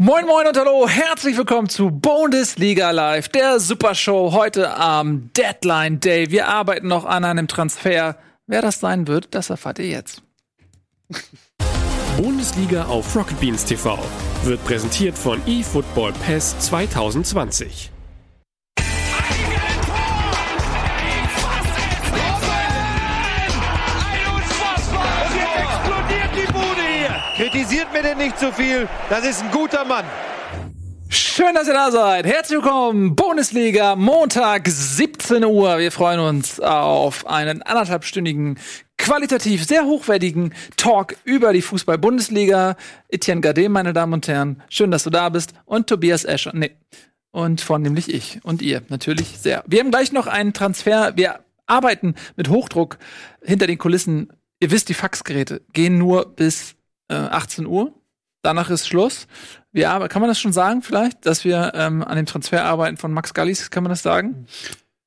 [0.00, 6.30] Moin Moin und Hallo, herzlich willkommen zu Bundesliga Live, der Supershow heute am Deadline Day.
[6.30, 8.16] Wir arbeiten noch an einem Transfer.
[8.46, 10.22] Wer das sein wird, das erfahrt ihr jetzt.
[12.16, 13.98] Bundesliga auf Rocket Beans TV
[14.44, 17.90] wird präsentiert von eFootball Pass 2020.
[27.38, 28.88] Kritisiert mir denn nicht zu viel.
[29.08, 30.04] Das ist ein guter Mann.
[31.08, 32.26] Schön, dass ihr da seid.
[32.26, 33.14] Herzlich willkommen.
[33.14, 35.78] Bundesliga, Montag, 17 Uhr.
[35.78, 38.58] Wir freuen uns auf einen anderthalbstündigen,
[38.96, 42.74] qualitativ sehr hochwertigen Talk über die Fußball-Bundesliga.
[43.08, 44.60] Etienne Gade, meine Damen und Herren.
[44.68, 45.52] Schön, dass du da bist.
[45.64, 46.50] Und Tobias Escher.
[46.52, 46.72] Nee.
[47.30, 48.82] Und vornehmlich ich und ihr.
[48.88, 49.62] Natürlich sehr.
[49.68, 51.12] Wir haben gleich noch einen Transfer.
[51.14, 52.98] Wir arbeiten mit Hochdruck
[53.44, 54.32] hinter den Kulissen.
[54.58, 56.74] Ihr wisst, die Faxgeräte gehen nur bis
[57.08, 57.92] äh, 18 Uhr.
[58.42, 59.26] Danach ist Schluss.
[59.72, 62.96] Wir aber kann man das schon sagen, vielleicht, dass wir ähm, an dem Transfer arbeiten
[62.96, 64.46] von Max Gallis, kann man das sagen?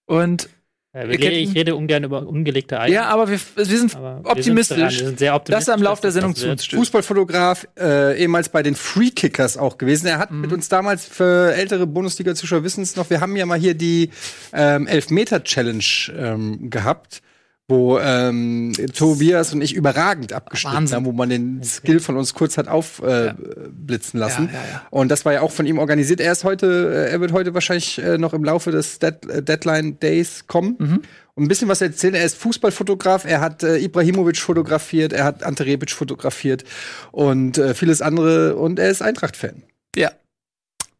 [0.05, 0.49] Und
[0.93, 2.91] ja, rede, ich rede ungern über ungelegte Eier.
[2.91, 5.77] Ja, aber wir, wir sind aber optimistisch, wir sind, wir sind sehr optimistisch, dass er
[5.77, 6.53] im Laufe der Sendung zu.
[6.75, 10.07] Fußballfotograf, äh, ehemals bei den Free Kickers auch gewesen.
[10.07, 10.41] Er hat mhm.
[10.41, 14.09] mit uns damals für ältere Bundesliga-Zuschauer wissen es noch, wir haben ja mal hier die
[14.51, 15.85] ähm, Elfmeter-Challenge
[16.17, 17.21] ähm, gehabt
[17.67, 22.57] wo ähm, Tobias und ich überragend abgeschnitten haben, wo man den Skill von uns kurz
[22.57, 24.49] hat aufblitzen äh, lassen.
[24.51, 24.87] Ja, ja, ja.
[24.89, 26.19] Und das war ja auch von ihm organisiert.
[26.19, 29.41] Er ist heute, äh, er wird heute wahrscheinlich äh, noch im Laufe des Dead äh,
[29.41, 30.75] Deadline Days kommen.
[30.77, 31.01] Mhm.
[31.33, 32.13] Und ein bisschen was erzählen.
[32.13, 36.65] Er ist Fußballfotograf, er hat äh, Ibrahimovic fotografiert, er hat Ante Rebic fotografiert
[37.11, 38.57] und äh, vieles andere.
[38.57, 39.63] Und er ist Eintracht-Fan.
[39.95, 40.11] Ja,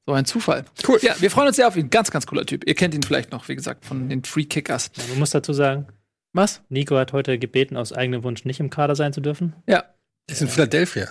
[0.06, 0.66] so ein Zufall.
[0.88, 1.00] Cool.
[1.02, 1.90] Ja, wir freuen uns sehr auf ihn.
[1.90, 2.68] Ganz, ganz cooler Typ.
[2.68, 4.92] Ihr kennt ihn vielleicht noch, wie gesagt, von den Free Kickers.
[4.96, 5.88] Ja, man muss dazu sagen,
[6.34, 6.62] was?
[6.70, 9.54] Nico hat heute gebeten, aus eigenem Wunsch nicht im Kader sein zu dürfen.
[9.68, 9.84] Ja.
[10.28, 11.10] Ist in Philadelphia.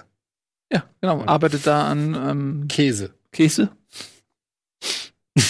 [0.72, 1.24] Ja, genau.
[1.24, 3.12] Arbeitet da an ähm, Käse.
[3.32, 3.70] Käse.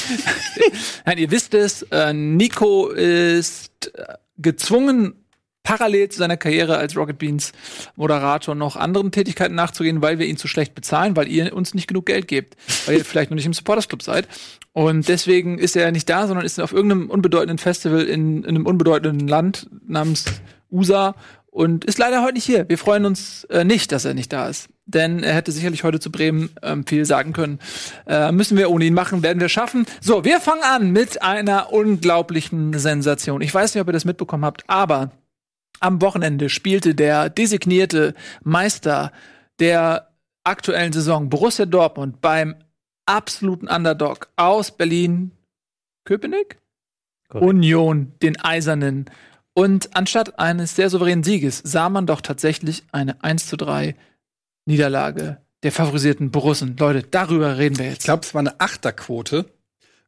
[1.05, 5.20] Nein, ihr wisst es, äh, Nico ist äh, gezwungen,
[5.63, 7.53] parallel zu seiner Karriere als Rocket Beans
[7.97, 11.87] Moderator noch anderen Tätigkeiten nachzugehen, weil wir ihn zu schlecht bezahlen, weil ihr uns nicht
[11.87, 12.57] genug Geld gebt,
[12.87, 14.27] weil ihr vielleicht noch nicht im Supporters Club seid.
[14.73, 18.67] Und deswegen ist er nicht da, sondern ist auf irgendeinem unbedeutenden Festival in, in einem
[18.67, 20.25] unbedeutenden Land namens
[20.71, 21.15] USA
[21.51, 22.69] und ist leider heute nicht hier.
[22.69, 24.69] Wir freuen uns äh, nicht, dass er nicht da ist.
[24.87, 27.59] Denn er hätte sicherlich heute zu Bremen ähm, viel sagen können.
[28.07, 29.87] Äh, müssen wir ohne ihn machen, werden wir schaffen.
[30.01, 33.41] So, wir fangen an mit einer unglaublichen Sensation.
[33.41, 35.11] Ich weiß nicht, ob ihr das mitbekommen habt, aber
[35.81, 39.13] am Wochenende spielte der designierte Meister
[39.59, 40.11] der
[40.45, 42.55] aktuellen Saison Borussia Dortmund beim
[43.07, 45.33] absoluten Underdog aus Berlin,
[46.05, 46.59] Köpenick?
[47.29, 47.47] Correct.
[47.47, 49.07] Union, den Eisernen.
[49.55, 53.97] Und anstatt eines sehr souveränen Sieges sah man doch tatsächlich eine 1 zu 3
[54.67, 56.77] Niederlage der favorisierten Borussen.
[56.79, 57.99] Leute, darüber reden wir jetzt.
[57.99, 59.47] Ich glaube, es war eine Achterquote,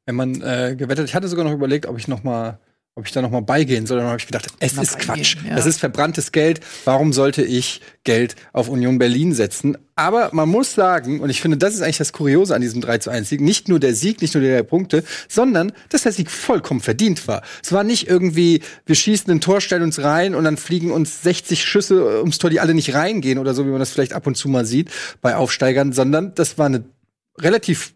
[0.06, 1.08] wenn man äh, gewettet.
[1.08, 2.58] Ich hatte sogar noch überlegt, ob ich noch mal
[2.94, 3.98] ob ich da noch mal beigehen soll.
[3.98, 5.36] Dann habe ich gedacht, es ist Quatsch.
[5.48, 5.56] Ja.
[5.56, 6.60] Das ist verbranntes Geld.
[6.84, 9.78] Warum sollte ich Geld auf Union Berlin setzen?
[9.94, 12.98] Aber man muss sagen, und ich finde, das ist eigentlich das Kuriose an diesem 3
[12.98, 16.30] zu 1 Sieg, nicht nur der Sieg, nicht nur der Punkte, sondern, dass der Sieg
[16.30, 17.42] vollkommen verdient war.
[17.62, 21.22] Es war nicht irgendwie, wir schießen ein Tor, stellen uns rein und dann fliegen uns
[21.22, 24.26] 60 Schüsse ums Tor, die alle nicht reingehen oder so, wie man das vielleicht ab
[24.26, 24.90] und zu mal sieht
[25.22, 26.84] bei Aufsteigern, sondern das war eine
[27.38, 27.94] relativ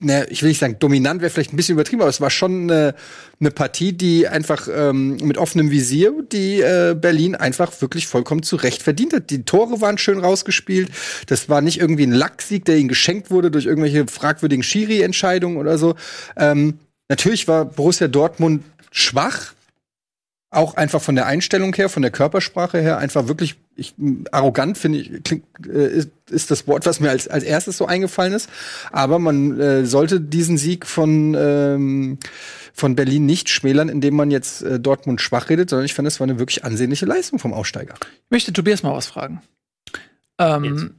[0.00, 2.62] ne, ich will nicht sagen, dominant wäre vielleicht ein bisschen übertrieben, aber es war schon
[2.62, 2.94] eine,
[3.38, 8.82] eine Partie, die einfach ähm, mit offenem Visier, die äh, Berlin einfach wirklich vollkommen zurecht
[8.82, 9.30] verdient hat.
[9.30, 10.90] Die Tore waren schön rausgespielt.
[11.26, 15.78] Das war nicht irgendwie ein Lacksieg, der ihnen geschenkt wurde durch irgendwelche fragwürdigen Schiri-Entscheidungen oder
[15.78, 15.94] so.
[16.36, 16.78] Ähm,
[17.08, 19.52] natürlich war Borussia Dortmund schwach,
[20.50, 23.94] auch einfach von der Einstellung her, von der Körpersprache her, einfach wirklich ich,
[24.32, 27.86] arrogant, finde ich, klingt, äh, ist, ist, das Wort, was mir als, als erstes so
[27.86, 28.50] eingefallen ist.
[28.90, 32.18] Aber man äh, sollte diesen Sieg von, ähm,
[32.72, 36.18] von Berlin nicht schmälern, indem man jetzt äh, Dortmund schwach redet, sondern ich finde, es
[36.18, 37.94] war eine wirklich ansehnliche Leistung vom Aussteiger.
[38.02, 39.40] Ich möchte Tobias mal was fragen.
[40.38, 40.96] Ähm,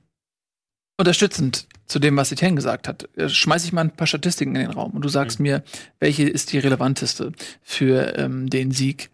[0.97, 4.61] unterstützend zu dem, was Etienne gesagt hat, äh, schmeiße ich mal ein paar Statistiken in
[4.61, 5.43] den Raum und du sagst mhm.
[5.43, 5.64] mir,
[5.99, 9.09] welche ist die relevanteste für ähm, den Sieg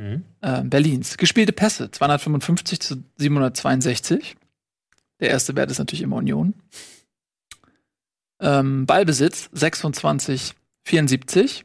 [0.00, 0.24] mhm.
[0.40, 1.16] äh, Berlins.
[1.16, 4.36] Gespielte Pässe 255 zu 762.
[5.20, 6.54] Der erste Wert ist natürlich immer Union.
[8.40, 10.54] Ähm, Ballbesitz 26,
[10.84, 11.64] 74.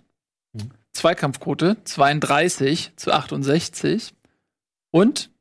[0.54, 0.72] Mhm.
[0.92, 4.14] Zweikampfquote 32 zu 68.
[4.92, 5.32] Und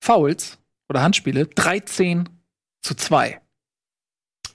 [0.00, 0.58] Fouls
[0.88, 2.28] oder Handspiele 13
[2.80, 3.40] zu 2.
[4.42, 4.52] Das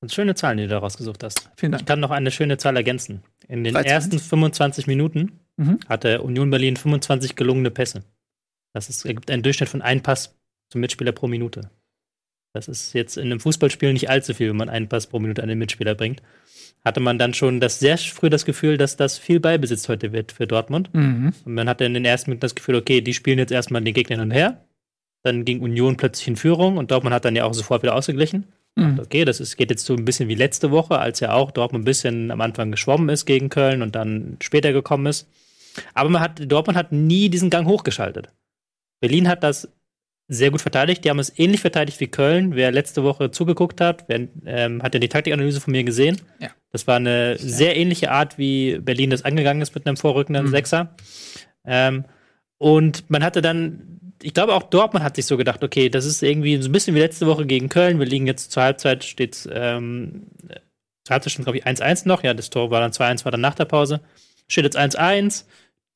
[0.00, 1.50] sind schöne Zahlen, die du da rausgesucht hast.
[1.56, 1.82] Vielen Dank.
[1.82, 3.22] Ich kann noch eine schöne Zahl ergänzen.
[3.48, 5.78] In den ersten 25 Minuten mhm.
[5.88, 8.04] hatte Union Berlin 25 gelungene Pässe.
[8.72, 10.36] Das ist, ergibt einen Durchschnitt von einem Pass
[10.70, 11.70] zum Mitspieler pro Minute.
[12.52, 15.42] Das ist jetzt in einem Fußballspiel nicht allzu viel, wenn man einen Pass pro Minute
[15.42, 16.22] an den Mitspieler bringt.
[16.84, 20.32] Hatte man dann schon das sehr früh das Gefühl, dass das viel Ballbesitz heute wird
[20.32, 20.88] für Dortmund.
[20.94, 21.32] Mhm.
[21.44, 23.92] Und man hatte in den ersten Minuten das Gefühl, okay, die spielen jetzt erstmal den
[23.92, 24.64] Gegner hin und her.
[25.22, 28.46] Dann ging Union plötzlich in Führung und Dortmund hat dann ja auch sofort wieder ausgeglichen.
[28.76, 29.00] Mhm.
[29.00, 31.82] Okay, das ist, geht jetzt so ein bisschen wie letzte Woche, als ja auch Dortmund
[31.82, 35.28] ein bisschen am Anfang geschwommen ist gegen Köln und dann später gekommen ist.
[35.94, 38.28] Aber man hat, Dortmund hat nie diesen Gang hochgeschaltet.
[39.00, 39.68] Berlin hat das
[40.28, 41.04] sehr gut verteidigt.
[41.04, 42.54] Die haben es ähnlich verteidigt wie Köln.
[42.54, 46.20] Wer letzte Woche zugeguckt hat, wer, ähm, hat ja die Taktikanalyse von mir gesehen.
[46.40, 46.48] Ja.
[46.72, 47.38] Das war eine ja.
[47.38, 50.50] sehr ähnliche Art, wie Berlin das angegangen ist mit einem vorrückenden mhm.
[50.50, 50.96] Sechser.
[51.64, 52.04] Ähm,
[52.58, 56.22] und man hatte dann, ich glaube auch Dortmund hat sich so gedacht, okay, das ist
[56.22, 57.98] irgendwie so ein bisschen wie letzte Woche gegen Köln.
[57.98, 60.26] Wir liegen jetzt zur Halbzeit, steht ähm,
[61.04, 62.24] zur Halbzeit schon, glaube ich, 1-1 noch.
[62.24, 64.00] Ja, das Tor war dann 2-1, war dann nach der Pause.
[64.48, 65.44] Steht jetzt 1-1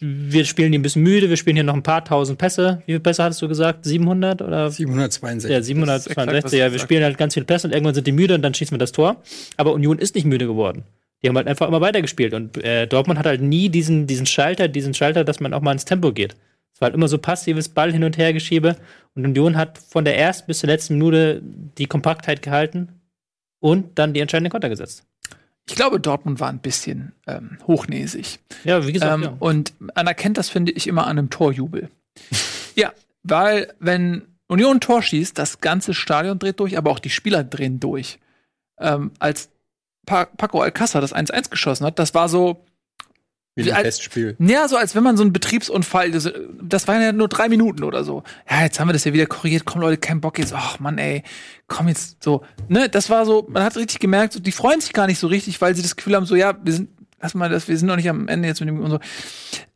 [0.00, 2.82] wir spielen die ein bisschen müde, wir spielen hier noch ein paar tausend Pässe.
[2.87, 3.85] Wie viele Pässe hattest du gesagt?
[3.85, 4.70] 700 oder?
[4.70, 5.50] 762.
[5.50, 6.58] Ja, 762.
[6.58, 8.75] Ja, wir spielen halt ganz viele Pässe und irgendwann sind die müde und dann schießen
[8.75, 9.23] wir das Tor.
[9.58, 10.85] Aber Union ist nicht müde geworden.
[11.23, 14.69] Die haben halt einfach immer weitergespielt und äh, Dortmund hat halt nie diesen, diesen Schalter,
[14.69, 16.35] diesen Schalter, dass man auch mal ins Tempo geht.
[16.73, 18.76] Es war halt immer so passives Ball hin und her geschiebe
[19.14, 21.43] und Union hat von der ersten bis zur letzten Minute
[21.76, 22.88] die Kompaktheit gehalten
[23.58, 25.05] und dann die entscheidende Konter gesetzt.
[25.70, 28.40] Ich glaube, Dortmund war ein bisschen ähm, hochnäsig.
[28.64, 29.14] Ja, wie gesagt.
[29.14, 29.37] Ähm, ja.
[29.38, 31.88] Und man erkennt das, finde ich, immer an einem Torjubel.
[32.75, 37.08] ja, weil wenn Union ein Tor schießt, das ganze Stadion dreht durch, aber auch die
[37.08, 38.19] Spieler drehen durch.
[38.81, 39.49] Ähm, als
[40.06, 42.64] pa Paco Alcázar das 1-1 geschossen hat, das war so,
[43.64, 44.36] wie ein Festspiel.
[44.38, 46.30] Ja, so als wenn man so einen Betriebsunfall, das,
[46.60, 48.22] das waren ja nur drei Minuten oder so.
[48.48, 49.64] Ja, jetzt haben wir das ja wieder korrigiert.
[49.64, 50.52] Komm, Leute, kein Bock jetzt.
[50.54, 51.22] Ach, Mann, ey.
[51.68, 52.44] Komm jetzt so.
[52.68, 55.26] Ne, das war so, man hat richtig gemerkt, so, die freuen sich gar nicht so
[55.26, 56.90] richtig, weil sie das Gefühl haben, so, ja, wir sind,
[57.20, 59.00] lass mal das, wir sind noch nicht am Ende jetzt mit dem und so.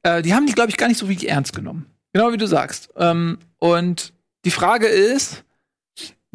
[0.03, 1.87] Äh, die haben die, glaube ich, gar nicht so wirklich ernst genommen.
[2.13, 2.91] Genau wie du sagst.
[2.97, 4.13] Ähm, und
[4.45, 5.45] die Frage ist,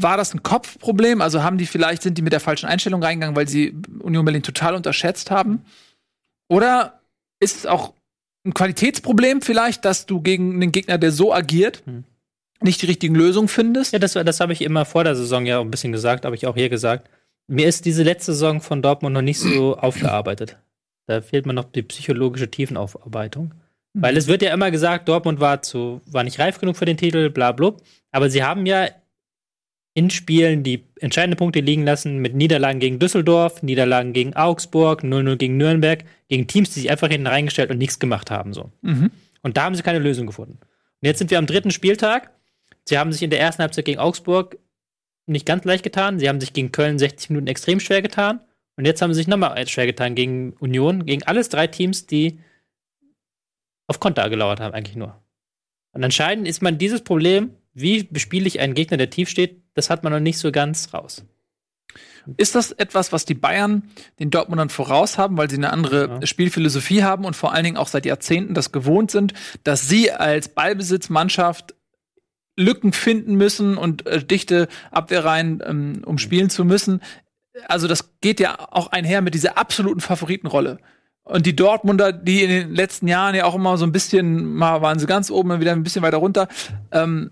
[0.01, 1.21] war das ein Kopfproblem?
[1.21, 4.43] Also haben die vielleicht, sind die mit der falschen Einstellung reingegangen, weil sie Union Berlin
[4.43, 5.63] total unterschätzt haben?
[6.47, 6.98] Oder
[7.39, 7.94] ist es auch
[8.45, 12.03] ein Qualitätsproblem vielleicht, dass du gegen einen Gegner, der so agiert, hm.
[12.62, 13.94] nicht die richtigen Lösungen findest?
[13.94, 16.47] Ja, das, das habe ich immer vor der Saison ja ein bisschen gesagt, habe ich
[16.47, 17.09] auch hier gesagt.
[17.47, 20.57] Mir ist diese letzte Saison von Dortmund noch nicht so aufgearbeitet.
[21.07, 23.53] Da fehlt mir noch die psychologische Tiefenaufarbeitung.
[23.94, 24.01] Mhm.
[24.01, 26.97] Weil es wird ja immer gesagt, Dortmund war zu, war nicht reif genug für den
[26.97, 27.74] Titel, bla bla.
[28.12, 28.88] Aber sie haben ja
[29.99, 35.35] in Spielen die entscheidenden Punkte liegen lassen mit Niederlagen gegen Düsseldorf, Niederlagen gegen Augsburg, 0-0
[35.35, 38.53] gegen Nürnberg, gegen Teams, die sich einfach hinten reingestellt und nichts gemacht haben.
[38.53, 38.71] So.
[38.81, 39.11] Mhm.
[39.41, 40.57] Und da haben sie keine Lösung gefunden.
[40.61, 42.31] Und jetzt sind wir am dritten Spieltag.
[42.85, 44.57] Sie haben sich in der ersten Halbzeit gegen Augsburg
[45.25, 46.17] nicht ganz leicht getan.
[46.17, 48.39] Sie haben sich gegen Köln 60 Minuten extrem schwer getan.
[48.77, 52.39] Und jetzt haben sie sich nochmal schwer getan gegen Union, gegen alles drei Teams, die
[53.87, 55.21] auf Konter gelauert haben, eigentlich nur.
[55.91, 59.89] Und anscheinend ist man dieses Problem, wie bespiele ich einen Gegner, der tief steht, das
[59.89, 61.23] hat man noch nicht so ganz raus.
[62.37, 63.83] Ist das etwas, was die Bayern
[64.19, 66.25] den Dortmundern voraus haben, weil sie eine andere ja.
[66.27, 69.33] Spielphilosophie haben und vor allen Dingen auch seit Jahrzehnten das gewohnt sind,
[69.63, 71.75] dass sie als Ballbesitzmannschaft
[72.55, 77.01] Lücken finden müssen und äh, dichte Abwehrreihen ähm, umspielen zu müssen?
[77.67, 80.79] Also das geht ja auch einher mit dieser absoluten Favoritenrolle.
[81.23, 84.81] Und die Dortmunder, die in den letzten Jahren ja auch immer so ein bisschen, mal
[84.81, 86.47] waren sie ganz oben, dann wieder ein bisschen weiter runter,
[86.91, 87.29] ähm,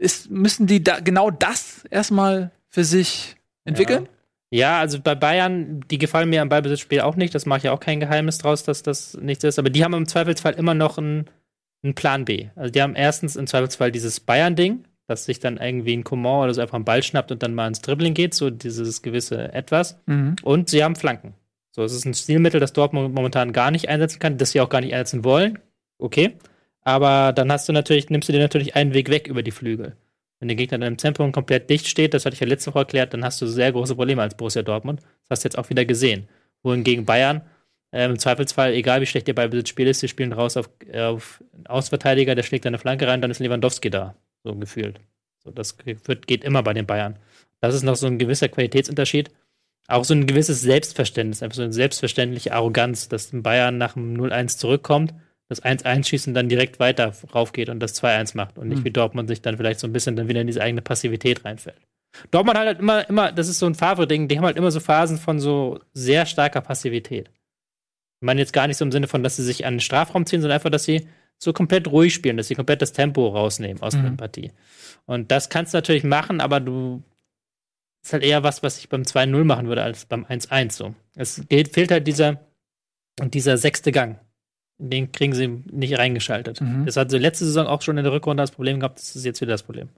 [0.00, 4.08] ist, müssen die da genau das erstmal für sich entwickeln?
[4.50, 4.58] Ja.
[4.58, 4.80] ja.
[4.80, 7.34] also bei Bayern, die gefallen mir am Ballbesitzspiel auch nicht.
[7.34, 9.58] Das mache ich ja auch kein Geheimnis draus, dass das nichts ist.
[9.58, 11.26] Aber die haben im Zweifelsfall immer noch einen,
[11.82, 12.48] einen Plan B.
[12.56, 16.54] Also die haben erstens im Zweifelsfall dieses Bayern-Ding, dass sich dann irgendwie ein Coman oder
[16.54, 20.00] so einfach einen Ball schnappt und dann mal ins Dribbling geht, so dieses gewisse Etwas.
[20.06, 20.36] Mhm.
[20.42, 21.34] Und sie haben Flanken.
[21.72, 24.70] So, es ist ein Stilmittel, das Dortmund momentan gar nicht einsetzen kann, das sie auch
[24.70, 25.58] gar nicht einsetzen wollen.
[25.98, 26.38] Okay.
[26.90, 29.96] Aber dann hast du natürlich, nimmst du dir natürlich einen Weg weg über die Flügel.
[30.40, 32.80] Wenn der Gegner dann im Zentrum komplett dicht steht, das hatte ich ja letzte Woche
[32.80, 35.00] erklärt, dann hast du sehr große Probleme als Borussia Dortmund.
[35.00, 36.28] Das hast du jetzt auch wieder gesehen.
[36.64, 37.42] Wohingegen Bayern
[37.92, 41.44] äh, im Zweifelsfall, egal wie schlecht ihr Ballbesitzspiel ist, sie spielen raus auf, äh, auf
[41.54, 44.16] einen Ausverteidiger, der schlägt eine Flanke rein, dann ist Lewandowski da.
[44.42, 44.98] So gefühlt.
[45.44, 47.20] So, das wird, geht immer bei den Bayern.
[47.60, 49.30] Das ist noch so ein gewisser Qualitätsunterschied.
[49.86, 54.16] Auch so ein gewisses Selbstverständnis, einfach so eine selbstverständliche Arroganz, dass ein Bayern nach dem
[54.16, 55.14] 0-1 zurückkommt
[55.50, 58.84] das 1-1 schießt und dann direkt weiter raufgeht und das 2-1 macht und nicht mhm.
[58.84, 61.80] wie Dortmund sich dann vielleicht so ein bisschen dann wieder in diese eigene Passivität reinfällt.
[62.30, 64.78] Dortmund hat halt immer, immer, das ist so ein Favre-Ding, die haben halt immer so
[64.78, 67.30] Phasen von so sehr starker Passivität.
[67.30, 70.24] Ich meine jetzt gar nicht so im Sinne von, dass sie sich an den Strafraum
[70.24, 73.82] ziehen, sondern einfach, dass sie so komplett ruhig spielen, dass sie komplett das Tempo rausnehmen
[73.82, 74.02] aus mhm.
[74.02, 74.52] der Partie.
[75.06, 77.02] Und das kannst du natürlich machen, aber du
[78.04, 80.94] ist halt eher was, was ich beim 2-0 machen würde, als beim 1-1 so.
[81.16, 82.38] Es geht, fehlt halt dieser,
[83.20, 84.20] dieser sechste Gang
[84.80, 86.60] den kriegen sie nicht reingeschaltet.
[86.60, 86.86] Mhm.
[86.86, 89.24] Das hat sie letzte Saison auch schon in der Rückrunde das Problem gehabt, das ist
[89.24, 89.88] jetzt wieder das Problem.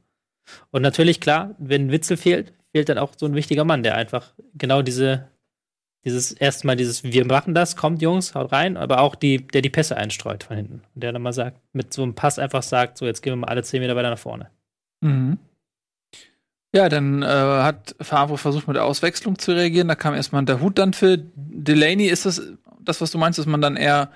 [0.71, 4.33] Und natürlich, klar, wenn Witzel fehlt, fehlt dann auch so ein wichtiger Mann, der einfach
[4.55, 5.29] genau diese,
[6.05, 9.71] dieses erstmal dieses, wir machen das, kommt Jungs, haut rein, aber auch die, der die
[9.71, 10.83] Pässe einstreut von hinten.
[10.95, 13.37] Und der dann mal sagt, mit so einem Pass einfach sagt, so jetzt gehen wir
[13.37, 14.51] mal alle zehn Meter weiter nach vorne.
[15.01, 15.39] Mhm.
[16.75, 19.89] Ja, dann äh, hat Favre versucht, mit der Auswechslung zu reagieren.
[19.89, 22.07] Da kam erstmal der Hut dann für Delaney.
[22.07, 22.41] Ist das,
[22.81, 24.11] das, was du meinst, dass man dann eher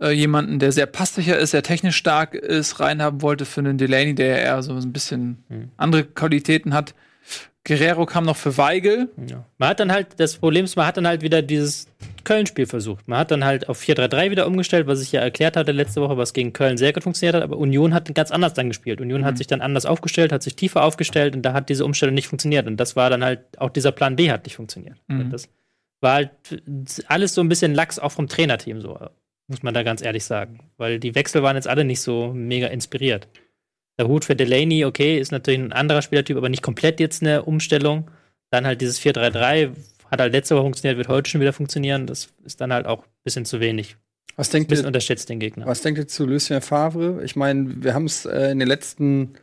[0.00, 4.14] äh, jemanden, der sehr passsicher ist, sehr technisch stark ist, reinhaben wollte für einen Delaney,
[4.14, 5.70] der eher so ein bisschen mhm.
[5.76, 6.94] andere Qualitäten hat?
[7.66, 9.08] Guerrero kam noch für Weigel.
[9.26, 9.46] Ja.
[9.56, 11.88] Man hat dann halt, das Problem ist, man hat dann halt wieder dieses
[12.24, 13.08] Köln-Spiel versucht.
[13.08, 16.18] Man hat dann halt auf 4-3-3 wieder umgestellt, was ich ja erklärt hatte letzte Woche,
[16.18, 19.00] was gegen Köln sehr gut funktioniert hat, aber Union hat ganz anders dann gespielt.
[19.00, 19.24] Union mhm.
[19.24, 22.28] hat sich dann anders aufgestellt, hat sich tiefer aufgestellt und da hat diese Umstellung nicht
[22.28, 22.66] funktioniert.
[22.66, 24.98] Und das war dann halt, auch dieser Plan B hat nicht funktioniert.
[25.08, 25.30] Mhm.
[25.30, 25.48] Das
[26.02, 26.30] war halt
[27.06, 28.98] alles so ein bisschen Lachs auch vom Trainerteam, so,
[29.48, 30.58] muss man da ganz ehrlich sagen.
[30.76, 33.28] Weil die Wechsel waren jetzt alle nicht so mega inspiriert.
[33.98, 37.44] Der Hut für Delaney, okay, ist natürlich ein anderer Spielertyp, aber nicht komplett jetzt eine
[37.44, 38.10] Umstellung.
[38.50, 39.70] Dann halt dieses 4-3-3,
[40.10, 42.06] hat halt letzte Woche funktioniert, wird heute schon wieder funktionieren.
[42.06, 43.96] Das ist dann halt auch ein bisschen zu wenig.
[44.36, 45.66] Was denkt ihr, unterschätzt den Gegner.
[45.66, 47.22] Was denkt ihr zu Lucien Favre?
[47.24, 49.34] Ich meine, wir haben es äh, in den letzten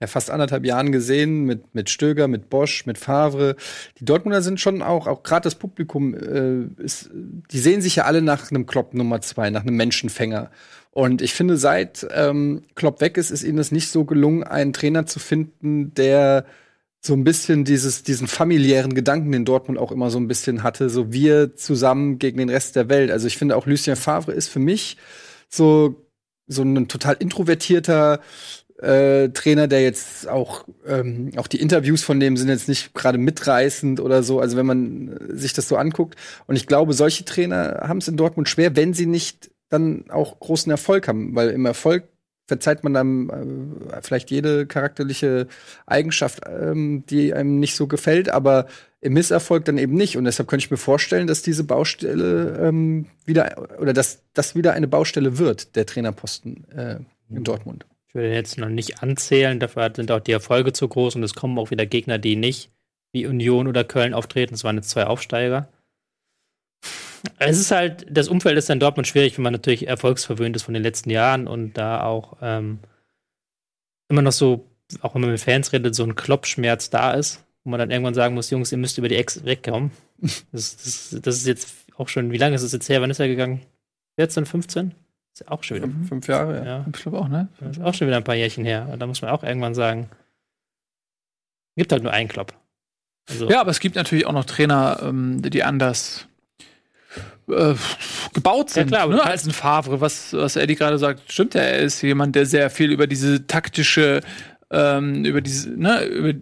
[0.00, 3.56] ja, fast anderthalb Jahren gesehen mit, mit Stöger, mit Bosch, mit Favre.
[3.98, 8.04] Die Dortmunder sind schon auch, auch gerade das Publikum, äh, ist, die sehen sich ja
[8.04, 10.50] alle nach einem Klopp Nummer zwei, nach einem Menschenfänger.
[10.90, 14.72] Und ich finde, seit ähm, Klopp weg ist, ist ihnen es nicht so gelungen, einen
[14.72, 16.44] Trainer zu finden, der
[17.00, 20.88] so ein bisschen dieses, diesen familiären Gedanken, den Dortmund auch immer so ein bisschen hatte,
[20.88, 23.10] so wir zusammen gegen den Rest der Welt.
[23.10, 24.96] Also ich finde auch Lucien Favre ist für mich
[25.48, 26.06] so,
[26.46, 28.20] so ein total introvertierter
[28.80, 33.18] äh, Trainer, der jetzt auch, ähm, auch die Interviews von dem sind jetzt nicht gerade
[33.18, 36.16] mitreißend oder so, also wenn man sich das so anguckt.
[36.46, 40.38] Und ich glaube, solche Trainer haben es in Dortmund schwer, wenn sie nicht dann auch
[40.40, 42.04] großen Erfolg haben, weil im Erfolg
[42.46, 45.46] verzeiht man dann äh, vielleicht jede charakterliche
[45.86, 48.66] Eigenschaft, ähm, die einem nicht so gefällt, aber
[49.00, 50.16] im Misserfolg dann eben nicht.
[50.16, 54.72] Und deshalb könnte ich mir vorstellen, dass diese Baustelle ähm, wieder oder dass das wieder
[54.72, 56.96] eine Baustelle wird, der Trainerposten äh,
[57.30, 57.44] in mhm.
[57.44, 57.86] Dortmund.
[58.14, 61.34] Ich würde jetzt noch nicht anzählen, dafür sind auch die Erfolge zu groß und es
[61.34, 62.70] kommen auch wieder Gegner, die nicht
[63.12, 64.54] wie Union oder Köln auftreten.
[64.54, 65.68] Es waren jetzt zwei Aufsteiger.
[67.40, 70.74] Es ist halt, das Umfeld ist in Dortmund schwierig, wenn man natürlich erfolgsverwöhnt ist von
[70.74, 72.78] den letzten Jahren und da auch ähm,
[74.08, 74.64] immer noch so,
[75.00, 78.14] auch wenn man mit Fans redet, so ein Klopfschmerz da ist, wo man dann irgendwann
[78.14, 79.90] sagen muss, Jungs, ihr müsst über die Ex wegkommen.
[80.52, 83.02] Das, das, das ist jetzt auch schon, wie lange ist es jetzt her?
[83.02, 83.60] Wann ist er gegangen?
[84.20, 84.94] 14, 15?
[85.34, 85.88] Ist ja auch schon wieder.
[85.88, 86.64] Fünf, fünf Jahre, ja.
[86.64, 86.86] ja.
[86.94, 87.48] Ich glaube auch, ne?
[87.58, 88.88] Das ist auch schon wieder ein paar Jährchen her.
[88.92, 90.08] Und da muss man auch irgendwann sagen,
[91.76, 92.54] gibt halt nur einen Klopp.
[93.28, 96.28] Also, ja, aber es gibt natürlich auch noch Trainer, ähm, die anders
[97.48, 97.74] äh,
[98.32, 100.00] gebaut sind, ja, klar, ne, als ein Favre.
[100.00, 101.62] Was, was Eddie gerade sagt, stimmt ja.
[101.62, 104.20] Er ist jemand, der sehr viel über diese taktische
[104.74, 106.34] ähm, über diese, ne, über,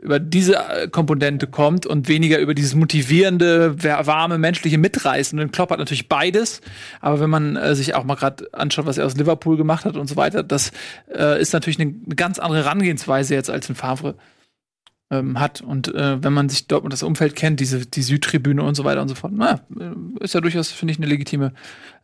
[0.00, 5.38] über diese Komponente kommt und weniger über dieses motivierende, warme, menschliche Mitreißen.
[5.38, 6.62] Und Klopp hat natürlich beides,
[7.00, 9.96] aber wenn man äh, sich auch mal gerade anschaut, was er aus Liverpool gemacht hat
[9.96, 10.72] und so weiter, das
[11.14, 14.16] äh, ist natürlich eine, eine ganz andere Herangehensweise jetzt als ein Favre
[15.10, 15.60] ähm, hat.
[15.60, 19.02] Und äh, wenn man sich dort das Umfeld kennt, diese die Südtribüne und so weiter
[19.02, 21.52] und so fort, na, äh, ist ja durchaus, finde ich, eine legitime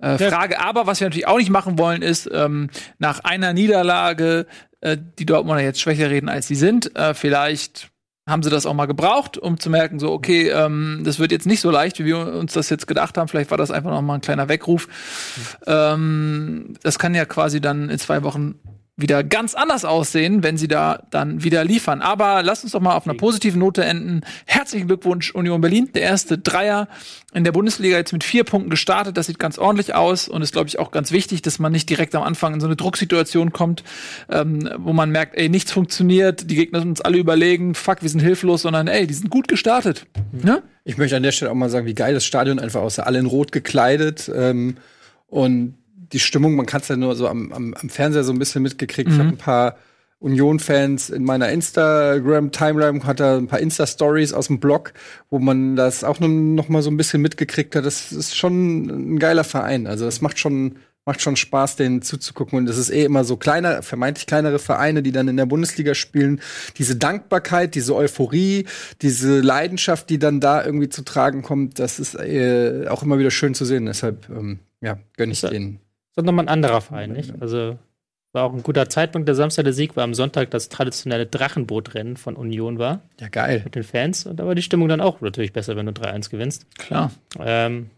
[0.00, 0.54] äh, Frage.
[0.54, 0.60] Ja.
[0.60, 2.68] Aber was wir natürlich auch nicht machen wollen, ist ähm,
[2.98, 4.46] nach einer Niederlage
[4.80, 6.94] äh, die Dortmunder jetzt schwächer reden, als sie sind.
[6.96, 7.90] Äh, vielleicht
[8.28, 11.46] haben sie das auch mal gebraucht, um zu merken, so, okay, ähm, das wird jetzt
[11.46, 13.28] nicht so leicht, wie wir uns das jetzt gedacht haben.
[13.28, 14.86] Vielleicht war das einfach noch mal ein kleiner Weckruf.
[14.86, 15.42] Mhm.
[15.66, 18.54] Ähm, das kann ja quasi dann in zwei Wochen
[18.96, 22.02] wieder ganz anders aussehen, wenn sie da dann wieder liefern.
[22.02, 24.22] Aber lasst uns doch mal auf einer positiven Note enden.
[24.46, 25.90] Herzlichen Glückwunsch, Union Berlin.
[25.94, 26.88] Der erste Dreier
[27.32, 29.16] in der Bundesliga jetzt mit vier Punkten gestartet.
[29.16, 31.88] Das sieht ganz ordentlich aus und ist, glaube ich, auch ganz wichtig, dass man nicht
[31.88, 33.84] direkt am Anfang in so eine Drucksituation kommt,
[34.28, 38.08] ähm, wo man merkt, ey, nichts funktioniert, die Gegner sind uns alle überlegen, fuck, wir
[38.08, 40.06] sind hilflos, sondern ey, die sind gut gestartet.
[40.32, 40.40] Mhm.
[40.42, 40.62] Ne?
[40.84, 43.04] Ich möchte an der Stelle auch mal sagen, wie geil das Stadion einfach aussah.
[43.04, 44.76] Alle in Rot gekleidet ähm,
[45.28, 45.74] und
[46.12, 48.62] die Stimmung, man kann es ja nur so am, am, am, Fernseher so ein bisschen
[48.62, 49.08] mitgekriegt.
[49.08, 49.14] Mhm.
[49.14, 49.76] Ich habe ein paar
[50.20, 54.92] Union-Fans in meiner Instagram-Timeline, hat da ein paar Insta-Stories aus dem Blog,
[55.30, 57.86] wo man das auch noch mal so ein bisschen mitgekriegt hat.
[57.86, 59.86] Das ist schon ein geiler Verein.
[59.86, 60.76] Also das macht schon
[61.06, 62.58] macht schon Spaß, den zuzugucken.
[62.58, 65.94] Und es ist eh immer so kleiner, vermeintlich kleinere Vereine, die dann in der Bundesliga
[65.94, 66.40] spielen.
[66.76, 68.66] Diese Dankbarkeit, diese Euphorie,
[69.00, 73.30] diese Leidenschaft, die dann da irgendwie zu tragen kommt, das ist äh, auch immer wieder
[73.30, 73.86] schön zu sehen.
[73.86, 75.80] Deshalb, ähm, ja, gönne ich denen
[76.16, 77.32] ist nochmal ein anderer Verein, nicht?
[77.40, 77.78] Also
[78.32, 79.26] war auch ein guter Zeitpunkt.
[79.26, 83.00] Der Samstag der Sieg war am Sonntag das traditionelle Drachenbootrennen von Union war.
[83.20, 83.62] Ja, geil.
[83.64, 84.26] Mit den Fans.
[84.26, 86.66] Und da war die Stimmung dann auch natürlich besser, wenn du 3-1 gewinnst.
[86.78, 87.10] Klar.
[87.40, 87.90] Ähm,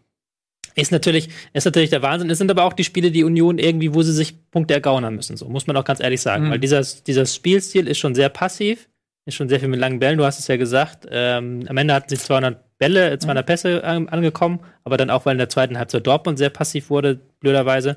[0.75, 2.31] Ist natürlich, ist natürlich der Wahnsinn.
[2.31, 5.37] Es sind aber auch die Spiele, die Union irgendwie, wo sie sich Punkte ergaunern müssen.
[5.37, 6.47] So muss man auch ganz ehrlich sagen.
[6.47, 6.51] Mhm.
[6.51, 8.89] Weil dieser, dieser Spielstil ist schon sehr passiv,
[9.27, 10.17] ist schon sehr viel mit langen Bällen.
[10.17, 11.07] Du hast es ja gesagt.
[11.11, 13.47] Ähm, am Ende hatten sie 200 Bälle, 200 mhm.
[13.47, 17.21] Pässe an, angekommen, aber dann auch, weil in der zweiten Halbzeit Dortmund sehr passiv wurde,
[17.39, 17.97] blöderweise.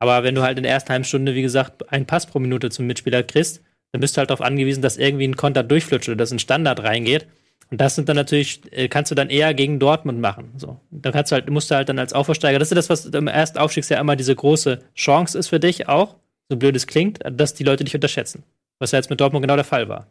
[0.00, 2.68] Aber wenn du halt in der ersten halben Stunde, wie gesagt, einen Pass pro Minute
[2.68, 3.62] zum Mitspieler kriegst,
[3.92, 6.82] dann bist du halt darauf angewiesen, dass irgendwie ein Konter durchflutscht oder dass ein Standard
[6.82, 7.28] reingeht.
[7.70, 10.52] Und das sind dann natürlich, äh, kannst du dann eher gegen Dortmund machen.
[10.56, 10.80] So.
[10.90, 13.28] Da kannst du halt, musst du halt dann als Aufsteiger, das ist das, was im
[13.28, 16.16] ersten Aufstiegsjahr immer diese große Chance ist für dich auch,
[16.48, 18.42] so blöd es klingt, dass die Leute dich unterschätzen.
[18.80, 20.08] Was ja jetzt mit Dortmund genau der Fall war.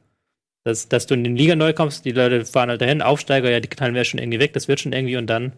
[0.66, 3.60] Dass, dass du in den Liga neu kommst, die Leute fahren halt dahin, Aufsteiger, ja,
[3.60, 5.54] die knallen wir schon irgendwie weg, das wird schon irgendwie und dann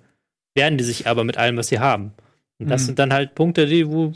[0.55, 2.13] werden die sich aber mit allem, was sie haben.
[2.59, 2.85] Und das mhm.
[2.87, 4.13] sind dann halt Punkte, die, wo,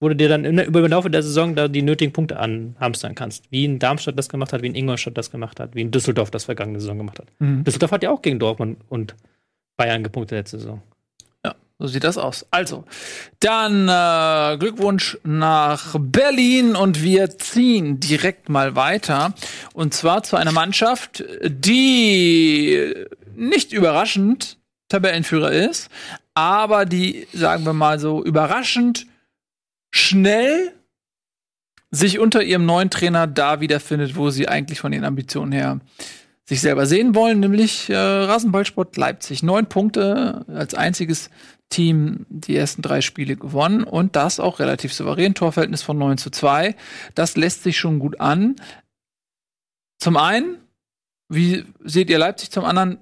[0.00, 3.14] wo du dir dann in, über den Laufe der Saison da die nötigen Punkte anhamstern
[3.14, 3.50] kannst.
[3.50, 6.30] Wie in Darmstadt das gemacht hat, wie in Ingolstadt das gemacht hat, wie in Düsseldorf
[6.30, 7.28] das vergangene Saison gemacht hat.
[7.38, 7.64] Mhm.
[7.64, 9.14] Düsseldorf hat ja auch gegen Dortmund und
[9.76, 10.82] Bayern gepunktet letzte Saison.
[11.78, 12.46] So sieht das aus.
[12.50, 12.84] Also,
[13.40, 19.34] dann äh, Glückwunsch nach Berlin und wir ziehen direkt mal weiter.
[19.74, 22.94] Und zwar zu einer Mannschaft, die
[23.34, 24.56] nicht überraschend
[24.88, 25.90] Tabellenführer ist,
[26.32, 29.06] aber die, sagen wir mal so, überraschend
[29.90, 30.72] schnell
[31.90, 35.80] sich unter ihrem neuen Trainer da wiederfindet, wo sie eigentlich von den Ambitionen her
[36.48, 39.42] sich selber sehen wollen, nämlich äh, Rasenballsport Leipzig.
[39.42, 41.30] Neun Punkte als einziges
[41.68, 45.34] Team die ersten drei Spiele gewonnen und das auch relativ souverän.
[45.34, 46.76] Torverhältnis von 9 zu 2.
[47.14, 48.56] Das lässt sich schon gut an.
[49.98, 50.58] Zum einen,
[51.28, 52.50] wie seht ihr Leipzig?
[52.50, 52.98] Zum anderen,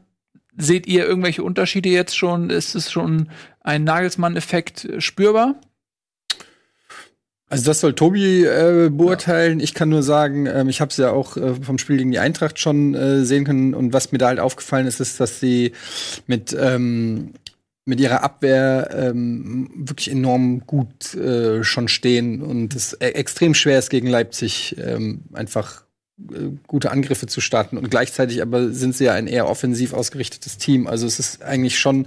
[0.56, 2.50] seht ihr irgendwelche Unterschiede jetzt schon?
[2.50, 3.30] Ist es schon
[3.60, 5.56] ein Nagelsmann-Effekt spürbar?
[7.50, 9.60] Also das soll Tobi äh, beurteilen.
[9.60, 9.64] Ja.
[9.64, 12.18] Ich kann nur sagen, ähm, ich habe es ja auch äh, vom Spiel gegen die
[12.18, 13.74] Eintracht schon äh, sehen können.
[13.74, 15.72] Und was mir da halt aufgefallen ist, ist, dass sie
[16.26, 17.34] mit ähm,
[17.84, 23.78] mit ihrer Abwehr ähm, wirklich enorm gut äh, schon stehen und es e extrem schwer
[23.78, 25.84] ist gegen Leipzig ähm, einfach
[26.18, 30.56] äh, gute Angriffe zu starten und gleichzeitig aber sind sie ja ein eher offensiv ausgerichtetes
[30.56, 30.86] Team.
[30.86, 32.06] Also es ist eigentlich schon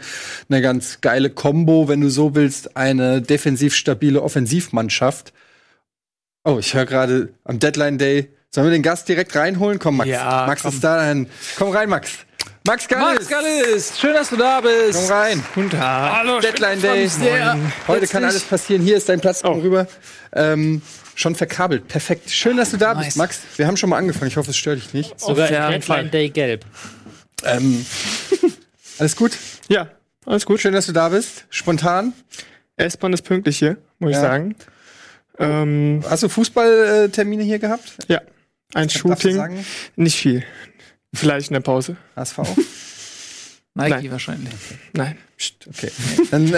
[0.49, 5.33] eine ganz geile Combo, wenn du so willst, eine defensiv stabile Offensivmannschaft.
[6.43, 8.29] Oh, ich höre gerade am Deadline Day.
[8.49, 9.77] Sollen wir den Gast direkt reinholen?
[9.77, 10.09] Komm, Max.
[10.09, 10.73] Ja, Max komm.
[10.73, 10.97] ist da.
[10.97, 12.25] Dann komm rein, Max.
[12.67, 13.19] Max Gallis.
[13.19, 14.99] Max Gallis, schön, dass du da bist.
[14.99, 15.43] Komm rein.
[15.55, 16.17] Guten Tag.
[16.17, 17.09] Hallo, Deadline Day.
[17.87, 18.81] Heute kann alles passieren.
[18.81, 19.41] Hier ist dein Platz.
[19.41, 19.61] Komm oh.
[19.61, 19.87] rüber.
[20.33, 20.81] Ähm,
[21.15, 21.87] Schon verkabelt.
[21.87, 22.29] Perfekt.
[22.29, 23.05] Schön, dass du da nice.
[23.05, 23.39] bist, Max.
[23.55, 24.27] Wir haben schon mal angefangen.
[24.27, 25.19] Ich hoffe, es stört dich nicht.
[25.19, 26.65] Sogar in Deadline Day gelb.
[27.43, 27.85] Ähm,
[28.99, 29.31] alles gut?
[29.69, 29.87] Ja,
[30.25, 30.59] alles gut.
[30.59, 31.45] Schön, dass du da bist.
[31.49, 32.13] Spontan.
[32.75, 34.17] S-Bahn ist pünktlich hier, muss ja.
[34.17, 34.55] ich sagen.
[35.39, 37.97] Ähm, Hast du Fußballtermine hier gehabt?
[38.09, 38.21] Ja.
[38.73, 39.65] Ein Shooting.
[39.95, 40.43] Nicht viel.
[41.13, 41.97] Vielleicht in der Pause.
[42.15, 42.39] HSV?
[43.77, 44.11] Nike Nein.
[44.11, 44.53] wahrscheinlich.
[44.93, 45.17] Nein.
[45.67, 45.91] Okay.
[46.31, 46.57] Dann äh,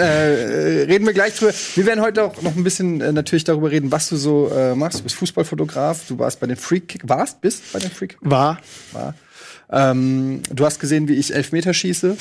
[0.84, 1.52] reden wir gleich drüber.
[1.74, 4.74] Wir werden heute auch noch ein bisschen äh, natürlich darüber reden, was du so äh,
[4.74, 5.00] machst.
[5.00, 8.58] Du bist Fußballfotograf, du warst bei den Freak warst, bist bei den Freak War.
[8.92, 9.14] War.
[9.70, 12.16] Ähm, du hast gesehen, wie ich Elfmeter schieße.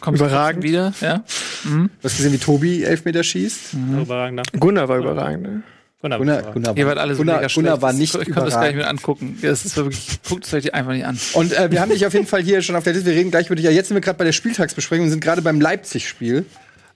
[0.00, 1.24] Kommst überragend wieder, ja.
[1.64, 1.90] Mhm.
[2.00, 3.74] Du hast gesehen, wie Tobi Elfmeter schießt.
[3.74, 4.02] Mhm.
[4.02, 4.52] Überragend.
[4.60, 5.42] Gunnar war überragend.
[5.42, 5.62] Ne?
[6.02, 8.76] Gunnar, Gunnar, Gunnar, wart alle so Gunnar, mega Gunnar war nicht Ich kann das gleich
[8.76, 9.38] mit angucken.
[9.40, 11.18] Das ist wirklich, guckt es euch einfach nicht an.
[11.32, 13.08] Und äh, wir haben dich auf jeden Fall hier schon auf der Liste.
[13.08, 13.64] Wir reden gleich über dich.
[13.64, 16.44] Ja, jetzt sind wir gerade bei der Spieltagsbesprechung und sind gerade beim Leipzig-Spiel.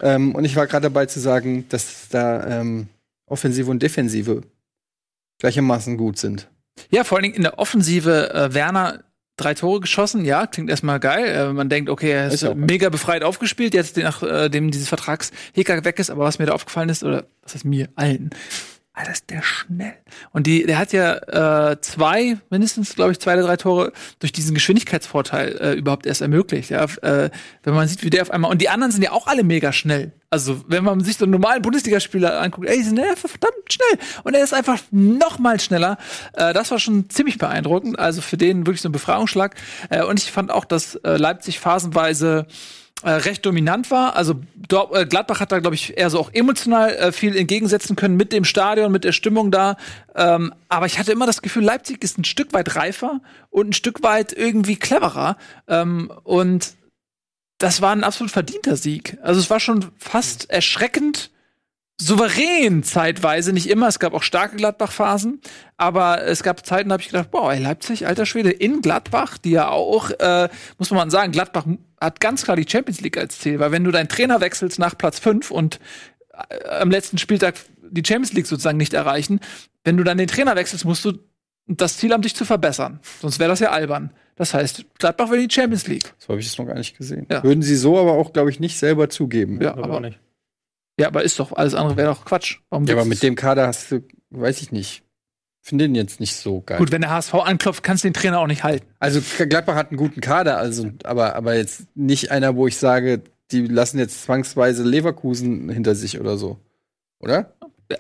[0.03, 2.89] Ähm, und ich war gerade dabei zu sagen, dass da ähm,
[3.27, 4.43] Offensive und Defensive
[5.39, 6.49] gleichermaßen gut sind.
[6.91, 9.03] Ja, vor allen Dingen in der Offensive äh, Werner
[9.37, 11.27] drei Tore geschossen, ja, klingt erstmal geil.
[11.27, 15.85] Äh, man denkt, okay, er ist, ist mega befreit aufgespielt, jetzt nachdem äh, dieses Vertragshicker
[15.85, 16.11] weg ist.
[16.11, 18.31] Aber was mir da aufgefallen ist, oder was ist mir allen,
[19.01, 19.95] Alter, ist der schnell.
[20.33, 24.33] Und die, der hat ja äh, zwei, mindestens, glaube ich, zwei oder drei Tore durch
[24.33, 26.71] diesen Geschwindigkeitsvorteil äh, überhaupt erst ermöglicht.
[26.71, 26.85] Ja?
[26.85, 27.31] Äh,
[27.63, 28.51] wenn man sieht, wie der auf einmal.
[28.51, 30.13] Und die anderen sind ja auch alle mega schnell.
[30.29, 33.99] Also, wenn man sich so einen normalen Bundesligaspieler anguckt, ey, die sind ja verdammt schnell.
[34.23, 35.97] Und er ist einfach noch mal schneller.
[36.35, 37.99] Äh, das war schon ziemlich beeindruckend.
[37.99, 39.57] Also für den wirklich so ein Befreiungsschlag.
[39.89, 42.47] Äh, und ich fand auch, dass äh, Leipzig phasenweise
[43.03, 44.17] äh, recht dominant war.
[44.17, 44.41] Also
[44.93, 48.33] äh, Gladbach hat da, glaube ich, eher so auch emotional äh, viel entgegensetzen können mit
[48.33, 49.77] dem Stadion, mit der Stimmung da.
[50.15, 53.73] Ähm, aber ich hatte immer das Gefühl, Leipzig ist ein Stück weit reifer und ein
[53.73, 55.37] Stück weit irgendwie cleverer.
[55.67, 56.75] Ähm, und
[57.59, 59.19] das war ein absolut verdienter Sieg.
[59.23, 61.31] Also es war schon fast erschreckend
[62.01, 63.87] souverän zeitweise, nicht immer.
[63.87, 65.41] Es gab auch starke Gladbach-Phasen,
[65.77, 69.37] aber es gab Zeiten, da habe ich gedacht, boah, ey, Leipzig, alter Schwede, in Gladbach,
[69.37, 71.67] die ja auch, äh, muss man sagen, Gladbach
[72.01, 74.97] hat ganz klar die Champions League als Ziel, weil wenn du deinen Trainer wechselst nach
[74.97, 75.81] Platz 5 und
[76.33, 77.57] äh, am letzten Spieltag
[77.91, 79.41] die Champions League sozusagen nicht erreichen,
[79.85, 81.19] wenn du dann den Trainer wechselst, musst du
[81.67, 83.01] das Ziel haben, dich zu verbessern.
[83.21, 84.13] Sonst wäre das ja albern.
[84.37, 86.15] Das heißt, Gladbach will die Champions League.
[86.19, 87.27] So habe ich es noch gar nicht gesehen.
[87.31, 87.43] Ja.
[87.45, 89.61] Würden sie so aber auch, glaube ich, nicht selber zugeben.
[89.61, 90.19] Ja, aber, nicht.
[90.99, 92.59] Ja, aber ist doch, alles andere wäre doch Quatsch.
[92.71, 95.03] Warum ja, aber mit dem Kader hast du, weiß ich nicht.
[95.63, 96.79] Finde den jetzt nicht so geil.
[96.79, 98.87] Gut, wenn der HSV anklopft, kannst du den Trainer auch nicht halten.
[98.99, 103.23] Also Gladbach hat einen guten Kader, also, aber, aber jetzt nicht einer, wo ich sage,
[103.53, 106.59] die lassen jetzt zwangsweise Leverkusen hinter sich oder so.
[107.19, 107.53] Oder?
[107.89, 107.99] Äh,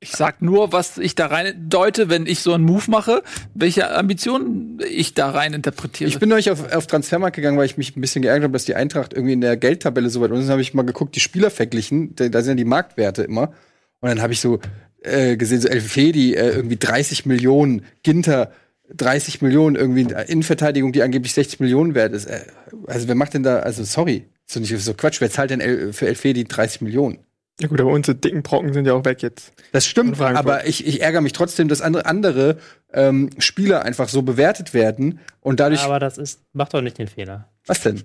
[0.00, 3.22] ich sag nur, was ich da rein deute, wenn ich so einen Move mache,
[3.54, 6.08] welche Ambitionen ich da rein interpretiere.
[6.08, 8.66] Ich bin neulich auf, auf Transfermarkt gegangen, weil ich mich ein bisschen geärgert habe, dass
[8.66, 10.46] die Eintracht irgendwie in der Geldtabelle so weit unten ist.
[10.46, 12.14] Dann habe ich mal geguckt, die Spieler verglichen.
[12.14, 13.52] Da, da sind ja die Marktwerte immer.
[14.00, 14.60] Und dann habe ich so
[15.06, 18.52] äh, gesehen, so Elfedi äh, irgendwie 30 Millionen, Ginter
[18.94, 22.26] 30 Millionen, irgendwie Innenverteidigung, die angeblich 60 Millionen wert ist.
[22.26, 22.46] Äh,
[22.86, 25.92] also wer macht denn da, also sorry, so nicht so Quatsch, wer zahlt denn El
[25.92, 27.18] für Elfedi 30 Millionen?
[27.58, 29.52] Ja gut, aber unsere dicken Brocken sind ja auch weg jetzt.
[29.72, 32.58] Das stimmt, aber ich, ich ärgere mich trotzdem, dass andere, andere
[32.92, 35.80] ähm, Spieler einfach so bewertet werden und dadurch.
[35.80, 37.48] Aber das ist, mach doch nicht den Fehler.
[37.64, 38.02] Was denn?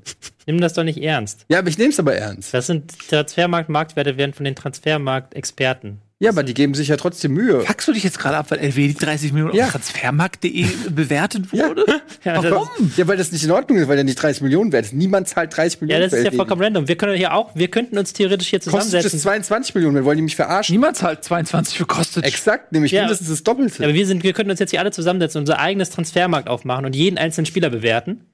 [0.48, 1.46] Nimm das doch nicht ernst.
[1.50, 2.54] Ja, aber ich nehme es aber ernst.
[2.54, 7.64] Das sind Transfermarkt-Marktwerte werden von den Transfermarkt-Experten ja, aber die geben sich ja trotzdem Mühe.
[7.66, 9.66] Packst du dich jetzt gerade ab, weil LW die 30 Millionen ja.
[9.66, 11.84] auf Transfermarkt.de bewertet wurde?
[12.24, 12.36] Ja.
[12.44, 12.70] ja Warum?
[12.96, 14.94] Ja, weil das nicht in Ordnung ist, weil der nicht 30 Millionen wert ist.
[14.94, 16.00] Niemand zahlt 30 Millionen.
[16.00, 16.88] Ja, das ist ja vollkommen random.
[16.88, 19.02] Wir können hier auch, wir könnten uns theoretisch hier zusammensetzen.
[19.02, 20.74] Kostet es 22 Millionen, wir wollen die mich verarschen.
[20.74, 22.24] Niemand zahlt 22 für kostet.
[22.24, 23.02] Exakt, nämlich ja.
[23.02, 23.82] mindestens das Doppelte.
[23.82, 26.86] Ja, aber wir sind, wir könnten uns jetzt hier alle zusammensetzen, unser eigenes Transfermarkt aufmachen
[26.86, 28.26] und jeden einzelnen Spieler bewerten.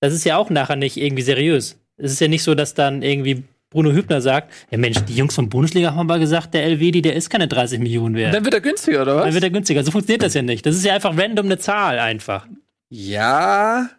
[0.00, 1.78] Das ist ja auch nachher nicht irgendwie seriös.
[1.98, 3.44] Es ist ja nicht so, dass dann irgendwie
[3.76, 7.14] Bruno Hübner sagt, ja Mensch, die Jungs von Bundesliga haben mal gesagt, der LWD, der
[7.14, 8.32] ist keine 30 Millionen wert.
[8.32, 9.24] Dann wird er günstiger, oder was?
[9.24, 9.84] Dann wird er günstiger.
[9.84, 10.64] So funktioniert das ja nicht.
[10.64, 12.46] Das ist ja einfach random eine Zahl einfach.
[12.88, 13.90] Ja.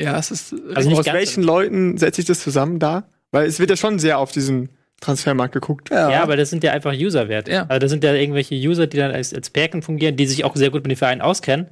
[0.00, 0.54] Ja, es ist.
[0.74, 3.04] Also aus welchen Leuten setze ich das zusammen da?
[3.30, 4.70] Weil es wird ja schon sehr auf diesen
[5.02, 5.90] Transfermarkt geguckt.
[5.90, 6.10] Ja.
[6.10, 7.52] ja, aber das sind ja einfach User-Werte.
[7.52, 7.66] Ja.
[7.68, 10.56] Also das sind ja irgendwelche User, die dann als, als Perken fungieren, die sich auch
[10.56, 11.66] sehr gut mit dem Verein auskennen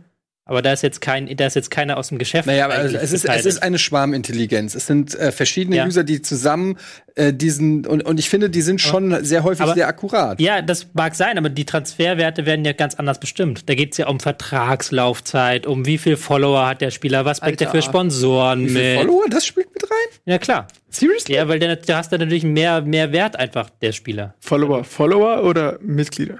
[0.48, 2.46] aber da ist jetzt kein, da ist jetzt keiner aus dem Geschäft.
[2.46, 4.74] Naja, aber also es, ist, es ist eine Schwarmintelligenz.
[4.74, 5.86] Es sind äh, verschiedene ja.
[5.86, 6.78] User, die zusammen
[7.16, 10.40] äh, diesen und, und ich finde, die sind schon aber, sehr häufig aber, sehr akkurat.
[10.40, 13.68] Ja, das mag sein, aber die Transferwerte werden ja ganz anders bestimmt.
[13.68, 17.60] Da geht es ja um Vertragslaufzeit, um wie viel Follower hat der Spieler, was bringt
[17.60, 19.00] er für Sponsoren wie viel mit.
[19.00, 20.18] Follower, das spielt mit rein?
[20.24, 20.66] Ja, klar.
[20.88, 21.34] Seriously?
[21.34, 24.34] Ja, weil da hast du natürlich mehr, mehr Wert einfach, der Spieler.
[24.40, 26.38] Follower, Follower oder Mitglieder?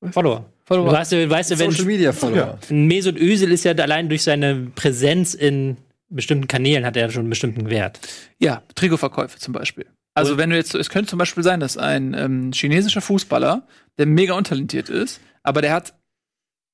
[0.00, 0.14] Was?
[0.14, 0.51] Follower.
[0.64, 0.92] Follower.
[0.92, 2.58] Weißt du, weißt du, wenn Social Media Follower.
[2.68, 2.74] Ja.
[2.74, 5.76] Mesut Özil ist ja allein durch seine Präsenz in
[6.08, 7.98] bestimmten Kanälen hat er schon einen bestimmten Wert.
[8.38, 9.86] Ja, Trikotverkäufe zum Beispiel.
[10.14, 13.66] Also wenn du jetzt, es könnte zum Beispiel sein, dass ein ähm, chinesischer Fußballer,
[13.98, 15.94] der mega untalentiert ist, aber der hat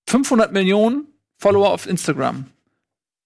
[0.09, 2.47] 500 Millionen Follower auf Instagram.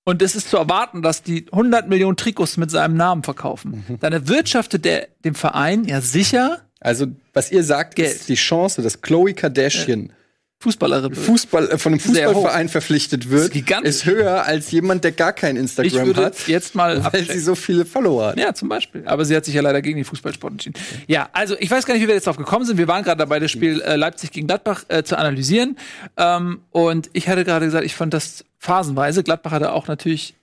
[0.04, 3.84] Und es ist zu erwarten, dass die 100 Millionen Trikots mit seinem Namen verkaufen.
[3.88, 4.00] Mhm.
[4.00, 6.60] Dann erwirtschaftet der dem Verein ja sicher.
[6.80, 8.12] Also, was ihr sagt, Geld.
[8.12, 10.14] ist die Chance, dass Chloe Kardashian ja
[10.62, 15.32] Fußballerin Fußball, äh, von einem Fußballverein verpflichtet wird, ist, ist, höher als jemand, der gar
[15.32, 16.46] kein Instagram ich würde hat.
[16.46, 18.38] Jetzt mal weil sie so viele Follower hat.
[18.38, 19.02] Ja, zum Beispiel.
[19.04, 20.78] Aber sie hat sich ja leider gegen den Fußballsport entschieden.
[21.08, 22.78] Ja, also ich weiß gar nicht, wie wir jetzt drauf gekommen sind.
[22.78, 25.76] Wir waren gerade dabei, das Spiel äh, Leipzig gegen Gladbach äh, zu analysieren.
[26.16, 29.24] Ähm, und ich hatte gerade gesagt, ich fand das phasenweise.
[29.24, 30.36] Gladbach hatte auch natürlich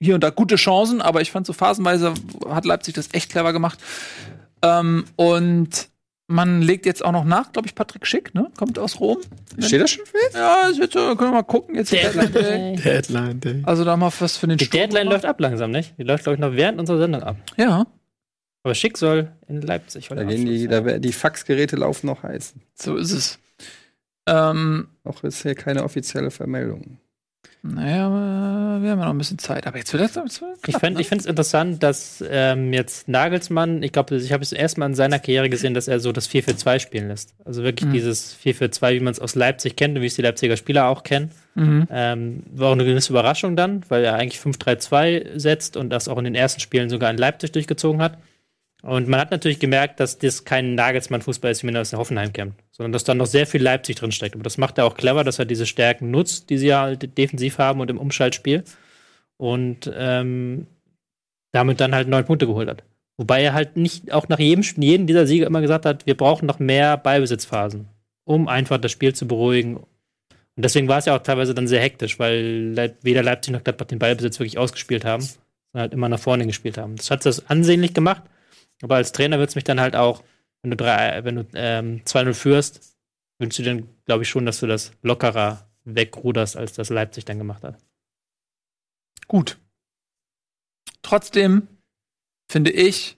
[0.00, 2.12] hier und da gute Chancen, aber ich fand so phasenweise
[2.50, 3.78] hat Leipzig das echt clever gemacht.
[4.60, 5.88] Ähm, und
[6.32, 8.50] man legt jetzt auch noch nach, glaube ich, Patrick Schick, ne?
[8.56, 9.18] Kommt aus Rom.
[9.58, 10.34] Steht das schon fest?
[10.34, 11.74] Ja, das wird so, können wir mal gucken.
[11.74, 12.76] Jetzt Deadline Day.
[12.76, 13.62] Deadline Day.
[13.64, 15.94] Also da mal was für den Die Sturm Deadline läuft ab langsam, nicht?
[15.98, 17.36] Die läuft, glaube ich, noch während unserer Sendung ab.
[17.56, 17.86] Ja.
[18.64, 20.08] Aber Schick soll in Leipzig.
[20.08, 22.54] Da gehen die, da, die Faxgeräte laufen noch heiß.
[22.74, 23.38] So ist es.
[24.26, 26.98] Ähm, noch ist hier keine offizielle Vermeldung.
[27.64, 29.68] Naja, wir haben ja noch ein bisschen Zeit.
[29.68, 30.42] Aber jetzt wird das.
[30.66, 31.06] Ich finde ne?
[31.08, 35.48] es interessant, dass ähm, jetzt Nagelsmann, ich glaube, ich habe es erstmal in seiner Karriere
[35.48, 37.34] gesehen, dass er so das 4-4-2 spielen lässt.
[37.44, 37.92] Also wirklich mhm.
[37.92, 41.04] dieses 4-4-2, wie man es aus Leipzig kennt und wie es die Leipziger Spieler auch
[41.04, 41.30] kennen.
[41.54, 41.86] Mhm.
[41.90, 46.18] Ähm, war auch eine gewisse Überraschung dann, weil er eigentlich 5-3-2 setzt und das auch
[46.18, 48.18] in den ersten Spielen sogar in Leipzig durchgezogen hat.
[48.82, 52.32] Und man hat natürlich gemerkt, dass das kein Nagelsmann-Fußball ist, wie man aus der Hoffenheim
[52.32, 54.34] kennt, sondern dass da noch sehr viel Leipzig drinsteckt.
[54.34, 57.16] Aber das macht er auch clever, dass er diese Stärken nutzt, die sie ja halt
[57.16, 58.64] defensiv haben und im Umschaltspiel.
[59.36, 60.66] Und ähm,
[61.52, 62.82] damit dann halt neun Punkte geholt hat.
[63.18, 66.46] Wobei er halt nicht auch nach jedem, jedem dieser Siege immer gesagt hat, wir brauchen
[66.46, 67.88] noch mehr Ballbesitzphasen,
[68.24, 69.76] um einfach das Spiel zu beruhigen.
[69.76, 73.86] Und deswegen war es ja auch teilweise dann sehr hektisch, weil weder Leipzig noch Gladbach
[73.86, 76.96] den Ballbesitz wirklich ausgespielt haben, sondern halt immer nach vorne gespielt haben.
[76.96, 78.22] Das hat das ansehnlich gemacht.
[78.82, 80.22] Aber als Trainer wird es mich dann halt auch,
[80.62, 82.96] wenn du, drei, wenn du ähm, 2-0 führst,
[83.38, 87.38] wünschst du dir, glaube ich, schon, dass du das lockerer wegruderst, als das Leipzig dann
[87.38, 87.78] gemacht hat.
[89.26, 89.58] Gut.
[91.02, 91.66] Trotzdem
[92.50, 93.16] finde ich,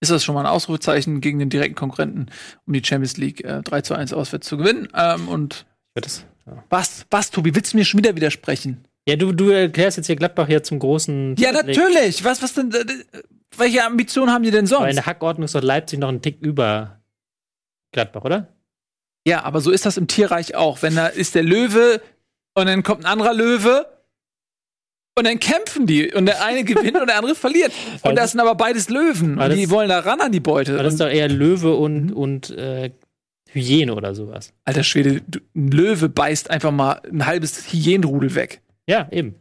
[0.00, 2.30] ist das schon mal ein Ausrufezeichen gegen den direkten Konkurrenten,
[2.66, 4.88] um die Champions League äh, 3 zu 1 auswärts zu gewinnen.
[4.94, 6.64] Ähm, und das, ja.
[6.68, 8.84] was, was, Tobi, willst du mir schon wieder widersprechen?
[9.08, 11.36] Ja, du, du erklärst jetzt hier Gladbach hier zum großen.
[11.38, 12.24] Ja, natürlich.
[12.24, 12.72] Was, was denn?
[13.58, 14.82] welche Ambitionen haben die denn sonst?
[14.82, 17.00] Weil in der Hackordnung ist doch Leipzig noch ein Tick über
[17.92, 18.48] Gladbach, oder?
[19.26, 20.82] Ja, aber so ist das im Tierreich auch.
[20.82, 22.00] Wenn da ist der Löwe
[22.54, 23.86] und dann kommt ein anderer Löwe
[25.16, 27.72] und dann kämpfen die und der eine gewinnt und der andere verliert.
[28.02, 30.74] Und das sind aber beides Löwen und die wollen da ran an die Beute.
[30.74, 32.90] Aber das ist doch eher Löwe und, und äh,
[33.50, 34.52] Hyäne oder sowas.
[34.64, 35.22] Alter Schwede,
[35.54, 38.60] ein Löwe beißt einfach mal ein halbes Hyänenrudel weg.
[38.86, 39.34] Ja, eben.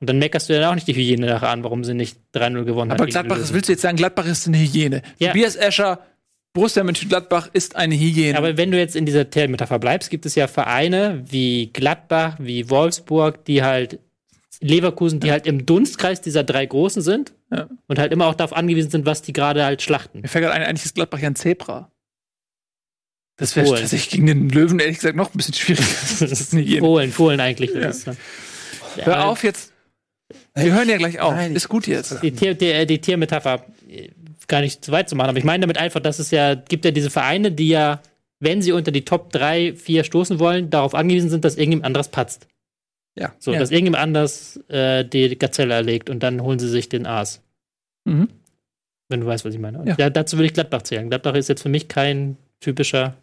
[0.00, 2.64] Und dann meckerst du ja auch nicht die Hyäne nachher an, warum sie nicht 3-0
[2.64, 3.00] gewonnen hat.
[3.00, 5.02] Aber Gladbach, willst du jetzt sagen, Gladbach ist eine Hyäne?
[5.18, 5.28] Ja.
[5.28, 6.00] Tobias Escher,
[6.52, 8.36] Borussia Mönchengladbach ist eine Hyäne.
[8.36, 12.68] Aber wenn du jetzt in dieser Metapher bleibst, gibt es ja Vereine wie Gladbach, wie
[12.70, 13.98] Wolfsburg, die halt
[14.60, 15.34] Leverkusen, die ja.
[15.34, 17.68] halt im Dunstkreis dieser drei Großen sind ja.
[17.86, 20.20] und halt immer auch darauf angewiesen sind, was die gerade halt schlachten.
[20.20, 21.90] Mir fällt gerade ein, eigentlich ist Gladbach ja ein Zebra.
[23.36, 25.86] Das wäre tatsächlich gegen den Löwen ehrlich gesagt noch ein bisschen schwieriger.
[26.20, 27.74] das ist nicht Fohlen, Fohlen eigentlich.
[27.74, 27.88] Ja.
[27.88, 28.16] Ist, ne?
[28.96, 29.72] Hör auf jetzt.
[30.54, 31.34] Wir hören ja gleich auf.
[31.34, 32.22] Nein, ist gut jetzt.
[32.22, 34.10] Die, Tier, die, die Tiermetapher äh,
[34.46, 36.84] gar nicht zu weit zu machen, aber ich meine damit einfach, dass es ja gibt
[36.84, 38.00] ja diese Vereine, die ja,
[38.40, 42.08] wenn sie unter die Top 3, 4 stoßen wollen, darauf angewiesen sind, dass irgendjemand anderes
[42.08, 42.46] patzt.
[43.16, 43.32] Ja.
[43.38, 43.58] So, ja.
[43.58, 47.42] dass irgendjemand anders äh, die Gazelle erlegt und dann holen sie sich den Aas.
[48.04, 48.28] Mhm.
[49.08, 49.82] Wenn du weißt, was ich meine.
[49.86, 49.96] Ja.
[49.98, 50.10] ja.
[50.10, 51.08] dazu würde ich Gladbach zählen.
[51.08, 53.16] Gladbach ist jetzt für mich kein typischer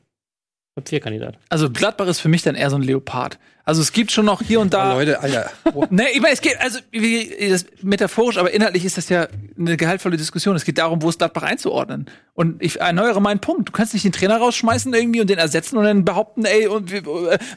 [0.76, 1.38] Top 4 Kandidat.
[1.50, 3.40] Also Gladbach ist für mich dann eher so ein Leopard.
[3.64, 4.94] Also es gibt schon noch hier und da.
[4.94, 5.52] Oh, Leute, Alter.
[5.90, 9.78] ne, ich meine, es geht, also wie, das metaphorisch, aber inhaltlich ist das ja eine
[9.78, 10.56] gehaltvolle Diskussion.
[10.56, 12.10] Es geht darum, wo ist Gladbach einzuordnen.
[12.34, 13.70] Und ich erneuere meinen Punkt.
[13.70, 16.92] Du kannst nicht den Trainer rausschmeißen irgendwie und den ersetzen und dann behaupten, ey, und
[16.92, 17.04] wir,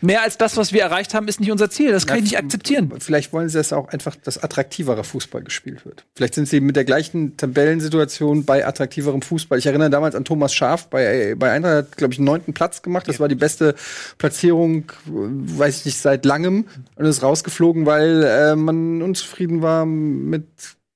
[0.00, 1.92] mehr als das, was wir erreicht haben, ist nicht unser Ziel.
[1.92, 2.92] Das kann ja, ich nicht akzeptieren.
[2.98, 6.04] Vielleicht wollen sie das auch einfach, dass attraktiverer Fußball gespielt wird.
[6.14, 9.58] Vielleicht sind sie mit der gleichen Tabellensituation bei attraktiverem Fußball.
[9.58, 13.08] Ich erinnere damals an Thomas Schaf bei, bei Eintracht, glaube ich, einen neunten Platz gemacht.
[13.08, 13.74] Das war die beste
[14.18, 20.46] Platzierung, weiß ich nicht, seit langem und ist rausgeflogen, weil äh, man unzufrieden war mit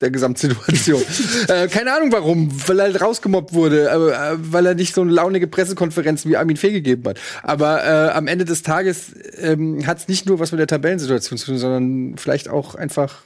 [0.00, 1.02] der Gesamtsituation.
[1.48, 5.10] äh, keine Ahnung warum, weil er halt rausgemobbt wurde, äh, weil er nicht so eine
[5.10, 7.20] launige Pressekonferenz wie Armin Fee gegeben hat.
[7.42, 11.38] Aber äh, am Ende des Tages ähm, hat es nicht nur was mit der Tabellensituation
[11.38, 13.22] zu tun, sondern vielleicht auch einfach,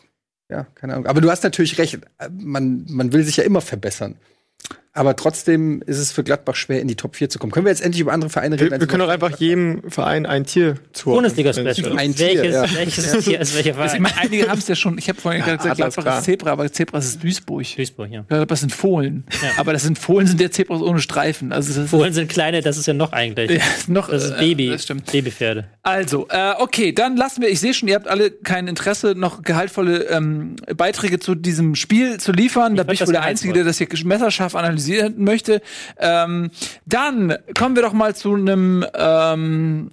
[0.48, 1.06] ja, keine Ahnung.
[1.06, 1.98] Aber du hast natürlich recht,
[2.30, 4.16] man, man will sich ja immer verbessern.
[4.94, 7.50] Aber trotzdem ist es für Gladbach schwer, in die Top 4 zu kommen.
[7.50, 8.72] Können wir jetzt endlich über andere Vereine reden?
[8.72, 11.32] Wir, wir können doch einfach jedem Verein ein Tier zuordnen.
[11.32, 11.98] Bundesliga-Special.
[11.98, 12.76] Ein Tier, welches, ja.
[12.76, 14.02] welches Tier ist welcher Verein?
[14.02, 16.70] Meine, einige haben es ja schon, ich habe vorhin ja, gesagt, Gladbach ist Zebra, aber
[16.70, 17.64] Zebra ist Duisburg.
[17.74, 18.22] Duisburg, ja.
[18.28, 19.24] Gladbach sind Fohlen.
[19.30, 19.48] Ja.
[19.56, 21.52] Aber das sind Fohlen sind ja Zebras ohne Streifen.
[21.52, 23.50] Also Fohlen sind kleine, das ist ja noch eigentlich.
[23.50, 24.68] Ja, noch, das ist Baby.
[24.68, 25.10] Äh, das stimmt.
[25.10, 25.68] Babypferde.
[25.82, 29.42] Also, äh, okay, dann lassen wir, ich sehe schon, ihr habt alle kein Interesse, noch
[29.42, 32.72] gehaltvolle ähm, Beiträge zu diesem Spiel zu liefern.
[32.72, 35.62] Ich da bin ich wohl der Einzige, der das hier messerscharf analysieren möchte.
[35.98, 36.50] Ähm,
[36.86, 39.92] dann kommen wir doch mal zu einem ähm,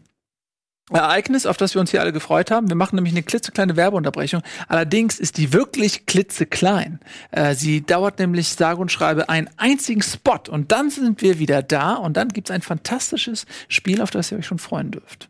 [0.92, 2.68] Ereignis, auf das wir uns hier alle gefreut haben.
[2.68, 4.42] Wir machen nämlich eine klitzekleine Werbeunterbrechung.
[4.68, 7.00] Allerdings ist die wirklich klitzeklein.
[7.32, 11.62] Äh, sie dauert nämlich sage und schreibe einen einzigen Spot und dann sind wir wieder
[11.62, 15.30] da und dann gibt's ein fantastisches Spiel, auf das ihr euch schon freuen dürft.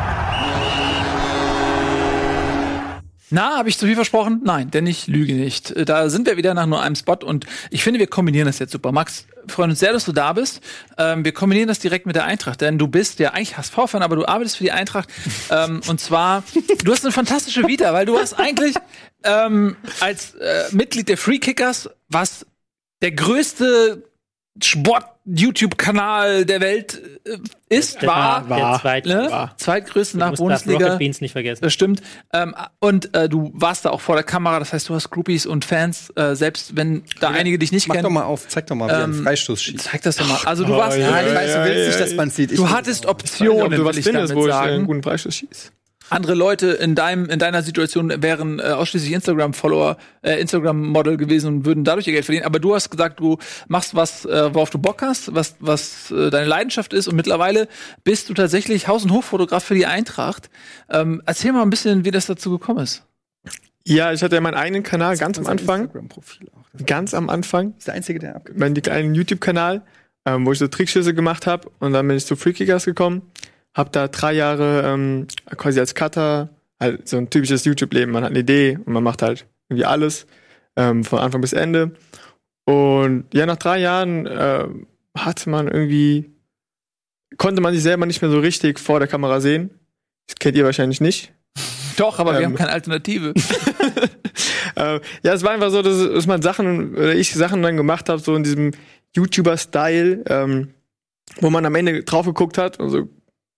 [3.31, 4.41] Na, habe ich zu viel versprochen?
[4.43, 5.71] Nein, denn ich lüge nicht.
[5.71, 8.59] Äh, da sind wir wieder nach nur einem Spot und ich finde, wir kombinieren das
[8.59, 8.91] jetzt super.
[8.91, 10.61] Max, freuen uns sehr, dass du da bist.
[10.97, 14.17] Ähm, wir kombinieren das direkt mit der Eintracht, denn du bist ja eigentlich HSV-Fan, aber
[14.17, 15.09] du arbeitest für die Eintracht.
[15.49, 16.43] ähm, und zwar,
[16.83, 18.75] du hast eine fantastische Vita, weil du hast eigentlich
[19.23, 22.45] ähm, als äh, Mitglied der Free Kickers was
[23.01, 24.03] der größte
[25.23, 27.37] Sport-YouTube-Kanal der Welt äh,
[27.69, 29.27] ist, war, war, der zweit, ne?
[29.29, 29.57] war.
[29.57, 30.85] zweitgrößte nach Bundesliga.
[30.85, 31.63] Rocket Beans nicht vergessen.
[31.63, 32.01] Das stimmt.
[32.33, 35.45] Ähm, und äh, du warst da auch vor der Kamera, das heißt, du hast Groupies
[35.45, 38.13] und Fans, äh, selbst wenn da ja, einige dich nicht mach kennen.
[38.13, 39.79] Mach doch mal auf, zeig doch mal, wie ähm, ein Freistoß schießt.
[39.79, 40.39] Zeig das doch mal.
[40.45, 42.51] Also du warst, oh, ja, ich weiß, du willst nicht, dass man sieht.
[42.51, 45.71] Ich du hattest Optionen, du was findest, wo ich einen guten Freistoß schießt
[46.11, 51.17] andere Leute in deinem in deiner Situation wären äh, ausschließlich Instagram Follower, äh, Instagram Model
[51.17, 54.53] gewesen und würden dadurch ihr Geld verdienen, aber du hast gesagt, du machst was äh,
[54.53, 57.67] worauf du Bock hast, was was äh, deine Leidenschaft ist und mittlerweile
[58.03, 60.49] bist du tatsächlich Haus- und Hoffotograf für die Eintracht.
[60.89, 63.03] Ähm, erzähl mal ein bisschen, wie das dazu gekommen ist.
[63.85, 65.89] Ja, ich hatte ja meinen eigenen Kanal ganz am Anfang.
[66.85, 67.71] Ganz am Anfang.
[67.71, 68.57] Das ist der einzige, der abgeht.
[68.57, 69.81] Mein kleinen YouTube-Kanal,
[70.25, 73.30] ähm, wo ich so Trickschüsse gemacht habe und dann bin ich zu Freakigas gekommen
[73.73, 78.11] hab da drei Jahre ähm, quasi als Cutter, halt so ein typisches YouTube-Leben.
[78.11, 80.25] Man hat eine Idee und man macht halt irgendwie alles.
[80.77, 81.91] ähm, von Anfang bis Ende.
[82.65, 84.65] Und ja, nach drei Jahren äh,
[85.17, 86.31] hatte man irgendwie,
[87.37, 89.69] konnte man sich selber nicht mehr so richtig vor der Kamera sehen.
[90.27, 91.33] Das kennt ihr wahrscheinlich nicht.
[91.97, 92.45] Doch, aber wir Ähm.
[92.45, 93.33] haben keine Alternative.
[94.75, 98.07] äh, ja, es war einfach so, dass, dass man Sachen, oder ich Sachen dann gemacht
[98.09, 98.71] habe, so in diesem
[99.15, 100.73] YouTuber-Style, ähm,
[101.41, 103.09] wo man am Ende drauf geguckt hat und so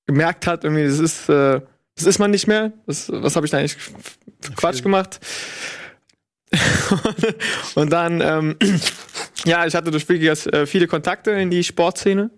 [0.05, 1.61] gemerkt hat, irgendwie, das ist, äh,
[1.95, 2.71] das ist man nicht mehr.
[2.87, 5.19] Das, was habe ich da eigentlich für Quatsch gemacht?
[7.75, 8.55] und dann, ähm,
[9.45, 12.29] ja, ich hatte durch Spielgigas äh, viele Kontakte in die Sportszene.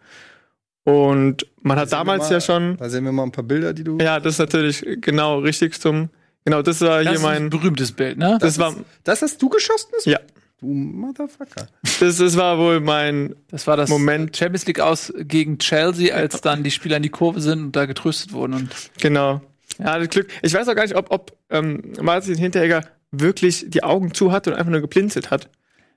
[0.84, 3.84] Und man hat damals mal- ja schon, Da sehen wir mal ein paar Bilder, die
[3.84, 3.98] du.
[3.98, 6.10] ja, das ist natürlich genau richtig zum,
[6.44, 8.38] genau, das war Das hier ist mein, ein berühmtes Bild, ne?
[8.40, 9.90] das war, Das hast du geschossen?
[10.06, 10.20] Ja.
[10.66, 11.68] Du Motherfucker.
[12.00, 14.36] das, das war wohl mein, Das war das Moment.
[14.36, 17.86] Champions League aus gegen Chelsea, als dann die Spieler in die Kurve sind und da
[17.86, 18.54] getröstet wurden.
[18.56, 19.42] Und Genau.
[19.78, 20.28] Ja, das Glück.
[20.42, 24.48] Ich weiß auch gar nicht, ob, ob ähm, Martin Hinteregger wirklich die Augen zu hat
[24.48, 25.50] und einfach nur geblinzelt hat.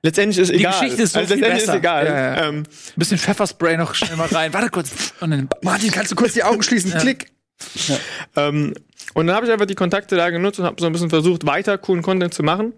[0.02, 0.72] Letztendlich ist Die egal.
[0.74, 1.72] Geschichte ist so also viel letztendlich besser.
[1.74, 2.06] ist egal.
[2.06, 2.48] Ja, ja.
[2.48, 2.64] Ähm, ein
[2.96, 4.52] bisschen Pfefferspray noch schnell mal rein.
[4.52, 5.14] Warte kurz.
[5.20, 6.92] Und dann Martin, kannst du kurz die Augen schließen?
[7.00, 7.32] Klick.
[8.36, 8.74] ähm,
[9.14, 11.46] und dann habe ich einfach die Kontakte da genutzt und habe so ein bisschen versucht,
[11.46, 12.72] weiter coolen Content zu machen.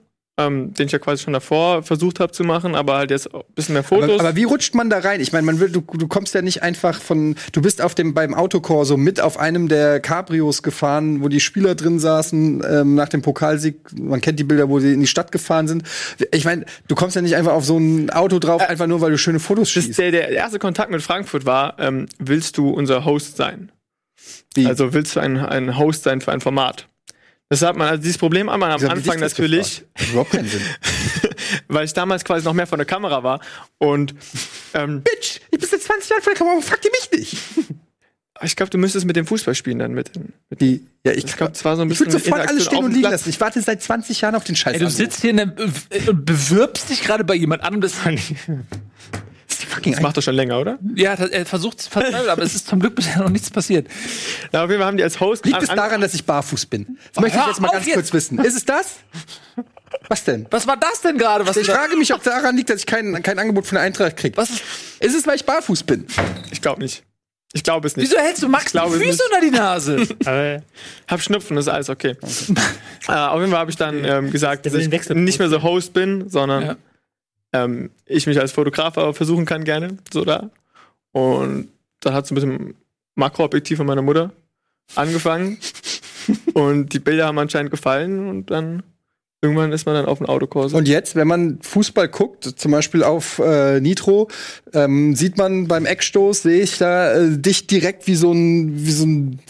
[0.46, 3.40] Ähm, den ich ja quasi schon davor versucht habe zu machen, aber halt jetzt ein
[3.54, 4.10] bisschen mehr Fotos.
[4.10, 5.20] Aber, aber wie rutscht man da rein?
[5.20, 8.14] Ich meine, man will, du, du kommst ja nicht einfach von, du bist auf dem
[8.14, 13.08] beim Autokorso mit auf einem der Cabrios gefahren, wo die Spieler drin saßen ähm, nach
[13.08, 13.76] dem Pokalsieg.
[13.98, 15.84] Man kennt die Bilder, wo sie in die Stadt gefahren sind.
[16.32, 19.10] Ich meine, du kommst ja nicht einfach auf so ein Auto drauf, einfach nur weil
[19.10, 19.98] du schöne Fotos schießt.
[19.98, 23.72] der, der erste Kontakt mit Frankfurt war, ähm, willst du unser Host sein?
[24.54, 24.66] Wie?
[24.66, 26.88] Also willst du ein, ein Host sein für ein Format?
[27.50, 30.30] Das hat man, also dieses Problem hat man am ich Anfang dich das natürlich, überhaupt
[30.30, 30.62] keinen Sinn.
[31.68, 33.40] weil ich damals quasi noch mehr von der Kamera war
[33.78, 34.14] und
[34.72, 37.36] ähm, Bitch, ich bin seit 20 Jahren vor der Kamera, warum fragt ihr mich nicht?
[38.42, 40.12] ich glaube, du müsstest mit dem Fußball spielen dann mit.
[40.48, 42.64] mit Die, ja, ich, ich glaube, es war so ein ich bisschen würde sofort alles
[42.64, 43.28] stehen und liegen lassen.
[43.28, 44.74] Ich warte seit 20 Jahren auf den Scheiß.
[44.74, 45.52] Ey, du sitzt hier der,
[46.08, 47.80] und bewirbst dich gerade bei jemand anderem.
[47.82, 47.94] Das,
[49.66, 50.78] fucking Das macht er schon länger, oder?
[50.94, 53.86] ja, er versucht es verzweifelt, aber es ist zum Glück bisher noch nichts passiert.
[54.52, 56.66] Na, auf jeden Fall haben die als Host Liegt es an- daran, dass ich barfuß
[56.66, 56.98] bin?
[57.14, 57.94] Das möchte ich jetzt mal ganz jetzt.
[57.94, 58.38] kurz wissen.
[58.38, 58.96] Ist es das?
[60.08, 60.46] Was denn?
[60.50, 61.44] Was war das denn gerade?
[61.60, 64.36] Ich frage mich, ob daran liegt, dass ich kein, kein Angebot von der Eintracht kriege.
[64.36, 64.62] Was ist,
[65.00, 66.06] Ist es, weil ich barfuß bin?
[66.50, 67.02] Ich glaube nicht.
[67.52, 68.08] Ich glaube es nicht.
[68.08, 70.06] wieso hältst du Max die Füße unter die Nase?
[70.24, 70.62] Aber
[71.08, 72.16] Hab Schnupfen, ist alles okay.
[73.08, 75.92] äh, auf jeden Fall habe ich dann ähm, gesagt, dass ich nicht mehr so Host
[75.92, 76.76] bin, sondern Ja.
[77.52, 80.50] Ähm, ich mich als Fotograf aber versuchen kann gerne, so da.
[81.12, 81.68] Und
[82.00, 82.74] dann hat es ein bisschen
[83.14, 84.32] Makroobjektiv von meiner Mutter
[84.94, 85.58] angefangen.
[86.54, 88.82] und die Bilder haben anscheinend gefallen und dann
[89.42, 90.74] irgendwann ist man dann auf dem Autokurs.
[90.74, 94.28] Und jetzt, wenn man Fußball guckt, zum Beispiel auf äh, Nitro,
[94.74, 98.92] ähm, sieht man beim Eckstoß, sehe ich da äh, dich direkt wie so ein, wie
[98.92, 99.40] so ein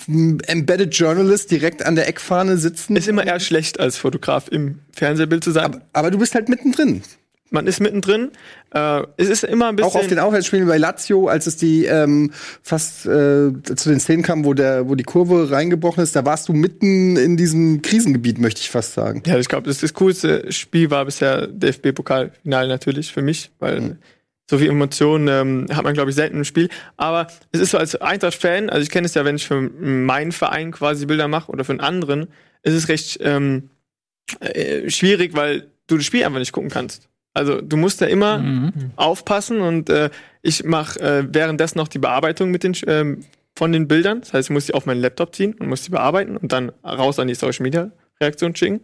[0.46, 2.94] Embedded Journalist direkt an der Eckfahne sitzen.
[2.96, 5.80] ist immer eher schlecht als Fotograf im Fernsehbild zu sein.
[5.92, 7.02] aber du bist halt mittendrin.
[7.50, 8.30] Man ist mittendrin.
[8.72, 9.90] Äh, es ist immer ein bisschen.
[9.90, 12.32] Auch auf den Aufwärtsspielen bei Lazio, als es die ähm,
[12.62, 16.48] fast äh, zu den Szenen kam, wo der, wo die Kurve reingebrochen ist, da warst
[16.48, 19.22] du mitten in diesem Krisengebiet, möchte ich fast sagen.
[19.26, 23.98] Ja, ich glaube, das, das coolste Spiel war bisher DFB-Pokalfinale natürlich für mich, weil Mhm.
[24.48, 26.68] so viel Emotionen ähm, hat man, glaube ich, selten im Spiel.
[26.96, 30.32] Aber es ist so als Eintracht-Fan, also ich kenne es ja, wenn ich für meinen
[30.32, 32.28] Verein quasi Bilder mache oder für einen anderen,
[32.62, 33.70] ist es recht ähm,
[34.40, 37.08] äh, schwierig, weil du das Spiel einfach nicht gucken kannst.
[37.40, 38.72] Also du musst ja immer Mhm.
[38.96, 40.10] aufpassen und äh,
[40.42, 43.24] ich mache äh, währenddessen noch die Bearbeitung mit den ähm,
[43.56, 44.20] von den Bildern.
[44.20, 46.70] Das heißt, ich muss die auf meinen Laptop ziehen und muss die bearbeiten und dann
[46.84, 48.80] raus an die Social Media Reaktion schicken.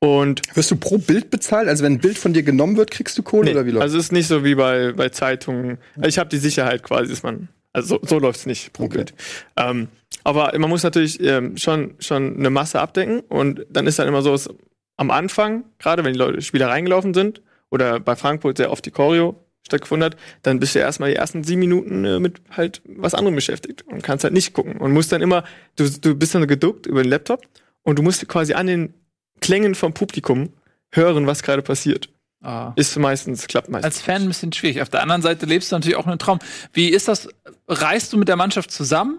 [0.00, 1.68] Und Wirst du pro Bild bezahlt?
[1.68, 3.82] Also wenn ein Bild von dir genommen wird, kriegst du Kohle nee, oder wie läuft
[3.84, 5.78] also es ist nicht so wie bei, bei Zeitungen.
[5.96, 8.96] Also ich habe die Sicherheit quasi, dass man also so, so läuft's nicht pro Okay.
[8.98, 9.14] Bild.
[9.56, 9.88] Ähm,
[10.22, 14.22] aber man muss natürlich ähm, schon schon eine Masse abdecken und dann ist dann immer
[14.22, 14.48] so, dass
[14.96, 17.40] am Anfang, gerade wenn die Leute Spieler reingelaufen sind
[17.74, 21.42] oder bei Frankfurt sehr oft die Choreo stattgefunden hat, dann bist du erstmal die ersten
[21.42, 25.10] sieben Minuten äh, mit halt was anderem beschäftigt und kannst halt nicht gucken und musst
[25.12, 25.44] dann immer,
[25.76, 27.46] du, du bist dann geduckt über den Laptop
[27.82, 28.94] und du musst quasi an den
[29.40, 30.50] Klängen vom Publikum
[30.92, 32.08] hören, was gerade passiert.
[32.42, 32.72] Ah.
[32.76, 33.86] Ist meistens, klappt meistens.
[33.86, 34.82] Als Fan ein bisschen schwierig.
[34.82, 36.38] Auf der anderen Seite lebst du natürlich auch einen Traum.
[36.74, 37.28] Wie ist das?
[37.66, 39.18] Reist du mit der Mannschaft zusammen?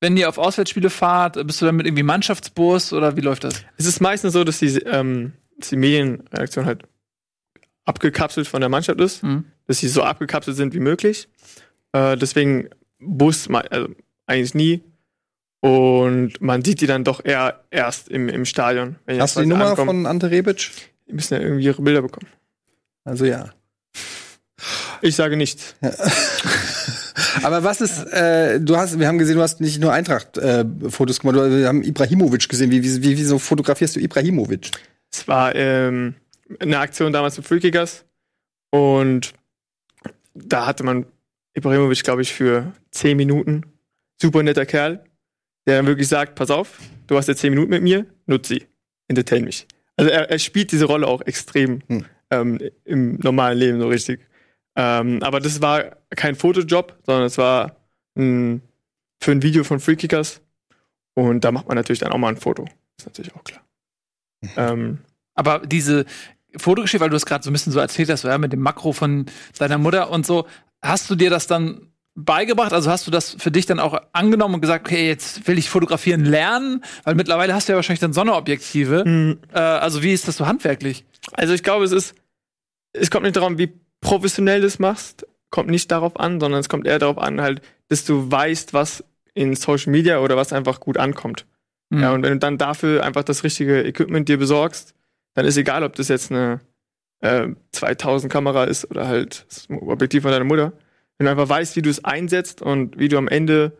[0.00, 3.62] Wenn ihr auf Auswärtsspiele fahrt, bist du dann mit irgendwie Mannschaftsbus oder wie läuft das?
[3.76, 6.84] Es ist meistens so, dass die, ähm, dass die Medienreaktion halt
[7.90, 9.44] abgekapselt von der Mannschaft ist, Mhm.
[9.66, 11.28] dass sie so abgekapselt sind wie möglich.
[11.92, 12.68] Äh, deswegen
[13.00, 13.88] Bus also
[14.26, 14.82] eigentlich nie.
[15.60, 18.96] Und man sieht die dann doch eher erst im, im Stadion.
[19.04, 19.88] Wenn Hast du die Nummer ankommen.
[19.88, 20.70] von Ante Rebic?
[21.08, 22.28] Die müssen ja irgendwie ihre Bilder bekommen.
[23.04, 23.50] Also ja.
[25.02, 25.74] Ich sage nichts.
[27.42, 31.36] Aber was ist, äh, du hast, wir haben gesehen, du hast nicht nur Eintracht-Fotos gemacht,
[31.36, 32.70] du- wir haben Ibrahimovic gesehen.
[32.70, 34.70] Wie, wie, wie, wieso fotografierst du Ibrahimovic?
[35.12, 36.14] Es war ähm,
[36.58, 38.04] eine Aktion damals mit Freakigers
[38.70, 39.32] und
[40.34, 41.06] da hatte man
[41.54, 43.64] Ibrahimovic, glaube ich, für 10 Minuten.
[44.20, 45.04] Super netter Kerl,
[45.66, 48.66] der dann wirklich sagt, pass auf, du hast jetzt 10 Minuten mit mir, nutz sie,
[49.08, 49.66] entertain mich.
[49.96, 52.04] Also er, er spielt diese Rolle auch extrem Hm.
[52.30, 54.26] ähm, im normalen Leben so richtig.
[54.76, 57.76] Ähm, aber das war kein Fotojob, sondern es war
[58.16, 58.62] ein,
[59.22, 60.40] für ein Video von Freekickers.
[61.14, 62.66] Und da macht man natürlich dann auch mal ein Foto.
[62.96, 63.62] Ist natürlich auch klar.
[64.56, 64.98] ähm,
[65.34, 66.06] Aber diese
[66.56, 68.92] Fotogeschichte, weil du es gerade so ein bisschen so erzählt hast, ja, mit dem Makro
[68.92, 69.26] von
[69.58, 70.46] deiner Mutter und so,
[70.82, 72.72] hast du dir das dann beigebracht?
[72.72, 75.70] Also hast du das für dich dann auch angenommen und gesagt, okay, jetzt will ich
[75.70, 76.84] fotografieren lernen?
[77.04, 79.38] Weil mittlerweile hast du ja wahrscheinlich dann Sonderobjektive.
[79.52, 81.04] Äh, also wie ist das so handwerklich?
[81.32, 82.14] Also ich glaube, es ist,
[82.92, 86.68] es kommt nicht darum, wie professionell du es machst, kommt nicht darauf an, sondern es
[86.68, 90.80] kommt eher darauf an, halt, dass du weißt, was in Social Media oder was einfach
[90.80, 91.46] gut ankommt.
[91.90, 92.02] Mhm.
[92.02, 94.94] Ja, und wenn du dann dafür einfach das richtige Equipment dir besorgst,
[95.34, 96.60] dann ist egal, ob das jetzt eine
[97.20, 100.72] äh, 2000 Kamera ist oder halt das Objektiv von deiner Mutter.
[101.18, 103.72] Wenn du einfach weißt, wie du es einsetzt und wie du am Ende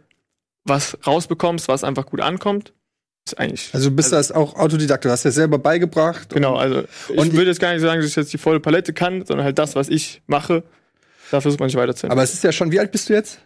[0.64, 2.74] was rausbekommst, was einfach gut ankommt,
[3.26, 3.70] ist eigentlich.
[3.72, 6.28] Also du bist das auch Autodidakt, du hast ja selber beigebracht.
[6.34, 8.92] Genau, also ich Und- würde jetzt gar nicht sagen, dass ich jetzt die volle Palette
[8.92, 10.62] kann, sondern halt das, was ich mache,
[11.30, 12.12] da versucht man nicht weiterzuentwickeln.
[12.12, 13.40] Aber es ist ja schon, wie alt bist du jetzt?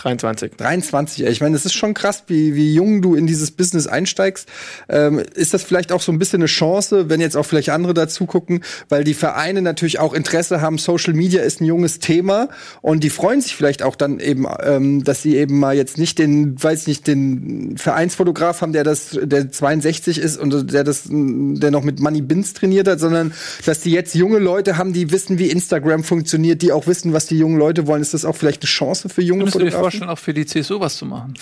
[0.00, 0.52] 23.
[0.56, 1.30] 23, ey.
[1.30, 4.48] Ich meine, es ist schon krass, wie, wie jung du in dieses Business einsteigst.
[4.88, 7.92] Ähm, ist das vielleicht auch so ein bisschen eine Chance, wenn jetzt auch vielleicht andere
[7.92, 12.48] dazu gucken, weil die Vereine natürlich auch Interesse haben, Social Media ist ein junges Thema
[12.80, 16.18] und die freuen sich vielleicht auch dann eben, ähm, dass sie eben mal jetzt nicht
[16.18, 21.70] den, weiß nicht, den Vereinsfotograf haben, der das, der 62 ist und der das, der
[21.70, 23.34] noch mit Money Bins trainiert hat, sondern
[23.66, 27.26] dass die jetzt junge Leute haben, die wissen, wie Instagram funktioniert, die auch wissen, was
[27.26, 28.00] die jungen Leute wollen.
[28.00, 29.89] Ist das auch vielleicht eine Chance für junge Fotografen?
[29.90, 31.34] Vorstellen, auch für die CSU was zu machen?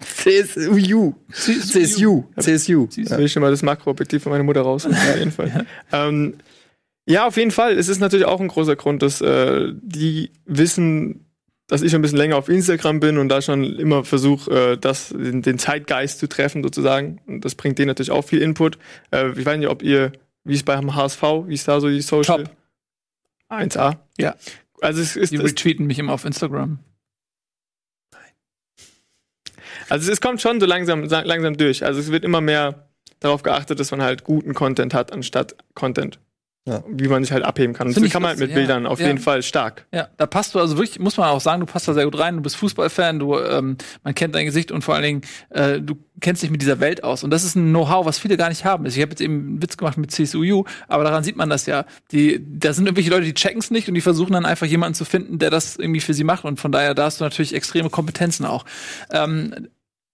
[0.00, 1.14] CSU.
[1.32, 2.24] CSU.
[2.38, 2.88] CSU.
[2.94, 4.86] Jetzt will ich schon mal das Makroobjektiv von meiner Mutter raus.
[4.90, 5.66] Auf jeden Fall.
[5.92, 6.34] Ähm,
[7.06, 7.72] ja, auf jeden Fall.
[7.78, 11.24] Es ist natürlich auch ein großer Grund, dass äh, die wissen,
[11.66, 14.76] dass ich schon ein bisschen länger auf Instagram bin und da schon immer versuche, äh,
[14.76, 17.20] das, den, den Zeitgeist zu treffen sozusagen.
[17.26, 18.78] Und das bringt denen natürlich auch viel Input.
[19.10, 20.12] Äh, ich weiß nicht, ob ihr,
[20.44, 22.44] wie es beim HSV, wie ist da so die Social?
[22.44, 22.56] Top.
[23.48, 23.96] 1A.
[24.18, 24.34] Ja.
[24.80, 26.78] Also es ist, Die retweeten mich immer auf Instagram.
[29.88, 31.84] Also es kommt schon so langsam, sa- langsam durch.
[31.84, 32.88] Also es wird immer mehr
[33.20, 36.18] darauf geachtet, dass man halt guten Content hat, anstatt Content.
[36.68, 36.82] Ja.
[36.86, 37.86] Wie man sich halt abheben kann.
[37.86, 38.56] Und Find das ich kann man halt mit ja.
[38.56, 39.06] Bildern auf Ja.
[39.06, 39.86] jeden Fall stark.
[39.92, 42.18] Ja, da passt du also wirklich, muss man auch sagen, du passt da sehr gut
[42.18, 42.36] rein.
[42.36, 45.96] Du bist Fußballfan, du, ähm, man kennt dein Gesicht und vor allen Dingen, äh, du
[46.20, 47.24] kennst dich mit dieser Welt aus.
[47.24, 48.84] Und das ist ein Know-how, was viele gar nicht haben.
[48.84, 51.64] Also Ich habe jetzt eben einen Witz gemacht mit CSUU, aber daran sieht man das
[51.66, 51.84] ja.
[52.12, 54.94] Die, da sind irgendwelche Leute, die checken es nicht und die versuchen dann einfach jemanden
[54.94, 56.44] zu finden, der das irgendwie für sie macht.
[56.44, 58.64] Und von daher, da hast du natürlich extreme Kompetenzen auch.
[59.10, 59.68] Ähm,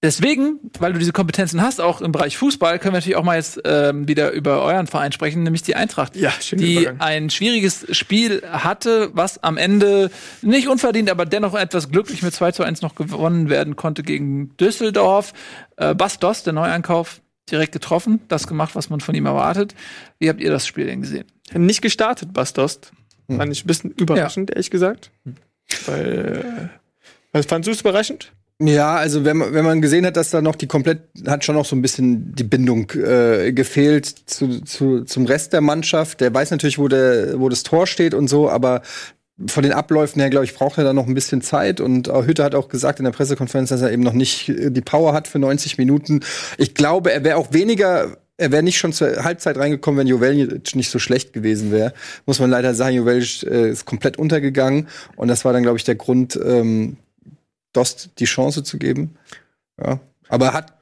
[0.05, 3.37] Deswegen, weil du diese Kompetenzen hast, auch im Bereich Fußball, können wir natürlich auch mal
[3.37, 6.15] jetzt ähm, wieder über euren Verein sprechen, nämlich die Eintracht.
[6.15, 7.01] Ja, schöner Die Übergang.
[7.01, 10.11] ein schwieriges Spiel hatte, was am Ende
[10.43, 14.55] nicht unverdient, aber dennoch etwas glücklich mit 2 zu 1 noch gewonnen werden konnte gegen
[14.59, 15.33] Düsseldorf.
[15.79, 19.75] Äh, Bas Doss, der Neueinkauf, direkt getroffen, das gemacht, was man von ihm erwartet.
[20.19, 21.25] Wie habt ihr das Spiel denn gesehen?
[21.55, 22.93] Nicht gestartet, Bastost.
[23.27, 25.11] Fand ich ein bisschen überraschend, ehrlich gesagt.
[25.87, 26.79] Weil, äh,
[27.33, 28.33] was fandst du es überraschend?
[28.61, 31.57] Ja, also wenn man, wenn man gesehen hat, dass da noch die komplett, hat schon
[31.57, 36.21] noch so ein bisschen die Bindung äh, gefehlt zu, zu, zum Rest der Mannschaft.
[36.21, 38.83] Der weiß natürlich, wo, der, wo das Tor steht und so, aber
[39.49, 41.81] von den Abläufen her, glaube ich, braucht er da noch ein bisschen Zeit.
[41.81, 44.83] Und Hütte hat auch gesagt in der Pressekonferenz, dass er eben noch nicht äh, die
[44.83, 46.21] Power hat für 90 Minuten.
[46.57, 50.75] Ich glaube, er wäre auch weniger er wäre nicht schon zur Halbzeit reingekommen, wenn Joveljic
[50.75, 51.95] nicht so schlecht gewesen wäre.
[52.27, 54.89] Muss man leider sagen, Joveljic äh, ist komplett untergegangen.
[55.15, 56.97] Und das war dann, glaube ich, der Grund, ähm,
[57.75, 59.17] Dost die Chance zu geben.
[59.79, 60.01] Ja.
[60.29, 60.73] Aber er hat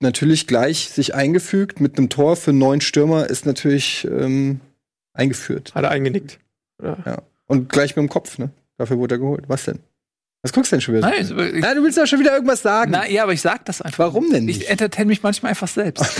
[0.00, 4.60] natürlich gleich sich eingefügt mit einem Tor für neuen Stürmer, ist natürlich ähm,
[5.14, 5.74] eingeführt.
[5.74, 6.38] Hat er eingenickt.
[6.82, 7.22] Ja.
[7.46, 8.50] Und gleich mit dem Kopf, ne?
[8.76, 9.44] Dafür wurde er geholt.
[9.48, 9.78] Was denn?
[10.44, 11.08] Was guckst du denn schon wieder?
[11.08, 12.90] Nein, also, ich, Na, du willst ja schon wieder irgendwas sagen.
[12.90, 13.98] na ja, aber ich sag das einfach.
[14.04, 14.68] Warum denn Ich nicht?
[14.68, 16.04] entertain mich manchmal einfach selbst.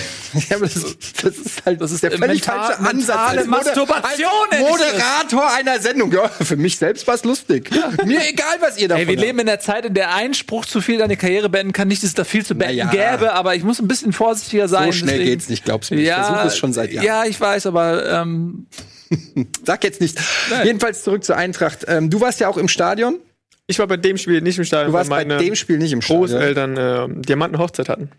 [0.50, 3.16] Ja, aber das, das ist halt Das ist der völlig mental- falsche Ansatz.
[3.38, 4.68] Als Masturbation, als ich.
[4.68, 6.10] Moderator einer Sendung.
[6.10, 7.70] Ja, für mich selbst war's lustig.
[8.04, 9.24] Mir egal, was ihr davon Ey, wir habt.
[9.26, 11.86] leben in der Zeit, in der ein Spruch zu viel deine Karriere beenden kann.
[11.86, 12.90] Nicht, dass es da viel zu beenden ja.
[13.16, 14.86] gäbe, aber ich muss ein bisschen vorsichtiger sein.
[14.86, 16.00] So schnell deswegen- geht's nicht, glaubst du mir.
[16.00, 17.04] Ich Ja, versuche es schon seit Jahren.
[17.06, 18.66] Ja, ich weiß, aber ähm,
[19.66, 20.18] Sag jetzt nicht.
[20.64, 21.84] Jedenfalls zurück zur Eintracht.
[21.86, 23.18] Ähm, du warst ja auch im Stadion.
[23.66, 25.78] Ich war bei dem Spiel nicht im Stadion, Du warst weil bei meine dem Spiel
[25.78, 26.26] nicht im Stadion.
[26.26, 28.10] Großeltern äh, Diamantenhochzeit hatten.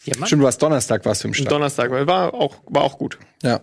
[0.00, 1.54] Stimmt, du warst Donnerstag warst du im Stadion.
[1.54, 3.18] Donnerstag, weil war auch, war auch gut.
[3.42, 3.60] Ja.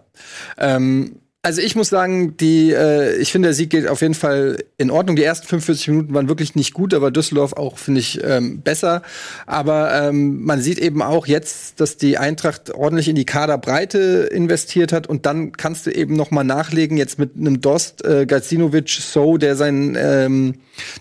[0.57, 4.63] Ähm, Also ich muss sagen, die, äh, ich finde, der Sieg geht auf jeden Fall
[4.79, 5.15] in Ordnung.
[5.15, 9.03] Die ersten 45 Minuten waren wirklich nicht gut, aber Düsseldorf auch, finde ich, ähm, besser.
[9.45, 14.91] Aber ähm, man sieht eben auch jetzt, dass die Eintracht ordentlich in die Kaderbreite investiert
[14.91, 18.89] hat und dann kannst du eben noch mal nachlegen, jetzt mit einem Dost, äh, Gacinovic,
[18.89, 20.55] So, der sein ähm,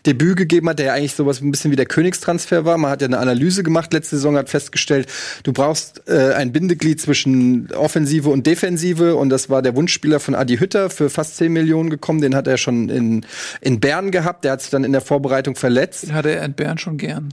[0.05, 2.77] Debüt gegeben hat, der ja eigentlich sowas ein bisschen wie der Königstransfer war.
[2.77, 5.09] Man hat ja eine Analyse gemacht letzte Saison, hat festgestellt,
[5.43, 10.34] du brauchst äh, ein Bindeglied zwischen Offensive und Defensive und das war der Wunschspieler von
[10.35, 12.21] Adi Hütter für fast 10 Millionen gekommen.
[12.21, 13.27] Den hat er schon in,
[13.61, 14.45] in Bern gehabt.
[14.45, 16.05] Der hat sich dann in der Vorbereitung verletzt.
[16.05, 17.33] Den hatte er in Bern schon gern.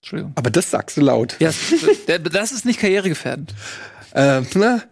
[0.00, 0.32] Entschuldigung.
[0.36, 1.36] Aber das sagst du laut.
[1.40, 1.50] Ja,
[2.32, 3.54] das ist nicht karrieregefährdend.
[4.14, 4.82] äh, na?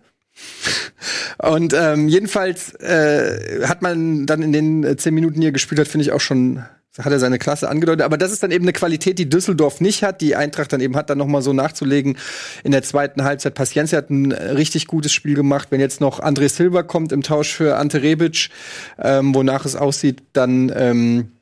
[1.39, 5.81] Und ähm, jedenfalls äh, hat man dann in den äh, zehn Minuten, die er gespielt
[5.81, 6.65] hat, finde ich auch schon
[6.99, 8.05] hat er seine Klasse angedeutet.
[8.05, 10.97] Aber das ist dann eben eine Qualität, die Düsseldorf nicht hat, die Eintracht dann eben
[10.97, 12.17] hat, dann noch mal so nachzulegen.
[12.65, 15.69] In der zweiten Halbzeit, Paciencia hat ein richtig gutes Spiel gemacht.
[15.71, 18.51] Wenn jetzt noch André Silva kommt im Tausch für Ante Rebic,
[18.99, 21.33] ähm, wonach es aussieht, dann ähm,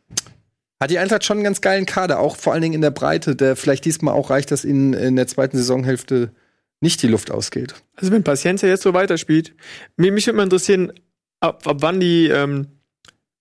[0.81, 3.37] hat die Eintracht schon einen ganz geilen Kader, auch vor allen Dingen in der Breite,
[3.37, 6.33] der vielleicht diesmal auch reicht, dass ihnen in der zweiten Saisonhälfte
[6.81, 7.75] nicht die Luft ausgeht.
[7.97, 9.55] Also wenn Paciencia jetzt so weiterspielt,
[9.97, 10.93] mich, mich würde mal interessieren,
[11.41, 12.67] ab, ab wann die ähm,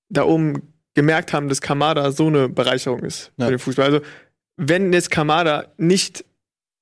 [0.10, 3.46] da oben gemerkt haben, dass Kamada so eine Bereicherung ist Ja.
[3.46, 3.86] für den Fußball.
[3.86, 4.02] Also,
[4.58, 6.26] wenn jetzt Kamada nicht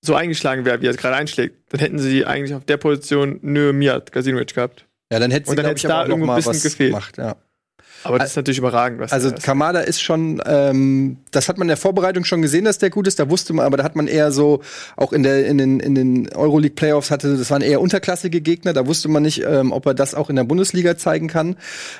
[0.04, 3.40] so eingeschlagen wäre, wie er es gerade einschlägt, dann hätten sie eigentlich auf der Position
[3.42, 4.86] nur Mijat Gazinovic gehabt.
[5.12, 6.64] Ja, dann hätte Und sie, dann glaube hätt's ich, da noch irgendwo ein bisschen was
[6.64, 6.90] gefehlt.
[6.92, 7.18] gemacht.
[7.18, 7.36] Ja.
[8.04, 9.44] Aber das ist natürlich überragend, was Also ist.
[9.44, 13.08] Kamada ist schon, ähm, das hat man in der Vorbereitung schon gesehen, dass der gut
[13.08, 13.20] ist.
[13.20, 14.62] Da wusste man, aber da hat man eher so,
[14.96, 18.74] auch in der in den in den Euroleague Playoffs hatte, das waren eher unterklassige Gegner.
[18.74, 21.56] Da wusste man nicht, ähm, ob er das auch in der Bundesliga zeigen kann.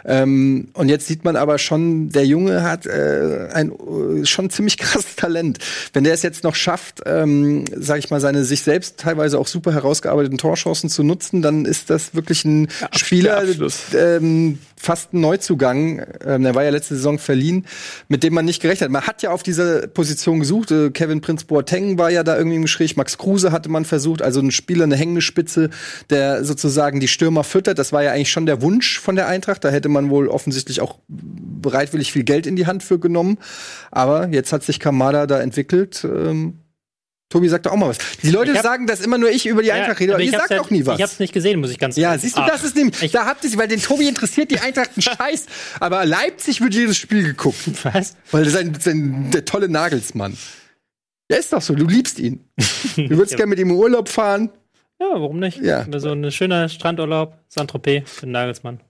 [0.06, 4.78] Ähm, und jetzt sieht man aber schon, der Junge hat äh, ein äh, schon ziemlich
[4.80, 5.60] krasses Talent.
[5.94, 9.48] Wenn der es jetzt noch schafft, ähm, sag ich mal, seine sich selbst teilweise auch
[9.48, 13.44] super herausgearbeiteten Torchancen zu nutzen, dann ist das wirklich ein Abs- Spieler,
[13.96, 16.06] ähm, fast ein Neuzugang.
[16.26, 17.66] Ähm, der war ja letzte Saison verliehen,
[18.08, 18.92] mit dem man nicht gerechnet hat.
[18.92, 20.72] Man hat ja auf dieser Position gesucht.
[20.72, 22.98] Äh, Kevin Prinz Boateng war ja da irgendwie im Gespräch.
[22.98, 24.22] Max Kruse hatte man versucht.
[24.22, 25.70] Also ein Spieler, eine hängende Spitze,
[26.10, 27.78] der sozusagen die Stürmer füttert.
[27.78, 29.64] Das war ja eigentlich schon der Wunsch von der Eintracht.
[29.64, 33.38] Da hätte man wohl offensichtlich auch bereitwillig viel Geld in die Hand für genommen.
[33.92, 36.04] Aber jetzt hat sich Kamada da entwickelt.
[36.04, 36.56] Ähm,
[37.32, 37.98] Tobi sagt doch auch mal was.
[38.22, 40.38] Die Leute hab- sagen, dass immer nur ich über die Eintracht rede, aber ich ihr
[40.38, 40.98] sagt auch nie was.
[41.00, 42.48] Ich hab's nicht gesehen, muss ich ganz Ja, siehst du, Ah.
[42.48, 45.46] das ist nämlich, Ich- da habt ihr, weil den Tobi interessiert die Eintracht einen Scheiß,
[45.80, 48.16] aber Leipzig wird jedes Spiel geguckt, Was?
[48.32, 50.38] weil sein, sein der tolle Nagelsmann.
[51.30, 52.44] Der ist doch so, du liebst ihn.
[52.98, 53.38] Du würdest Ja.
[53.38, 54.50] gerne mit ihm in Urlaub fahren.
[55.00, 55.58] Ja, warum nicht?
[55.62, 55.86] Ja.
[56.00, 58.82] So ein schöner Strandurlaub, Saint-Tropez für den Nagelsmann.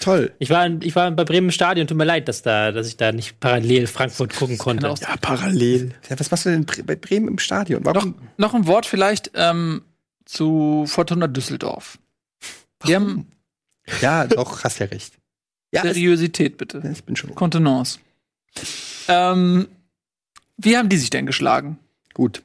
[0.00, 0.32] Toll.
[0.38, 2.88] Ich war, in, ich war bei Bremen im Stadion, tut mir leid, dass, da, dass
[2.88, 4.90] ich da nicht parallel Frankfurt gucken konnte.
[4.90, 5.94] auch- ja, parallel.
[6.08, 7.84] Ja, was machst du denn bei Bremen im Stadion?
[7.84, 8.14] Warum?
[8.36, 9.82] Noch ein Wort vielleicht ähm,
[10.24, 11.98] zu Fortuna Düsseldorf.
[12.86, 13.26] Die haben
[14.00, 15.14] Ja, doch, hast ja recht.
[15.72, 16.82] Ja, Seriosität, bitte.
[16.92, 17.98] ich bin schon Kontenance.
[19.08, 19.68] Ähm,
[20.56, 21.78] wie haben die sich denn geschlagen?
[22.14, 22.42] gut.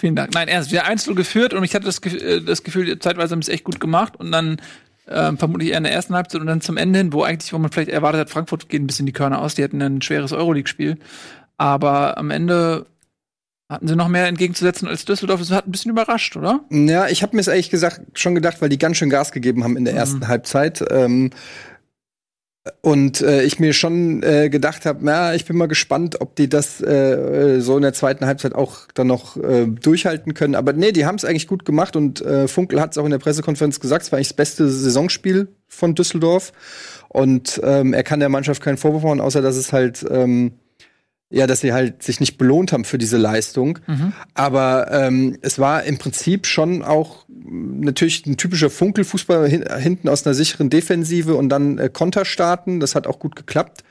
[0.00, 0.34] Vielen Dank.
[0.34, 3.52] Nein, ernst, wir 1 geführt und ich hatte das, äh, das Gefühl, zeitweise haben sie
[3.52, 4.60] es echt gut gemacht und dann
[5.08, 7.58] ähm, vermutlich eher in der ersten Halbzeit und dann zum Ende hin, wo eigentlich, wo
[7.58, 10.32] man vielleicht erwartet hat, Frankfurt geht ein bisschen die Körner aus, die hatten ein schweres
[10.32, 10.98] Euroleague-Spiel.
[11.56, 12.86] Aber am Ende
[13.68, 15.40] hatten sie noch mehr entgegenzusetzen als Düsseldorf.
[15.40, 16.60] Das hat ein bisschen überrascht, oder?
[16.70, 19.64] Ja, ich habe mir es ehrlich gesagt schon gedacht, weil die ganz schön Gas gegeben
[19.64, 20.84] haben in der ersten Halbzeit.
[20.90, 21.30] Ähm,
[22.80, 26.48] und äh, ich mir schon äh, gedacht habe, na, ich bin mal gespannt, ob die
[26.48, 30.54] das äh, so in der zweiten Halbzeit auch dann noch äh, durchhalten können.
[30.54, 33.10] Aber nee, die haben es eigentlich gut gemacht und äh, Funkel hat es auch in
[33.10, 36.52] der Pressekonferenz gesagt, es war eigentlich das beste Saisonspiel von Düsseldorf.
[37.08, 40.52] Und ähm, er kann der Mannschaft keinen Vorwurf machen, außer dass es halt ähm,
[41.34, 43.80] ja, dass sie halt sich nicht belohnt haben für diese Leistung.
[44.34, 50.24] Aber ähm, es war im Prinzip schon auch natürlich ein typischer Funkelfußball hin, hinten aus
[50.24, 52.78] einer sicheren Defensive und dann äh, Konter starten.
[52.78, 53.82] Das hat auch gut geklappt.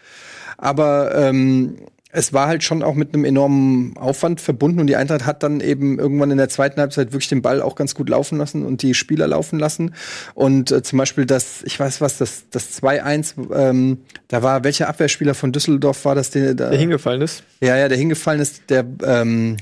[0.58, 1.76] Aber ähm,
[2.16, 5.62] es war halt schon auch mit einem enormen Aufwand verbunden und die Eintracht hat dann
[5.62, 8.84] eben irgendwann in der zweiten Halbzeit wirklich den Ball auch ganz gut laufen lassen und
[8.84, 9.96] die Spieler laufen lassen.
[10.36, 13.98] Und äh, zum Beispiel das, ich weiß was, das, das 2-1, ähm,
[14.28, 17.44] da war, welcher Abwehrspieler von Düsseldorf war das, der, da, Der hingefallen ist.
[17.62, 19.58] ja, ja, der hingefallen ist, der ähm,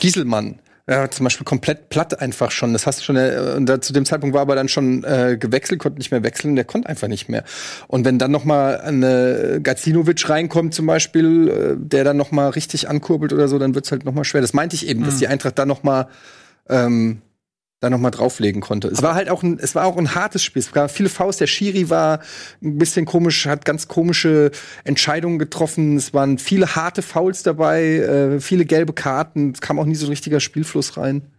[0.00, 0.60] Gieselmann.
[0.86, 2.74] Ja, zum Beispiel komplett platt einfach schon.
[2.74, 5.38] Das hast du schon, äh, und da, zu dem Zeitpunkt war aber dann schon äh,
[5.40, 7.42] gewechselt, konnte nicht mehr wechseln, der konnte einfach nicht mehr.
[7.88, 12.50] Und wenn dann noch mal eine Gacinovic reinkommt zum Beispiel, äh, der dann noch mal
[12.50, 14.42] richtig ankurbelt oder so, dann wird's halt noch mal schwer.
[14.42, 16.08] Das meinte ich eben, dass die Eintracht da noch mal
[16.68, 17.22] ähm,
[17.80, 18.88] da noch mal drauflegen konnte.
[18.88, 20.60] Es war halt auch ein, es war auch ein hartes Spiel.
[20.60, 21.40] Es gab viele Faust.
[21.40, 22.20] Der Schiri war
[22.62, 24.50] ein bisschen komisch, hat ganz komische
[24.84, 25.96] Entscheidungen getroffen.
[25.96, 29.52] Es waren viele harte Fouls dabei, äh, viele gelbe Karten.
[29.52, 31.30] Es kam auch nie so ein richtiger Spielfluss rein.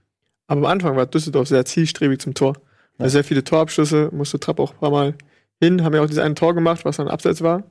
[0.47, 2.55] Aber am Anfang war Düsseldorf sehr zielstrebig zum Tor.
[2.97, 5.15] Also Sehr viele Torabschlüsse, musste Trapp auch ein paar Mal
[5.59, 7.63] hin, haben ja auch dieses eine Tor gemacht, was dann abseits war.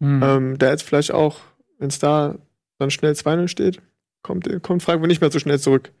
[0.00, 0.22] Hm.
[0.22, 1.40] Ähm, da jetzt vielleicht auch,
[1.78, 2.36] wenn es da
[2.78, 3.80] dann schnell 2-0 steht,
[4.22, 5.92] kommt, kommt Freiburg nicht mehr so schnell zurück.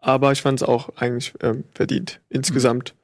[0.00, 2.94] Aber ich fand es auch eigentlich ähm, verdient, insgesamt.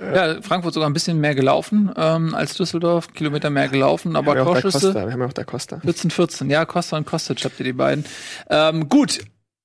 [0.00, 4.40] Ja, Frankfurt sogar ein bisschen mehr gelaufen ähm, als Düsseldorf, Kilometer mehr gelaufen, aber wir,
[4.40, 5.80] haben ja auch da Torschüsse Costa, wir haben ja auch da Costa.
[5.80, 6.50] 14, 14.
[6.50, 8.04] Ja, Costa und Kostic habt ihr die beiden.
[8.48, 9.18] Ähm, gut,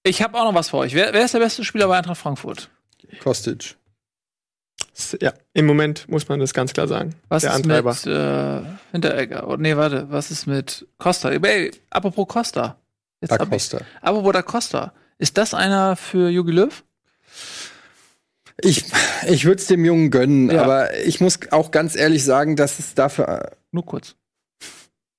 [0.03, 0.95] ich habe auch noch was für euch.
[0.95, 2.69] Wer, wer ist der beste Spieler bei Eintracht Frankfurt?
[3.21, 3.75] Kostic.
[5.21, 7.15] Ja, im Moment muss man das ganz klar sagen.
[7.29, 7.91] Was der ist Antreiber.
[7.93, 9.47] mit äh, Hinteregger?
[9.47, 11.29] Oh, nee, warte, was ist mit Costa?
[11.31, 12.77] Ey, apropos Costa.
[13.21, 13.81] Jetzt Da hab ich- Costa.
[14.01, 14.93] Apropos da Costa.
[15.17, 16.83] Ist das einer für Jogi Löw?
[18.61, 18.85] Ich,
[19.27, 20.61] ich würde es dem Jungen gönnen, Ja.
[20.63, 23.51] aber ich muss auch ganz ehrlich sagen, dass es dafür.
[23.71, 24.15] Nur kurz.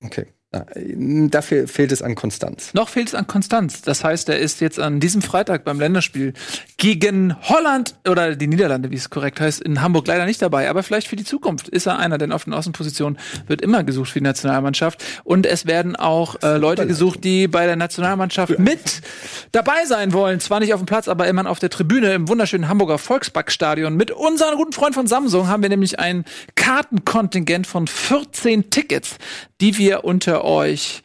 [0.03, 0.26] Okay.
[0.55, 0.66] Ja,
[1.30, 2.74] Dafür fehlt es an Konstanz.
[2.74, 3.82] Noch fehlt es an Konstanz.
[3.82, 6.32] Das heißt, er ist jetzt an diesem Freitag beim Länderspiel
[6.76, 10.70] gegen Holland oder die Niederlande, wie es korrekt heißt, in Hamburg leider nicht dabei.
[10.70, 14.11] Aber vielleicht für die Zukunft ist er einer, denn auf den Außenpositionen wird immer gesucht
[14.11, 15.02] für die Nationalmannschaft.
[15.24, 19.02] Und es werden auch äh, Leute gesucht, die bei der Nationalmannschaft mit
[19.50, 20.38] dabei sein wollen.
[20.38, 23.96] Zwar nicht auf dem Platz, aber immerhin auf der Tribüne im wunderschönen Hamburger Volksbackstadion.
[23.96, 26.24] Mit unserem guten Freund von Samsung haben wir nämlich ein
[26.55, 29.16] Kartenkontingent von 14 Tickets,
[29.64, 31.02] die wir unter euch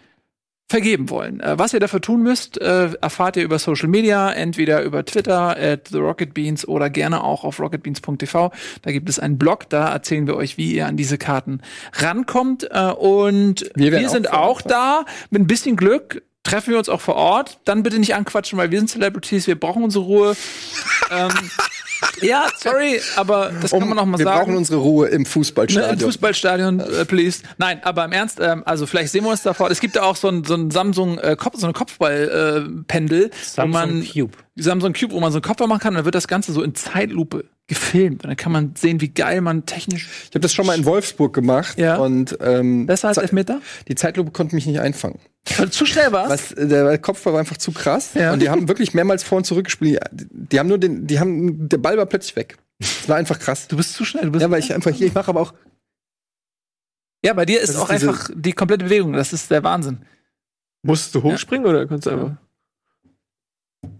[0.67, 1.39] vergeben wollen.
[1.39, 5.55] Äh, was ihr dafür tun müsst, äh, erfahrt ihr über Social Media, entweder über Twitter
[5.57, 8.51] at The Rocket Beans oder gerne auch auf rocketbeans.tv.
[8.81, 11.61] Da gibt es einen Blog, da erzählen wir euch, wie ihr an diese Karten
[11.93, 12.67] rankommt.
[12.69, 15.05] Äh, und Wir wir, auch sind auch da.
[15.29, 17.59] Mit ein bisschen Glück treffen wir uns auch vor Ort.
[17.63, 20.35] Dann bitte nicht anquatschen, weil wir sind Celebrities, wir brauchen unsere Ruhe.
[21.11, 21.31] ähm,
[22.21, 24.39] ja, sorry, aber das kann man noch mal wir sagen.
[24.39, 25.99] brauchen unsere Ruhe im Ne, Im Fußballstadion.
[25.99, 27.43] Fußballstadion, äh, please.
[27.57, 29.69] Nein, aber im Ernst, ähm, also vielleicht sehen wir uns davor.
[29.69, 33.29] Es gibt da auch so ein, so ein Samsung äh, Kopf, so eine Kopfball äh,
[33.43, 34.37] Samsung man Cube.
[34.55, 36.61] Samsung Cube, wo man so einen Kopfball machen kann und dann wird das Ganze so
[36.61, 40.53] in Zeitlupe gefilmt und dann kann man sehen, wie geil man technisch Ich habe das
[40.53, 41.95] schon mal in Wolfsburg gemacht Ja.
[41.97, 43.61] und ähm, besser als Ze- Elfmeter.
[43.87, 45.19] die Zeitlupe konnte mich nicht einfangen.
[45.57, 46.29] Weil du zu schnell warst.
[46.29, 48.33] Was, äh, der Kopfball war einfach zu krass Ja.
[48.33, 49.99] und die haben wirklich mehrmals vor und zurück gespielt.
[50.11, 52.57] Die, die haben nur den, die haben, der Ball war plötzlich weg.
[52.79, 53.67] Das war einfach krass.
[53.69, 54.25] Du bist zu schnell.
[54.25, 55.53] Du bist Ja, weil ich einfach hier, ich mache aber auch.
[57.23, 59.13] ja, bei dir ist ist auch diese- einfach die komplette Bewegung.
[59.13, 59.99] Das ist der Wahnsinn.
[60.83, 62.35] Musstest du hochspringen oder kannst du einfach.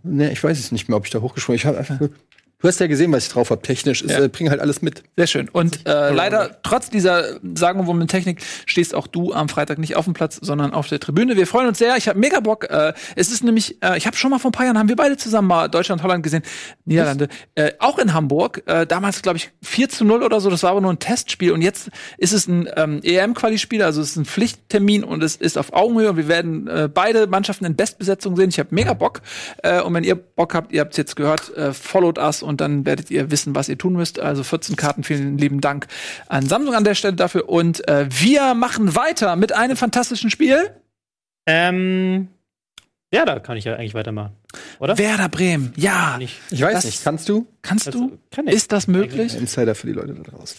[0.04, 1.58] Ne, ich weiß es nicht mehr, ob ich da hochgesprungen.
[1.58, 2.00] Ich habe einfach.
[2.62, 3.62] Du hast ja gesehen, was ich drauf habe.
[3.62, 4.20] Technisch, ich Ja.
[4.22, 5.04] äh, bringe halt alles mit.
[5.16, 5.48] Sehr schön.
[5.48, 10.14] Und äh, leider, trotz dieser sagenumwobenen Technik, stehst auch du am Freitag nicht auf dem
[10.14, 11.38] Platz, sondern auf der Tribüne.
[11.38, 11.96] Wir freuen uns sehr.
[11.96, 12.70] Ich habe mega Bock.
[12.70, 14.98] Äh, es ist nämlich, äh, ich habe schon mal vor ein paar Jahren, haben wir
[14.98, 16.44] beide zusammen mal Deutschland, Holland gesehen,
[16.84, 18.62] Niederlande, äh, auch in Hamburg.
[18.66, 20.50] Äh, damals, glaube ich, 4 zu 0 oder so.
[20.50, 21.54] Das war aber nur ein Testspiel.
[21.54, 25.58] Und jetzt ist es ein ähm, EM-Quali-Spiel, also es ist ein Pflichttermin und es ist
[25.58, 26.10] auf Augenhöhe.
[26.10, 28.50] Und wir werden äh, beide Mannschaften in Bestbesetzung sehen.
[28.50, 29.22] Ich habe mega Bock.
[29.64, 32.60] Äh, und wenn ihr Bock habt, ihr habt es jetzt gehört, äh, followt us und
[32.60, 34.20] dann werdet ihr wissen, was ihr tun müsst.
[34.20, 35.88] Also 14 Karten, vielen lieben Dank
[36.28, 37.48] an Samsung an der Stelle dafür.
[37.48, 40.72] Und äh, wir machen weiter mit einem fantastischen Spiel.
[41.48, 42.28] Ähm,
[43.14, 44.34] ja, da kann ich ja eigentlich weitermachen.
[44.80, 44.98] Oder?
[44.98, 45.74] Werder Bremen.
[45.78, 46.40] Ja, Nicht.
[46.52, 47.04] Ich weiß Das- nicht.
[47.04, 47.48] Kannst du?
[47.62, 48.18] kannst Also, du?
[48.32, 48.54] kann ich.
[48.54, 49.36] Ist das möglich?
[49.36, 50.58] Insider für die Leute da draußen.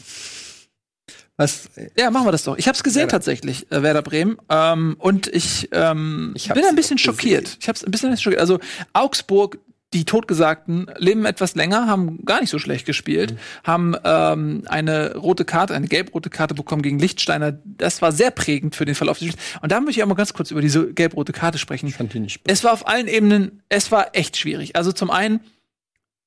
[1.37, 1.71] Was?
[1.97, 2.59] Ja, machen wir das doch.
[2.59, 3.13] Ich habe es gesehen Werder.
[3.13, 4.37] tatsächlich, äh, Werder Bremen.
[4.51, 7.45] Ähm, und ich, ähm, Ich bin ein bisschen schockiert.
[7.45, 7.59] gesehen.
[7.61, 8.41] Ich habe es ein bisschen schockiert.
[8.41, 8.59] Also
[8.93, 9.59] Augsburg,
[9.93, 15.45] die Totgesagten, leben etwas länger, haben gar nicht so schlecht gespielt, haben ähm, eine rote
[15.45, 17.59] Karte, eine gelb-rote Karte bekommen gegen Lichtsteiner.
[17.65, 19.43] Das war sehr prägend für den Verlauf des Spiels.
[19.63, 21.89] Und da möchte ich auch mal ganz kurz über diese gelb-rote Karte sprechen.
[21.89, 22.41] Ich fand die nicht.
[22.47, 24.77] Es war auf allen Ebenen, es war echt schwierig.
[24.77, 25.41] Also zum einen,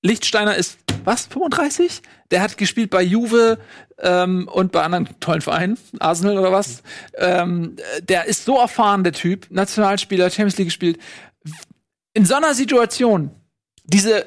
[0.06, 2.02] Lichtsteiner ist, was, 35?
[2.30, 3.58] Der hat gespielt bei Juve
[4.00, 6.84] ähm, und bei anderen tollen Vereinen, Arsenal oder was.
[7.16, 11.00] Ähm, der ist so erfahren, der Typ, Nationalspieler, Champions League gespielt.
[12.14, 13.32] In so einer Situation,
[13.84, 14.26] diese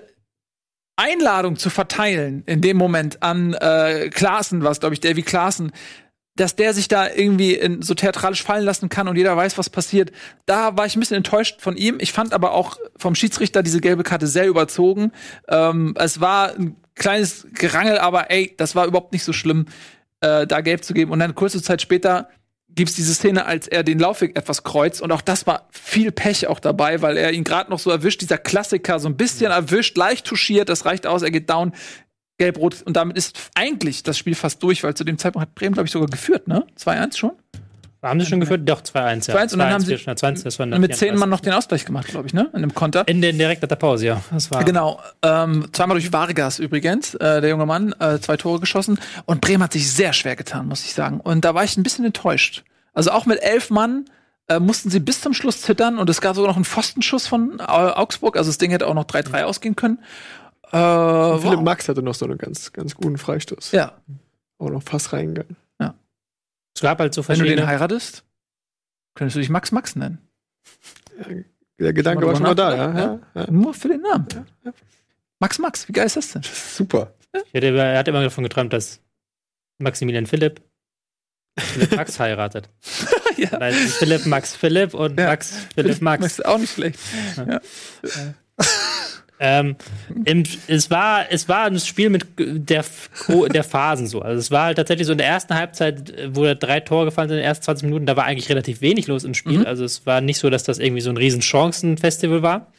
[0.97, 5.73] Einladung zu verteilen, in dem Moment an äh, Klaassen, was glaube ich, Davy Klaassen,
[6.37, 9.71] dass der sich da irgendwie in, so theatralisch fallen lassen kann und jeder weiß, was
[9.71, 10.13] passiert.
[10.45, 11.97] Da war ich ein bisschen enttäuscht von ihm.
[11.99, 15.13] Ich fand aber auch vom Schiedsrichter diese gelbe Karte sehr überzogen.
[15.49, 19.67] Ähm, es war ein kleines Gerangel, aber ey, das war überhaupt nicht so schlimm,
[20.21, 21.11] äh, da gelb zu geben.
[21.11, 22.29] Und dann kurze Zeit später
[22.77, 25.03] gibt's diese Szene, als er den Laufweg etwas kreuzt.
[25.03, 28.21] Und auch das war viel Pech auch dabei, weil er ihn gerade noch so erwischt,
[28.21, 31.73] dieser Klassiker, so ein bisschen erwischt, leicht touchiert, das reicht aus, er geht down.
[32.39, 35.73] Gelb-Rot und damit ist eigentlich das Spiel fast durch, weil zu dem Zeitpunkt hat Bremen,
[35.73, 36.67] glaube ich, sogar geführt, ne?
[36.79, 37.33] 2-1 schon.
[38.03, 38.63] Haben sie schon geführt?
[38.69, 39.37] Doch, 2-1, ja.
[39.37, 41.53] 2-1 und dann haben sie 4, 20, das war Und mit 10 Mann noch den
[41.53, 42.49] Ausgleich gemacht, glaube ich, ne?
[42.53, 43.07] In einem Konter.
[43.09, 44.23] In den direkt nach der Pause, ja.
[44.31, 48.61] Das war Genau, ähm, zweimal durch Vargas übrigens, äh, der junge Mann, äh, zwei Tore
[48.61, 48.99] geschossen.
[49.25, 51.21] Und Bremen hat sich sehr schwer getan, muss ich sagen.
[51.21, 52.65] Und da war ich ein bisschen enttäuscht.
[52.93, 54.05] Also auch mit elf Mann
[54.49, 57.59] äh, mussten sie bis zum Schluss zittern und es gab sogar noch einen Pfostenschuss von
[57.59, 58.37] äh, Augsburg.
[58.37, 59.99] Also das Ding hätte auch noch 3-3 ausgehen können.
[60.67, 60.71] Äh,
[61.39, 61.63] Philipp wow.
[61.63, 63.73] Max hatte noch so einen ganz, ganz guten Freistoß.
[63.73, 63.93] Ja,
[64.59, 65.57] Auch noch fast reingegangen.
[66.77, 66.81] Ja.
[66.81, 67.67] Es gab halt so Wenn du den verschiedene.
[67.67, 68.25] heiratest,
[69.15, 70.19] könntest du dich Max Max nennen.
[71.79, 72.99] Der Gedanke war schon mal da, ja.
[72.99, 73.51] ja, ja.
[73.51, 74.27] Nur für den Namen.
[75.39, 76.43] Max Max, wie geil ist das denn?
[76.43, 77.15] Super.
[77.33, 79.01] Ich hätte, er hat immer davon geträumt, dass
[79.79, 80.63] Maximilian Philipp
[81.59, 82.69] Philipp Max heiratet.
[83.37, 83.59] ja.
[83.59, 85.27] Nein, Philipp Max Philipp und Ja.
[85.27, 86.25] Max Philipp Max.
[86.25, 86.99] ist auch nicht schlecht.
[89.39, 89.77] Ähm,
[90.25, 92.85] im, es, war, es war ein Spiel mit der,
[93.29, 94.23] der Phasen so.
[94.23, 97.29] Also es war halt tatsächlich so in der ersten Halbzeit, wo da drei Tore gefallen
[97.29, 99.67] sind in den ersten 20 Minuten, da war eigentlich relativ wenig los im Spiel.
[99.67, 102.73] Also es war nicht so, dass das irgendwie so ein riesen Chancenfestival war.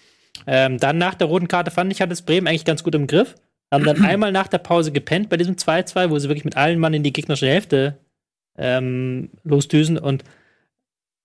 [0.47, 3.07] Ähm, dann nach der roten Karte fand ich, hat es Bremen eigentlich ganz gut im
[3.07, 3.35] Griff.
[3.71, 6.79] Haben dann einmal nach der Pause gepennt bei diesem 2-2, wo sie wirklich mit allen
[6.79, 7.97] Mann in die gegnerische Hälfte
[8.57, 10.23] ähm, losdüsen und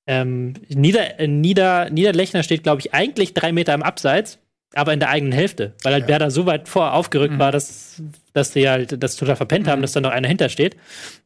[0.07, 4.39] ähm, Nieder, äh, Nieder, Niederlechner steht, glaube ich, eigentlich drei Meter im Abseits,
[4.75, 8.03] aber in der eigenen Hälfte, weil halt Werder so weit vor aufgerückt war, dass,
[8.33, 10.77] dass die halt das total verpennt haben, dass da noch einer hintersteht.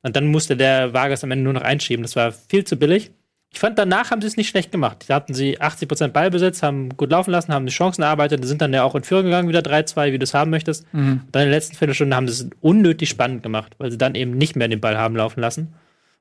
[0.02, 2.02] Und dann musste der Vargas am Ende nur noch einschieben.
[2.02, 3.10] Das war viel zu billig.
[3.52, 5.04] Ich fand, danach haben sie es nicht schlecht gemacht.
[5.06, 8.74] Da hatten sie 80% Ballbesitz, haben gut laufen lassen, haben die Chancen erarbeitet, sind dann
[8.74, 10.84] ja auch in Führung gegangen, wieder 3-2, wie du es haben möchtest.
[10.92, 14.14] Und dann in der letzten Viertelstunde haben sie es unnötig spannend gemacht, weil sie dann
[14.14, 15.74] eben nicht mehr den Ball haben laufen lassen.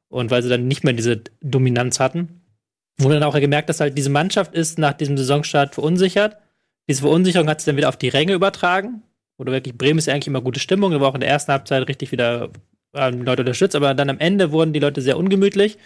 [0.08, 2.42] Und weil sie dann nicht mehr diese Dominanz hatten.
[2.98, 6.38] Wo dann auch gemerkt, dass halt diese Mannschaft ist nach diesem Saisonstart verunsichert.
[6.88, 9.04] Diese Verunsicherung hat sich dann wieder auf die Ränge übertragen.
[9.38, 11.52] Oder wirklich, Bremen ist ja eigentlich immer gute Stimmung, da war auch in der ersten
[11.52, 12.52] Halbzeit richtig wieder
[12.96, 15.78] haben die Leute unterstützt, aber dann am Ende wurden die Leute sehr ungemütlich.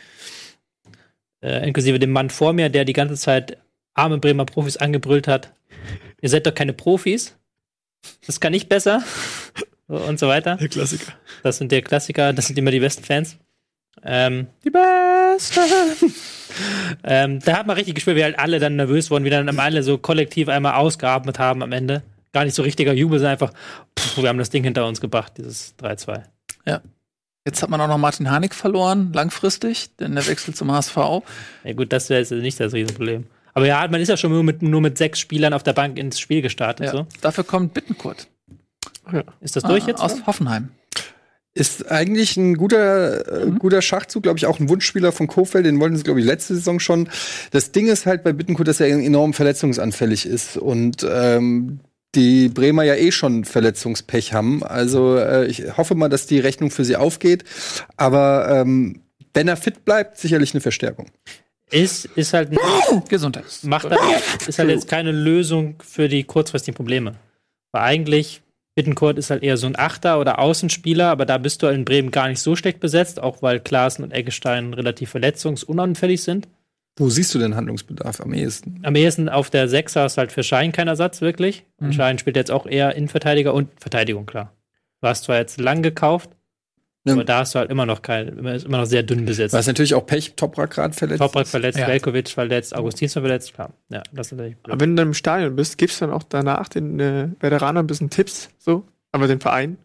[1.42, 3.58] Äh, inklusive dem Mann vor mir, der die ganze Zeit
[3.94, 5.54] arme Bremer Profis angebrüllt hat.
[6.22, 7.36] Ihr seid doch keine Profis.
[8.26, 9.04] Das kann ich besser.
[9.88, 10.58] Und so weiter.
[10.58, 11.14] Der Klassiker.
[11.42, 13.38] Das sind der Klassiker, das sind immer die besten Fans.
[14.04, 14.70] Ähm, Die
[15.34, 15.62] Beste.
[17.04, 19.60] ähm, da hat man richtig gespielt, wie halt alle dann nervös wurden, wie dann am
[19.60, 22.04] alle so kollektiv einmal ausgeatmet haben am Ende.
[22.32, 23.54] Gar nicht so richtiger Jubel, sondern einfach,
[23.98, 26.22] pff, wir haben das Ding hinter uns gebracht, dieses 3-2.
[27.46, 30.96] Jetzt hat man auch noch Martin Harnik verloren, langfristig, denn der wechselt zum HSV.
[31.64, 33.26] Ja gut, das wäre jetzt nicht das Riesenproblem.
[33.54, 35.98] Aber ja, man ist ja schon nur mit, nur mit sechs Spielern auf der Bank
[35.98, 36.88] ins Spiel gestartet.
[36.88, 36.92] Ja.
[36.92, 37.08] So.
[37.22, 38.28] Dafür kommt Bittenkurt.
[39.40, 40.02] Ist das durch Ah, jetzt?
[40.02, 40.70] Aus Hoffenheim.
[41.56, 43.60] Ist eigentlich ein guter, äh, Mhm.
[43.60, 46.54] guter Schachzug, glaube ich, auch ein Wunschspieler von Kofeld, den wollten sie, glaube ich, letzte
[46.56, 47.10] Saison schon.
[47.52, 51.80] Das Ding ist halt bei Bittenkurt, dass er enorm verletzungsanfällig ist und ähm,
[52.16, 54.64] die Bremer ja eh schon Verletzungspech haben.
[54.64, 57.44] Also äh, ich hoffe mal, dass die Rechnung für sie aufgeht.
[57.98, 59.02] Aber ähm,
[59.34, 61.08] wenn er fit bleibt, sicherlich eine Verstärkung.
[61.72, 62.50] Ist, ist halt
[63.10, 63.46] Gesundheit.
[63.64, 64.00] macht halt,
[64.48, 67.14] ist halt jetzt keine Lösung für die kurzfristigen Probleme.
[67.72, 68.42] Weil eigentlich,
[68.80, 72.12] Bittenkurt ist halt eher so ein Achter oder Außenspieler, aber da bist du in Bremen
[72.12, 76.48] gar nicht so schlecht besetzt, auch weil Klaassen und Eggestein relativ verletzungsunanfällig sind.
[76.96, 78.80] Wo siehst du den Handlungsbedarf am ehesten?
[78.84, 81.66] Am ehesten auf der Sechser ist halt für Schein kein Ersatz, wirklich.
[81.82, 84.54] Und Schein spielt jetzt auch eher Innenverteidiger und Verteidigung, klar.
[85.02, 86.30] Du hast zwar jetzt lang gekauft,
[87.06, 87.14] Ja.
[87.14, 89.54] aber da hast du halt immer noch kein, immer, ist immer noch sehr dünn besetzt.
[89.54, 91.20] Was natürlich auch Pech, Toprak gerade verletzt.
[91.22, 91.88] Toprak verletzt, Ja.
[91.88, 93.72] Velkovic verletzt, Augustinsson verletzt, klar.
[93.90, 94.74] Ja, das ist natürlich blöd.
[94.74, 97.86] Aber wenn du dann im Stadion bist, gibst du dann auch danach den äh, Veteranern
[97.86, 98.84] ein bisschen Tipps, so,
[99.14, 99.78] aber den Verein.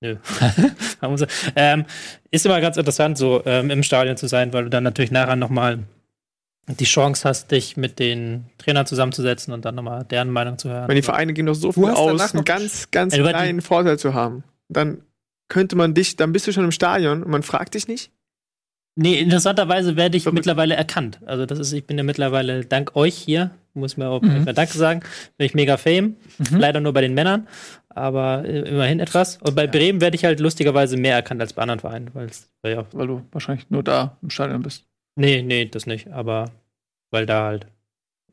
[0.00, 0.16] Nö.
[1.02, 1.84] Haben sie- ähm,
[2.30, 5.36] ist immer ganz interessant, so ähm, im Stadion zu sein, weil du dann natürlich nachher
[5.36, 5.80] nochmal
[6.68, 10.88] die Chance hast, dich mit den Trainern zusammenzusetzen und dann nochmal deren Meinung zu hören.
[10.88, 14.44] Weil die Vereine gehen doch so viel aus, einen ganz, ganz kleinen Vorteil zu haben.
[14.68, 15.02] Dann
[15.50, 18.10] könnte man dich, dann bist du schon im Stadion und man fragt dich nicht.
[18.96, 20.36] Nee, interessanterweise werde ich Verrückt.
[20.38, 21.20] mittlerweile erkannt.
[21.24, 24.44] Also das ist, ich bin ja mittlerweile dank euch hier, muss mir auch Mhm.
[24.44, 25.00] mal Danke sagen,
[25.36, 26.16] bin ich mega fame.
[26.50, 27.46] Leider nur bei den Männern,
[27.88, 29.36] aber äh, immerhin etwas.
[29.38, 32.10] Und bei Bremen werde ich halt lustigerweise mehr erkannt als bei anderen Vereinen,
[32.64, 34.84] ja, Weil du wahrscheinlich nur da im Stadion bist.
[35.14, 36.50] Nee, nee, das nicht, aber
[37.10, 37.66] weil da halt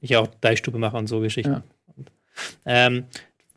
[0.02, 1.52] ich auch Deichstube mache und so Geschichten.
[1.54, 1.64] Ja.
[1.96, 2.12] Und,
[2.66, 3.06] ähm,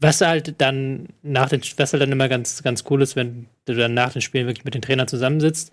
[0.01, 3.75] was halt dann nach den, was halt dann immer ganz, ganz cool ist, wenn du
[3.75, 5.73] dann nach den Spielen wirklich mit den Trainern zusammensitzt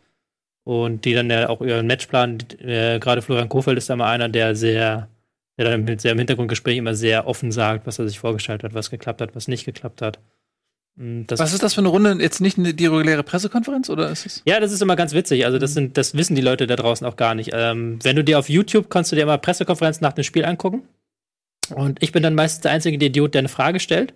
[0.63, 4.27] und die dann ja auch ihren Matchplan, äh, gerade Florian Kofeld ist da mal einer,
[4.29, 5.07] der sehr,
[5.57, 8.73] der dann mit sehr im Hintergrundgespräch immer sehr offen sagt, was er sich vorgestellt hat,
[8.73, 10.19] was geklappt hat, was nicht geklappt hat.
[10.99, 12.17] Und Das Was ist das für eine Runde?
[12.19, 14.41] Jetzt nicht eine- die reguläre Pressekonferenz oder ist es?
[14.45, 15.45] ja, das ist immer ganz witzig.
[15.45, 17.51] Also, das, sind, das wissen die Leute da draußen auch gar nicht.
[17.53, 20.83] Ähm, wenn du dir auf YouTube kannst du dir immer Pressekonferenzen nach dem Spiel angucken.
[21.71, 24.13] Und ich bin dann meistens der einzige Idiot, der eine Frage stellt.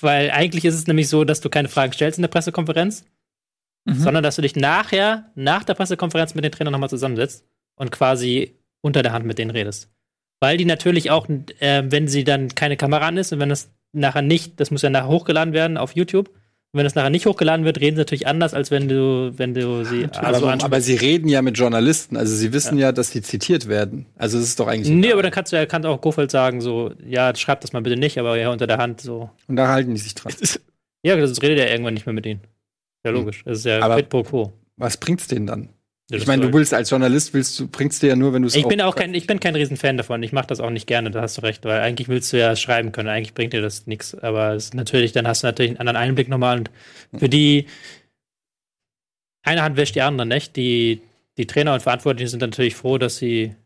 [0.00, 3.04] Weil eigentlich ist es nämlich so, dass du keine Fragen stellst in der Pressekonferenz,
[3.86, 7.44] sondern dass du dich nachher, nach der Pressekonferenz mit den Trainern nochmal zusammensetzt
[7.76, 9.90] und quasi unter der Hand mit denen redest.
[10.40, 13.72] Weil die natürlich auch, äh, wenn sie dann keine Kamera an ist und wenn das
[13.92, 16.30] nachher nicht, das muss ja nachher hochgeladen werden auf YouTube,
[16.72, 19.52] und wenn das nachher nicht hochgeladen wird, reden sie natürlich anders, als wenn du, wenn
[19.52, 22.92] du sie Aber, also aber, aber sie reden ja mit Journalisten, also sie wissen ja,
[22.92, 24.06] dass sie zitiert werden.
[24.16, 24.88] Also es ist doch eigentlich.
[24.88, 25.12] Nee, egal.
[25.12, 27.96] aber dann kannst du ja kann auch Kofeld sagen, so, ja, schreib das mal bitte
[27.96, 29.28] nicht, aber ja, unter der Hand so.
[29.48, 30.32] Und da halten die sich dran.
[31.04, 32.42] Ja, das redet er irgendwann nicht mehr mit ihnen.
[33.04, 33.42] Ja, logisch.
[33.44, 34.52] Das ist ja Aber- quid pro quo.
[34.76, 35.68] Was bringt's denen dann?
[36.14, 38.54] Ich meine, du willst als Journalist willst du bringst dir ja nur, wenn du es
[38.54, 40.22] Ich bin auch kein, ich bin kein Riesenfan davon.
[40.22, 42.54] Ich mache das auch nicht gerne, da hast du recht, weil eigentlich willst du ja
[42.54, 44.14] schreiben können, eigentlich bringt dir das nichts.
[44.14, 46.58] Aber es natürlich, dann hast du natürlich einen anderen Einblick nochmal.
[46.58, 46.70] Und
[47.16, 47.66] für die
[49.42, 50.56] eine Hand wäscht die andere nicht.
[50.56, 51.00] Die,
[51.38, 53.56] die Trainer und Verantwortlichen sind natürlich froh, dass sie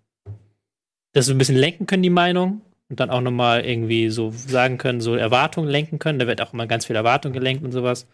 [1.13, 2.63] das so ein bisschen lenken können, die Meinung.
[2.89, 6.21] Und dann auch nochmal irgendwie so sagen können, so Erwartungen lenken können.
[6.21, 8.07] Da wird auch immer ganz viel Erwartung gelenkt und sowas.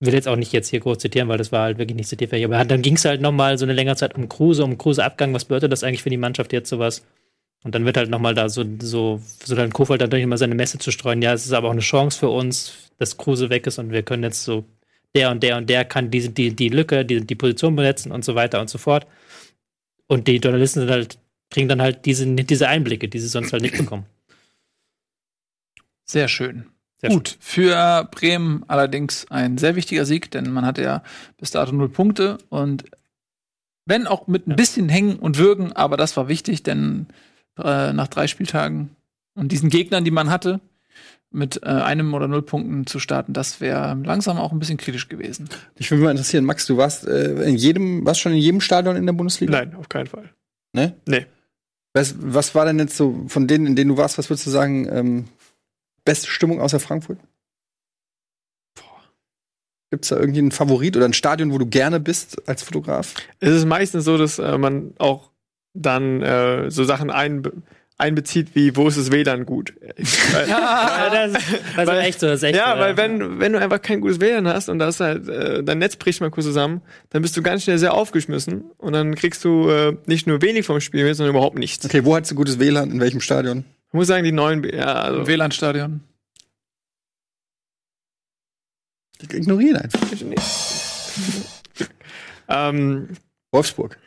[0.00, 2.44] Will jetzt auch nicht jetzt hier kurz zitieren, weil das war halt wirklich nicht zitierfähig.
[2.44, 5.32] Aber dann ging es halt nochmal so eine längere Zeit um Kruse, um Kruse-Abgang.
[5.32, 7.02] Was bedeutet das eigentlich für die Mannschaft jetzt sowas?
[7.64, 10.54] Und dann wird halt nochmal da so, so, so dann Kofeld dann natürlich mal seine
[10.54, 11.22] Messe zu streuen.
[11.22, 14.02] Ja, es ist aber auch eine Chance für uns, dass Kruse weg ist und wir
[14.02, 14.64] können jetzt so,
[15.14, 18.24] der und der und der kann diese, die, die Lücke, die, die Position besetzen und
[18.24, 19.06] so weiter und so fort.
[20.06, 21.18] Und die Journalisten sind halt,
[21.50, 24.06] kriegen dann halt diese, diese Einblicke, die sie sonst halt nicht bekommen.
[26.04, 26.66] Sehr schön.
[26.98, 31.02] Sehr Gut, für Bremen allerdings ein sehr wichtiger Sieg, denn man hatte ja
[31.36, 32.84] bis dato null Punkte und
[33.84, 37.06] wenn auch mit ein bisschen Hängen und Würgen, aber das war wichtig, denn
[37.58, 38.90] äh, nach drei Spieltagen
[39.34, 40.60] und diesen Gegnern, die man hatte,
[41.30, 45.08] mit äh, einem oder null Punkten zu starten, das wäre langsam auch ein bisschen kritisch
[45.08, 45.48] gewesen.
[45.76, 48.60] Ich würde mich mal interessieren, Max, du warst äh, in jedem, warst schon in jedem
[48.60, 49.52] Stadion in der Bundesliga?
[49.52, 50.30] Nein, auf keinen Fall.
[50.72, 50.94] Ne?
[51.06, 51.26] Nee.
[51.92, 54.50] Was, was war denn jetzt so von denen, in denen du warst, was würdest du
[54.50, 55.24] sagen, ähm,
[56.06, 57.18] beste Stimmung außer Frankfurt?
[59.90, 63.14] Gibt es da irgendwie einen Favorit oder ein Stadion, wo du gerne bist als Fotograf?
[63.38, 65.30] Es ist meistens so, dass äh, man auch
[65.74, 67.52] dann äh, so Sachen einbe
[67.98, 69.72] einbezieht, wie wo ist das WLAN gut?
[70.32, 72.26] Weil- Ja, das, das ist Weil- echt so.
[72.26, 74.78] Das ist echt ja, so, weil wenn, wenn du einfach kein gutes WLAN hast und
[74.80, 77.94] das halt, äh, dein Netz bricht mal kurz zusammen, dann bist du ganz schnell sehr
[77.94, 81.86] aufgeschmissen und dann kriegst du äh, nicht nur wenig vom Spiel mit, sondern überhaupt nichts.
[81.86, 82.90] Okay, wo hattest du gutes WLAN?
[82.90, 83.64] In welchem Stadion?
[83.96, 86.02] Ich muss sagen, die neuen, ja, also, WLAN-Stadion.
[89.22, 90.00] Ich ignoriere einfach.
[92.46, 93.08] ähm,
[93.52, 93.98] Wolfsburg.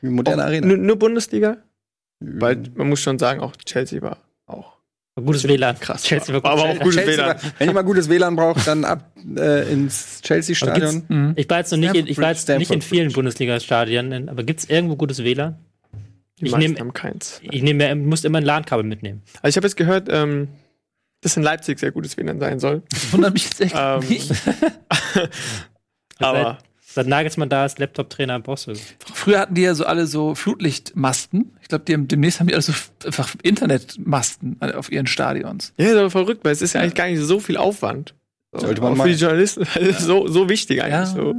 [0.00, 0.66] Moderne Arena.
[0.68, 1.58] nur, nur Bundesliga?
[2.20, 4.16] Weil man muss schon sagen, auch Chelsea war
[4.46, 4.78] auch
[5.16, 5.78] Gutes WLAN.
[5.78, 6.04] krass.
[6.04, 6.50] Chelsea war gut.
[6.50, 7.28] aber auch gutes Chelsea, WLAN.
[7.42, 11.04] war- Wenn ihr mal gutes WLAN braucht, dann ab äh, ins Chelsea-Stadion.
[11.08, 11.32] Mhm.
[11.36, 13.12] Ich war jetzt noch nicht, in, ich war jetzt nicht in vielen.
[13.12, 15.58] Bundesliga-Stadien, aber gibt es irgendwo gutes WLAN?
[16.40, 17.40] Die Ich meisten nehm- haben keins.
[17.42, 19.22] Ich nehme, muss immer ein LAN-Kabel mitnehmen.
[19.42, 20.48] Also ich habe jetzt gehört, ähm,
[21.20, 22.82] dass in Leipzig sehr gutes WLAN sein soll.
[22.90, 24.30] Das wundert mich jetzt echt Ähm, nicht.
[26.18, 26.58] aber
[26.92, 28.72] Seit Nagelsmann da ist, Laptop-Trainer, brauchst du.
[29.14, 31.52] Früher hatten die ja so alle so Flutlichtmasten.
[31.62, 32.72] Ich glaube, die haben, demnächst haben die alle so
[33.04, 35.72] einfach Internetmasten auf ihren Stadions.
[35.76, 38.14] ja, ist aber verrückt, weil es ist ja eigentlich gar nicht so viel Aufwand.
[38.52, 39.64] So, Sollte man auch mal- für die Journalisten
[40.00, 40.92] so, so wichtig eigentlich.
[40.94, 41.06] Ja.
[41.06, 41.34] So.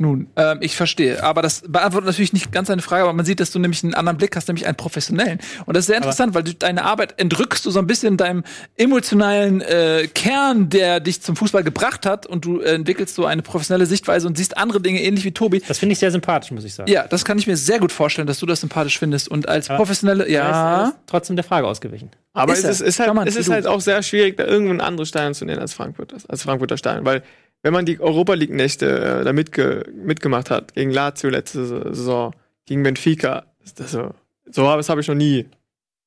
[0.00, 1.22] Nun, ähm, ich verstehe.
[1.22, 3.92] Aber das beantwortet natürlich nicht ganz deine Frage, aber man sieht, dass du nämlich einen
[3.92, 5.40] anderen Blick hast, nämlich einen professionellen.
[5.66, 8.42] Und das ist sehr interessant, weil du deine Arbeit entrückst du so ein bisschen deinem
[8.78, 13.42] emotionalen äh, Kern, der dich zum Fußball gebracht hat und du äh, entwickelst so eine
[13.42, 15.60] professionelle Sichtweise und siehst andere Dinge ähnlich wie Tobi.
[15.68, 16.90] Das finde ich sehr sympathisch, muss ich sagen.
[16.90, 19.28] Ja, das kann ich mir sehr gut vorstellen, dass du das sympathisch findest.
[19.28, 22.10] Und als Aber- professionelle, ja, ist trotzdem der Frage ausgewichen.
[22.32, 24.80] Aber Ist es ist, ist halt, es ist halt auch sehr schwierig, da irgendwo ein
[24.80, 27.22] anderes Stadion zu nennen als Frankfurt, als Frankfurter Stadion, weil
[27.62, 32.34] wenn man die Europa League Nächte äh, da mitge mitgemacht hat gegen Lazio letzte Saison,
[32.66, 34.14] gegen Benfica, ist das so,
[34.50, 35.46] so was habe ich noch nie,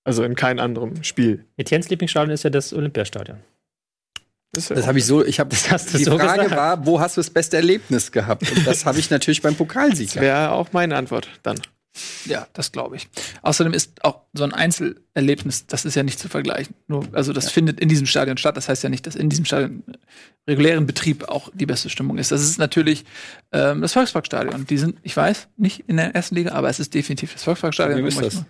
[0.04, 1.45] also in keinem anderen Spiel.
[1.58, 3.38] Etiennes Lieblingsstadion ist ja das Olympiastadion.
[4.51, 6.56] Das, Das habe ich so, ich habe Das hast du die so Frage gesagt.
[6.56, 8.49] war, wo hast du das beste Erlebnis gehabt?
[8.51, 10.10] Und das habe ich natürlich beim Pokalsieg.
[10.10, 10.22] gehabt.
[10.22, 11.60] wäre auch meine Antwort dann.
[12.26, 13.08] Ja, das glaube ich.
[13.41, 16.76] Außerdem ist auch so ein Einzelerlebnis, das ist ja nicht zu vergleichen.
[16.88, 18.58] Nur, also das findet in diesem Stadion statt.
[18.58, 19.84] Das heißt ja nicht, dass in diesem Stadion
[20.48, 22.32] regulären Betrieb auch die beste Stimmung ist.
[22.32, 23.06] Das ist natürlich
[23.52, 24.66] ähm, das Volksparkstadion.
[24.66, 27.98] Die sind, ich weiß, nicht in der ersten Liga, aber es ist definitiv das Volksparkstadion.
[28.00, 28.36] Wem ist das?
[28.36, 28.46] mal-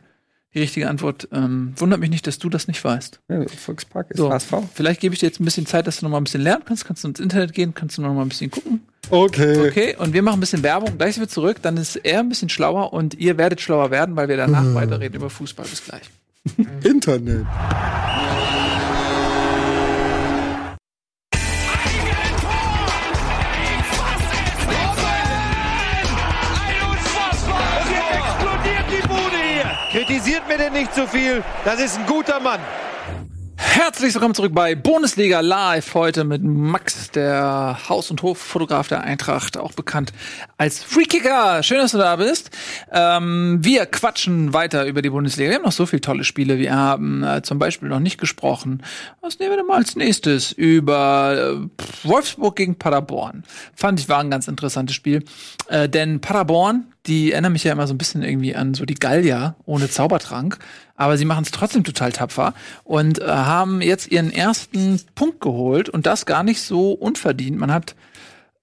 [0.54, 1.28] Die richtige Antwort.
[1.32, 3.20] Ähm, wundert mich nicht, dass du das nicht weißt.
[3.30, 4.54] Ja, Volkspark ist So, HSV.
[4.74, 6.64] vielleicht gebe ich dir jetzt ein bisschen Zeit, dass du noch mal ein bisschen lernen
[6.66, 6.86] kannst.
[6.86, 8.82] Kannst du ins Internet gehen, kannst du noch mal ein bisschen gucken.
[9.10, 9.68] Okay.
[9.68, 10.97] Okay, und wir machen ein bisschen Werbung.
[10.97, 14.16] Gleich sind wir zurück, dann ist er ein bisschen schlauer und ihr werdet schlauer werden,
[14.16, 15.66] weil wir danach weiterreden über Fußball.
[15.66, 16.04] Bis gleich.
[16.84, 17.45] Internet.
[30.54, 31.43] Mir denn nicht zu viel.
[31.66, 32.60] Das ist ein guter Mann.
[33.56, 35.95] Herzlich willkommen zurück bei Bundesliga Live.
[35.95, 40.14] Heute mit Max, der Haus- und Hoffotograf der Eintracht, auch bekannt
[40.58, 41.64] als Freekicker.
[41.64, 42.51] Schön, dass du da bist.
[42.91, 45.49] Ähm, wir quatschen weiter über die Bundesliga.
[45.49, 46.60] Wir haben noch so viele tolle Spiele.
[46.60, 48.84] Wir haben äh, zum Beispiel noch nicht gesprochen.
[49.22, 50.51] Was nehmen wir denn mal als nächstes?
[50.51, 53.43] Über äh, Wolfsburg gegen Paderborn.
[53.76, 55.24] Fand ich war ein ganz interessantes Spiel.
[55.70, 58.93] Äh, denn Paderborn, die erinnern mich ja immer so ein bisschen irgendwie an so die
[58.95, 60.58] Gallier ohne Zaubertrank.
[60.95, 65.89] Aber sie machen es trotzdem total tapfer und äh, haben jetzt ihren ersten Punkt geholt
[65.89, 67.58] und das gar nicht so unverdient.
[67.58, 67.95] Man hat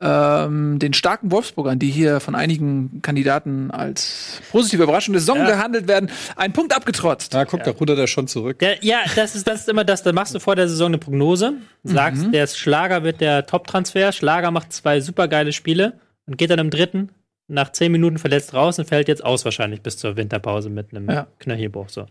[0.02, 5.44] ähm, den starken Wolfsburgern, die hier von einigen Kandidaten als positive Überraschung der Saison Ja.
[5.46, 7.32] gehandelt werden, einen Punkt abgetrotzt.
[7.34, 8.58] Na, guck, da rudert er schon zurück.
[8.60, 10.02] Der, ja, das ist, das ist immer das.
[10.02, 12.32] Da machst du vor der Saison eine Prognose, sagst, Mhm.
[12.32, 14.12] der Schlager wird der Top-Transfer.
[14.12, 17.10] Schlager macht zwei supergeile Spiele und geht dann im dritten
[17.50, 21.08] nach zehn Minuten verletzt raus und fällt jetzt aus wahrscheinlich bis zur Winterpause mit einem
[21.10, 21.26] Ja.
[21.38, 21.88] Knöchelbruch.
[21.88, 22.06] So.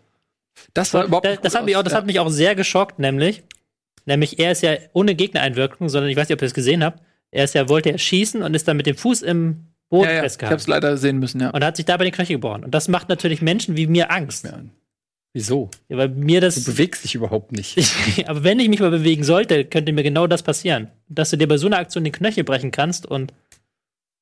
[0.73, 1.97] Das war überhaupt Das, das, hat mich auch, das Ja.
[1.99, 3.43] hat mich auch sehr geschockt, nämlich,
[4.05, 7.01] nämlich er ist ja ohne Gegnereinwirkung, sondern ich weiß nicht, ob ihr es gesehen habt.
[7.31, 10.11] Er ist ja, wollte er schießen und ist dann mit dem Fuß im Boden ja,
[10.11, 10.17] ja.
[10.17, 10.53] Ich festgehalten.
[10.59, 11.49] hab's leider sehen müssen, ja.
[11.51, 12.63] Und hat sich dabei den Knöchel gebrochen.
[12.63, 14.45] Und das macht natürlich Menschen wie mir Angst.
[14.45, 14.59] Ja.
[15.33, 15.69] Wieso?
[15.89, 16.63] Ja, weil mir Du das.
[16.63, 17.77] bewegst dich überhaupt nicht.
[18.27, 20.89] aber wenn ich mich mal bewegen sollte, könnte mir genau das passieren.
[21.07, 23.31] Dass du dir bei so einer Aktion den Knöchel brechen kannst und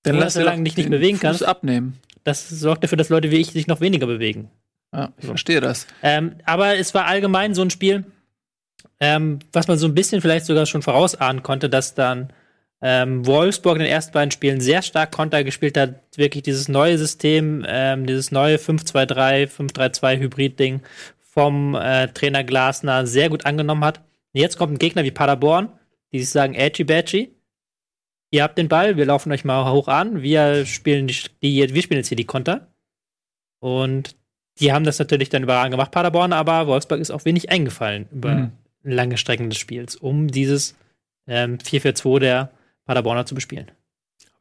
[0.08, 1.48] Dann lass monatelang dir dich nicht bewegen Fuß kannst.
[1.48, 2.00] abnehmen.
[2.24, 4.50] das sorgt dafür, dass Leute wie ich sich noch weniger bewegen.
[4.94, 5.88] Ja, ich verstehe das.
[6.02, 8.06] Ähm, aber es war allgemein so ein Spiel,
[9.00, 12.32] ähm, was man so ein bisschen vielleicht sogar schon vorausahnen konnte, dass dann
[12.82, 15.96] ähm, Wolfsburg in den ersten beiden Spielen sehr stark Konter gespielt hat.
[16.16, 20.82] Wirklich dieses neue System, ähm, dieses neue 5-2-3, 5-3-2 Hybrid-Ding
[21.20, 24.02] vom äh, Trainer Glasner sehr gut angenommen hat.
[24.34, 25.70] Jetzt kommt ein Gegner wie Paderborn,
[26.12, 27.32] die sich sagen, Edgy Badgy.
[28.32, 31.82] Ihr habt den Ball, wir laufen euch mal hoch an, wir spielen, die, die, wir
[31.82, 32.68] spielen jetzt hier die Konter.
[33.60, 34.16] Und
[34.60, 38.34] die haben das natürlich dann überragend gemacht, Paderborn, aber Wolfsburg ist auch wenig eingefallen über
[38.36, 38.52] Mhm.
[38.84, 40.76] lange Strecken des Spiels, um dieses
[41.28, 42.52] ähm, 4-4-2 der
[42.86, 43.72] Paderborner zu bespielen.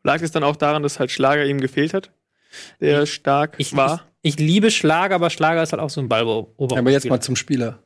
[0.02, 2.10] Lag es dann auch daran, dass halt Schlager ihm gefehlt hat?
[2.80, 4.06] Der stark Ich, war?
[4.22, 6.78] ich, ich liebe Schlager, aber Schlager ist halt auch so ein Balleroberer.
[6.78, 7.78] Aber jetzt mal zum Spieler.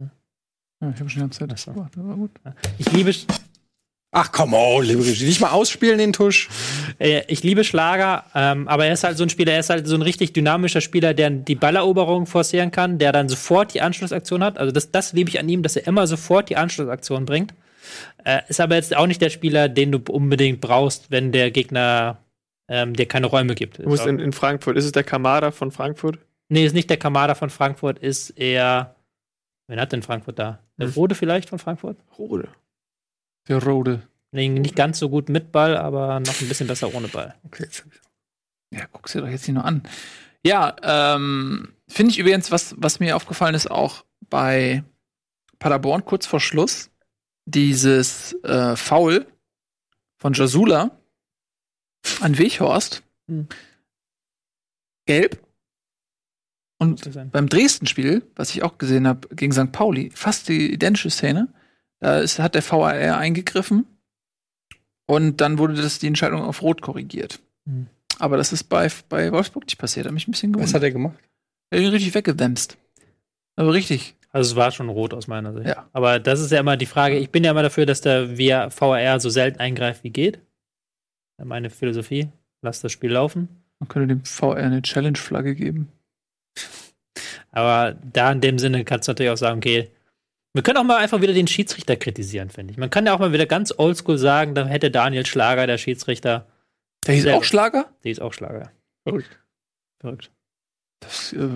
[0.00, 2.30] Ja, ich habe schon die ganze Zeit gemacht, aber gut.
[2.78, 3.12] Ich liebe,
[4.10, 5.26] Ach, komm on, liebe Regie.
[5.26, 6.48] Nicht mal ausspielen den Tusch.
[6.98, 9.86] äh, ich liebe Schlager, ähm, aber er ist halt so ein Spieler, er ist halt
[9.86, 14.42] so ein richtig dynamischer Spieler, der die Balleroberung forcieren kann, der dann sofort die Anschlussaktion
[14.42, 14.56] hat.
[14.58, 17.52] Also das, das liebe ich an ihm, dass er immer sofort die Anschlussaktion bringt.
[18.24, 22.16] Äh, ist aber jetzt auch nicht der Spieler, den du unbedingt brauchst, wenn der Gegner
[22.68, 23.78] ähm, dir keine Räume gibt.
[23.78, 24.76] Du musst in, in Frankfurt.
[24.78, 26.18] Ist es der Kamada von Frankfurt?
[26.48, 28.94] Nee, ist nicht der Kamada von Frankfurt, ist eher.
[29.68, 30.60] Wen hat denn Frankfurt da?
[30.78, 30.94] Der Hm.
[30.94, 31.98] Rode vielleicht von Frankfurt?
[32.18, 32.48] Rode.
[33.48, 34.02] Der Rode.
[34.30, 37.34] Nicht ganz so gut mit Ball, aber noch ein bisschen besser ohne Ball.
[37.44, 38.02] Okay, jetzt hab ich's.
[38.70, 39.82] Ja, guck's dir doch jetzt nicht nur an.
[40.44, 44.84] Ja, ähm, finde ich übrigens, was, was mir aufgefallen ist, auch bei
[45.58, 46.90] Paderborn kurz vor Schluss,
[47.46, 49.26] dieses äh, Foul
[50.18, 50.90] von Jasula
[52.20, 53.02] an Weghorst.
[53.28, 53.48] Hm.
[55.06, 55.42] Gelb.
[56.80, 59.72] Und beim Dresden-Spiel, was ich auch gesehen habe, gegen St.
[59.72, 61.52] Pauli, fast die identische Szene.
[62.00, 63.86] Da ist, hat der VAR eingegriffen
[65.06, 67.40] und dann wurde das die Entscheidung auf Rot korrigiert.
[67.66, 67.86] Hm.
[68.18, 70.06] Aber das ist bei, bei Wolfsburg nicht passiert.
[70.06, 70.74] Hat mich ein bisschen Was gewundert.
[70.74, 71.18] hat er gemacht?
[71.70, 72.76] Er hat ihn richtig weggedämst.
[73.56, 74.16] Aber richtig.
[74.30, 75.66] Also es war schon rot aus meiner Sicht.
[75.66, 75.88] Ja.
[75.92, 77.16] Aber das ist ja immer die Frage.
[77.16, 80.40] Ich bin ja immer dafür, dass der VAR so selten eingreift wie geht.
[81.42, 82.28] Meine Philosophie.
[82.62, 83.48] Lass das Spiel laufen.
[83.78, 85.88] Man könnte dem VR eine Challenge-Flagge geben.
[87.50, 89.90] Aber da in dem Sinne kannst du natürlich auch sagen, okay,
[90.58, 92.78] wir können auch mal einfach wieder den Schiedsrichter kritisieren, finde ich.
[92.78, 96.48] Man kann ja auch mal wieder ganz oldschool sagen, da hätte Daniel Schlager, der Schiedsrichter,
[97.06, 97.44] Der hieß auch.
[97.44, 97.86] Schlager?
[98.02, 98.72] die ist auch Schlager.
[99.04, 99.38] Verrückt.
[100.00, 100.32] Verrückt.
[100.98, 101.48] Das, äh,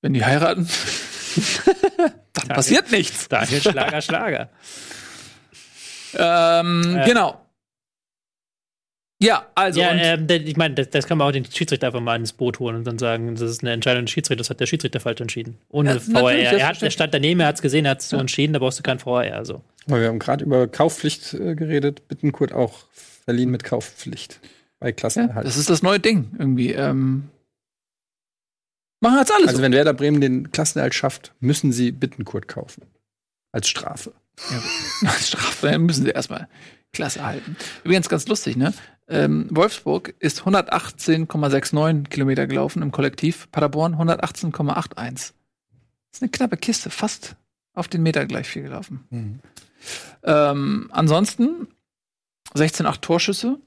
[0.00, 0.66] wenn die heiraten,
[2.32, 3.28] dann passiert nichts.
[3.28, 4.48] Daniel Schlager, Schlager.
[6.16, 7.04] Ähm, Äh.
[7.08, 7.43] Genau.
[9.22, 9.80] Ja, also.
[9.80, 12.16] ja, und, ähm, der- ich meine, das, das kann man auch den Schiedsrichter einfach mal
[12.16, 14.66] ins Boot holen und dann sagen, das ist eine Entscheidung des Schiedsrichters, das hat der
[14.66, 15.56] Schiedsrichter falsch entschieden.
[15.70, 16.22] Ohne Ja, VAR.
[16.32, 18.52] natürlich, Er, hat, er stand daneben, er hat es gesehen, er hat es so entschieden,
[18.52, 19.44] da brauchst du kein VAR.
[19.44, 19.62] So.
[19.86, 22.06] Weil wir haben gerade über Kaufpflicht äh, geredet.
[22.08, 24.40] Bittenkurt auch verliehen mit Kaufpflicht
[24.80, 25.46] bei ja, Klassenerhalt.
[25.46, 26.72] das ist das neue Ding irgendwie.
[26.72, 27.30] Ähm,
[29.00, 29.48] machen jetzt alles.
[29.48, 32.82] also wenn Werder Bremen den Klassenerhalt schafft, müssen sie Bittenkurt kaufen.
[33.52, 34.12] Als Strafe.
[34.50, 36.48] Ja, als Strafe müssen sie erstmal
[36.92, 37.56] Klasse halten.
[37.84, 38.74] Übrigens ganz lustig, ne?
[39.06, 44.94] Ähm, Wolfsburg ist 118,69 Kilometer gelaufen im Kollektiv, Paderborn 118,81.
[44.94, 45.32] Das
[46.12, 47.36] ist eine knappe Kiste, fast
[47.74, 49.04] auf den Meter gleich viel gelaufen.
[49.10, 49.40] Mhm.
[50.22, 51.68] Ähm, ansonsten
[52.54, 53.58] 16,8 Torschüsse.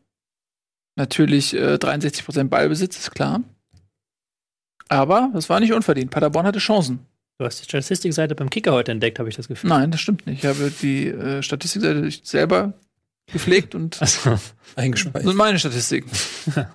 [0.96, 3.44] Natürlich äh, 63% Ballbesitz, ist klar.
[4.90, 6.10] Aber das war nicht unverdient.
[6.10, 7.06] Paderborn hatte Chancen.
[7.38, 9.70] Du hast die Statistikseite beim Kicker heute entdeckt, habe ich das Gefühl.
[9.70, 10.44] Nein, das stimmt nicht.
[10.44, 12.74] Ich habe die äh, Statistikseite selber
[13.32, 14.20] gepflegt und das
[14.76, 15.26] Eingespeist.
[15.26, 16.10] sind meine Statistiken.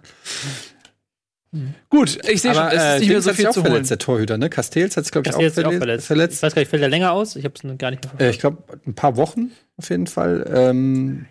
[1.90, 3.60] Gut, ich sehe schon, Aber es ist äh, nicht mehr Dings so viel auch zu
[3.60, 3.72] holen.
[3.72, 4.48] verletzt, der Torhüter, ne?
[4.48, 6.06] Castells hat sich, glaube ich, Das auch ist jetzt auch verletzt.
[6.06, 6.36] verletzt.
[6.38, 7.36] Ich weiß gar nicht, fällt er länger aus?
[7.36, 8.34] Ich habe es gar nicht mehr Äh, verfolgt.
[8.34, 10.50] ich glaube, ein paar Wochen auf jeden Fall.
[10.54, 11.26] Ähm,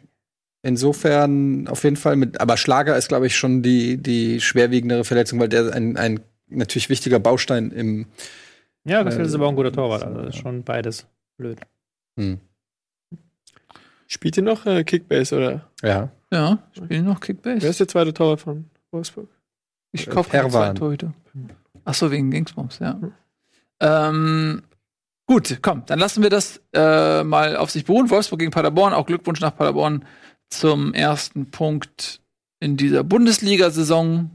[0.61, 5.39] insofern auf jeden Fall mit, aber Schlager ist, glaube ich, schon die, die schwerwiegendere Verletzung,
[5.39, 6.19] weil der ein, ein
[6.49, 8.05] natürlich wichtiger Baustein im.
[8.85, 10.03] ja, das äh, ist aber auch ein guter Torwart.
[10.03, 11.07] Also das ist schon beides
[11.37, 11.57] blöd.
[12.19, 12.39] Hm.
[14.11, 15.69] Spielt ihr noch äh, Kickbase oder?
[15.81, 16.09] Ja.
[16.33, 17.61] Ja, spielen noch Kickbase.
[17.61, 19.29] Wer ist der zweite Torwart von Wolfsburg?
[19.93, 21.13] Ich Äh, kaufe zweiten Torhüter.
[21.85, 22.99] Ach so, wegen Dingsbums, ja.
[23.79, 24.63] Ähm,
[25.27, 28.09] gut, komm, dann lassen wir das äh, mal auf sich beruhen.
[28.09, 30.03] Wolfsburg gegen Paderborn, auch Glückwunsch nach Paderborn
[30.49, 32.19] zum ersten Punkt
[32.59, 34.29] in dieser Bundesliga-Saison.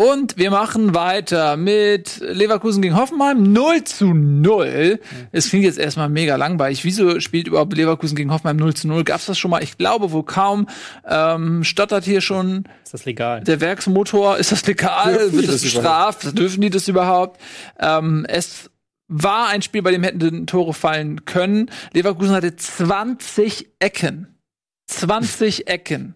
[0.00, 5.00] Und wir machen weiter mit Leverkusen gegen Hoffenheim 0 zu 0.
[5.32, 6.84] Es klingt jetzt erstmal mega langweilig.
[6.84, 9.02] Wieso spielt überhaupt Leverkusen gegen Hoffenheim 0 zu 0?
[9.02, 9.60] Gab's das schon mal?
[9.60, 10.68] Ich glaube wohl kaum.
[11.04, 13.40] Ähm, stottert hier schon Ist das legal?
[13.42, 15.14] der Werksmotor, ist das legal?
[15.14, 16.38] Dürfen Wird das das bestraft?
[16.38, 17.40] Dürfen die das überhaupt?
[17.80, 18.70] Ähm, es
[19.08, 21.72] war ein Spiel, bei dem hätten Tore fallen können.
[21.92, 24.28] Leverkusen hatte 20 Ecken.
[24.86, 26.14] 20 Ecken.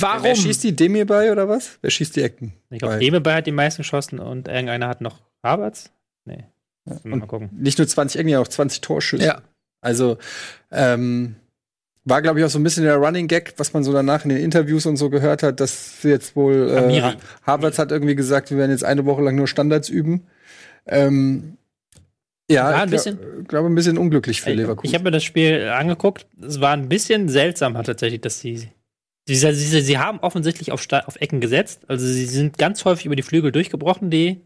[0.00, 0.22] Warum?
[0.24, 1.78] Wer schießt die Demir bei oder was?
[1.80, 2.52] Wer schießt die Ecken?
[2.70, 5.90] Ich glaube, Bei- Demebay hat die meisten geschossen und irgendeiner hat noch Havertz.
[6.24, 6.44] Nee.
[6.86, 7.50] Und mal gucken.
[7.52, 9.24] Nicht nur 20 Ecken, ja auch 20 Torschüsse.
[9.24, 9.42] Ja.
[9.80, 10.18] Also
[10.70, 11.36] ähm,
[12.04, 14.28] war, glaube ich, auch so ein bisschen der Running Gag, was man so danach in
[14.30, 17.00] den Interviews und so gehört hat, dass jetzt wohl äh, Amiri.
[17.00, 17.16] Ha-
[17.46, 20.26] Havertz hat irgendwie gesagt, wir werden jetzt eine Woche lang nur Standards üben.
[20.86, 21.56] Ähm,
[22.50, 23.18] ja, Ja, ein ich bisschen.
[23.18, 24.86] glaub- glaube ein bisschen unglücklich für Leverkusen.
[24.88, 26.26] ich habe mir das Spiel angeguckt.
[26.42, 28.68] Es war ein bisschen seltsam tatsächlich, dass sie.
[29.26, 31.82] Sie, sie, sie, haben offensichtlich auf, auf Ecken gesetzt.
[31.88, 34.42] Also sie sind ganz häufig über die Flügel durchgebrochen, die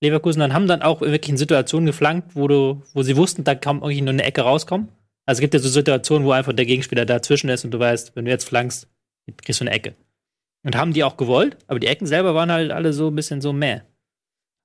[0.00, 0.40] Leverkusen.
[0.40, 3.76] Dann haben dann auch wirklich in Situationen geflankt, wo, du, wo sie wussten, da kann
[3.76, 4.88] irgendwie nur eine Ecke rauskommen.
[5.26, 8.16] Also es gibt ja so Situationen, wo einfach der Gegenspieler dazwischen ist und du weißt,
[8.16, 8.88] wenn du jetzt flankst,
[9.42, 9.94] kriegst du eine Ecke.
[10.62, 13.42] Und haben die auch gewollt, aber die Ecken selber waren halt alle so ein bisschen
[13.42, 13.80] so meh.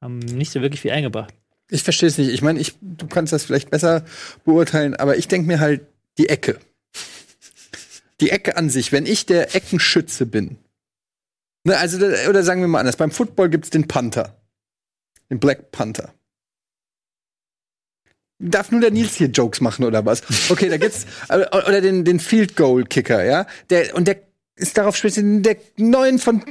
[0.01, 1.33] Haben nicht so wirklich viel eingebracht.
[1.69, 2.29] Ich verstehe es nicht.
[2.29, 4.05] Ich meine, ich, du kannst das vielleicht besser
[4.43, 5.81] beurteilen, aber ich denke mir halt
[6.17, 6.59] die Ecke.
[8.21, 10.57] Die Ecke an sich, wenn ich der Eckenschütze bin.
[11.63, 11.97] Ne, also,
[12.29, 14.35] oder sagen wir mal anders, beim Football gibt's den Panther.
[15.29, 16.13] Den Black Panther.
[18.41, 20.23] Darf nur der Nils hier Jokes machen oder was?
[20.49, 23.45] Okay, da gibt's oder oder den den Field Goal Kicker, ja?
[23.69, 24.21] Der und der
[24.55, 26.43] ist darauf spezialisiert, der neun von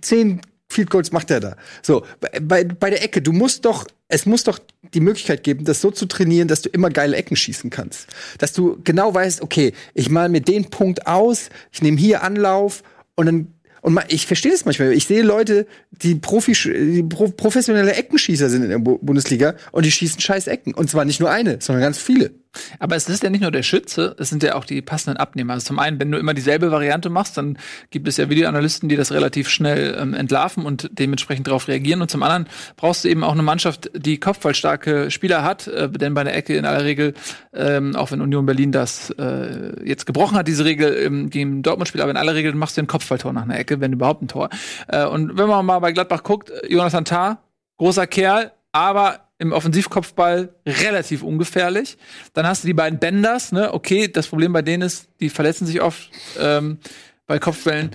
[0.00, 0.40] zehn
[0.70, 1.56] Field Goals macht er da.
[1.82, 2.06] So,
[2.40, 4.58] bei, bei der Ecke, du musst doch, es muss doch
[4.94, 8.06] die Möglichkeit geben, das so zu trainieren, dass du immer geile Ecken schießen kannst.
[8.38, 12.82] Dass du genau weißt, okay, ich mal mir den Punkt aus, ich nehme hier Anlauf
[13.14, 14.92] und dann und ich verstehe das manchmal.
[14.92, 19.86] Ich sehe Leute, die, Profi, die pro, professionelle Eckenschießer sind in der Bu- Bundesliga und
[19.86, 20.74] die schießen scheiß Ecken.
[20.74, 22.32] Und zwar nicht nur eine, sondern ganz viele.
[22.78, 25.54] Aber es ist ja nicht nur der Schütze, es sind ja auch die passenden Abnehmer.
[25.54, 27.58] Also zum einen, wenn du immer dieselbe Variante machst, dann
[27.90, 32.02] gibt es ja Videoanalysten, die das relativ schnell ähm, entlarven und dementsprechend darauf reagieren.
[32.02, 32.46] Und zum anderen
[32.76, 36.56] brauchst du eben auch eine Mannschaft, die kopfballstarke Spieler hat, äh, denn bei der Ecke
[36.56, 37.14] in aller Regel,
[37.52, 42.00] ähm, auch wenn Union Berlin das äh, jetzt gebrochen hat, diese Regel im gegen Dortmund-Spiel,
[42.00, 44.48] aber in aller Regel machst du ein Kopfballtor nach einer Ecke, wenn überhaupt ein Tor.
[44.88, 47.42] Äh, und wenn man mal bei Gladbach guckt, äh, Jonathan Tah,
[47.78, 51.96] großer Kerl, aber im Offensivkopfball relativ ungefährlich.
[52.32, 53.72] Dann hast du die beiden Benders, ne?
[53.72, 56.78] Okay, das Problem bei denen ist, die verletzen sich oft ähm,
[57.26, 57.92] bei Kopfbällen.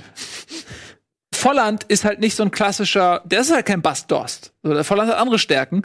[1.33, 4.53] Volland ist halt nicht so ein klassischer, der ist halt kein Bast Dost.
[4.63, 5.81] So, der Volland hat andere Stärken.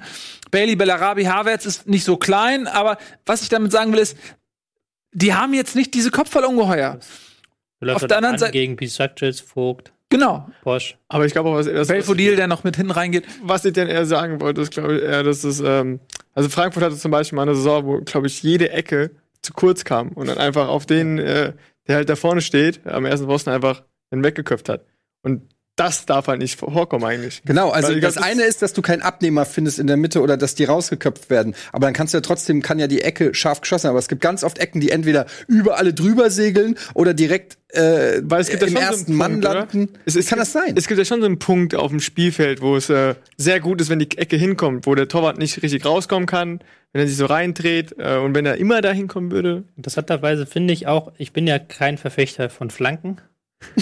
[0.52, 2.96] Bailey, Bellarabi, Havertz ist nicht so klein, aber
[3.26, 4.16] was ich damit sagen will ist,
[5.12, 7.00] die haben jetzt nicht diese Kopfballungeheuer.
[7.80, 10.48] Auf der anderen an Seite- gegen Pisaccis, Vogt, Genau.
[10.62, 10.96] Posch.
[11.08, 13.26] Aber ich glaube auch, was er das, Belfodil, der noch mit hinten reingeht.
[13.42, 16.00] was ich denn eher sagen wollte, ist, glaube ich, eher, dass es, ähm,
[16.34, 19.10] also Frankfurt hatte zum Beispiel mal eine Saison, wo, glaube ich, jede Ecke
[19.42, 21.52] zu kurz kam und dann einfach auf den, äh,
[21.86, 24.86] der halt da vorne steht, am ersten Pfosten einfach den weggeköpft hat.
[25.22, 25.42] Und
[25.78, 27.42] das darf halt nicht vorkommen eigentlich.
[27.44, 30.36] Genau, also Weil das eine ist, dass du keinen Abnehmer findest in der Mitte oder
[30.36, 31.54] dass die rausgeköpft werden.
[31.72, 33.92] Aber dann kannst du ja trotzdem, kann ja die Ecke scharf geschossen werden.
[33.92, 38.20] Aber es gibt ganz oft Ecken, die entweder über alle drüber segeln oder direkt äh,
[38.22, 39.54] Weil es gibt ja im schon so einen ersten Mann Punkt, oder?
[39.54, 39.88] landen.
[40.04, 40.74] Es, es kann gibt, das sein?
[40.76, 43.80] Es gibt ja schon so einen Punkt auf dem Spielfeld, wo es äh, sehr gut
[43.80, 46.60] ist, wenn die Ecke hinkommt, wo der Torwart nicht richtig rauskommen kann,
[46.92, 49.64] wenn er sich so reindreht äh, und wenn er immer da hinkommen würde.
[49.76, 53.18] Interessanterweise finde ich auch, ich bin ja kein Verfechter von Flanken,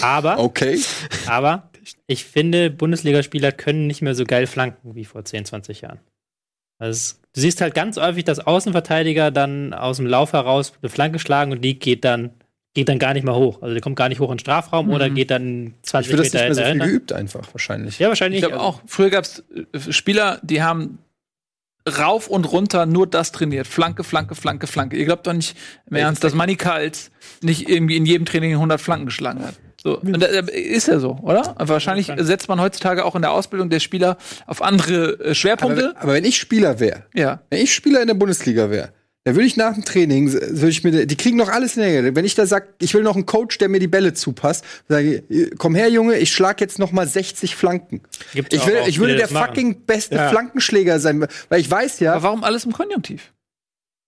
[0.00, 0.80] aber, Okay.
[1.28, 1.70] aber
[2.06, 6.00] ich finde, Bundesligaspieler können nicht mehr so geil flanken wie vor 10, 20 Jahren.
[6.78, 11.18] Also du siehst halt ganz häufig, dass Außenverteidiger dann aus dem Lauf heraus eine Flanke
[11.18, 12.30] schlagen und die geht dann,
[12.74, 13.62] geht dann gar nicht mehr hoch.
[13.62, 16.22] Also der kommt gar nicht hoch in den Strafraum oder geht dann Ich 20 würde
[16.24, 17.98] das Meter nicht mehr so viel geübt einfach, wahrscheinlich.
[17.98, 18.42] Ja, wahrscheinlich.
[18.42, 19.42] Ich glaube auch, früher gab es
[19.90, 20.98] Spieler, die haben
[21.88, 23.66] rauf und runter nur das trainiert.
[23.66, 24.96] Flanke, Flanke, Flanke, Flanke.
[24.96, 25.56] Ihr glaubt doch nicht
[25.88, 27.10] im Ernst, dass Manny Kals
[27.42, 29.54] nicht irgendwie in jedem Training 100 Flanken geschlagen hat.
[29.86, 31.54] So, und da, ist ja so, oder?
[31.58, 35.94] Wahrscheinlich setzt man heutzutage auch in der Ausbildung der Spieler auf andere äh, Aber, Schwerpunkte.
[35.96, 37.38] aber wenn ich Spieler wäre, ja.
[37.50, 38.88] wenn ich Spieler in der Bundesliga wäre,
[39.22, 42.02] dann würde ich nach dem Training, würde ich mir, die kriegen noch alles in der
[42.02, 42.16] Nähe.
[42.16, 45.22] Wenn ich da sag, ich will noch einen Coach, der mir die Bälle zupasst, sage
[45.28, 48.02] ich, komm her, Junge, ich schlag jetzt noch mal 60 Flanken.
[48.34, 50.30] Gibt's Ich, will, auch ich würde der fucking beste Ja.
[50.30, 53.32] Flankenschläger sein, weil ich weiß ja, Aber warum alles im Konjunktiv?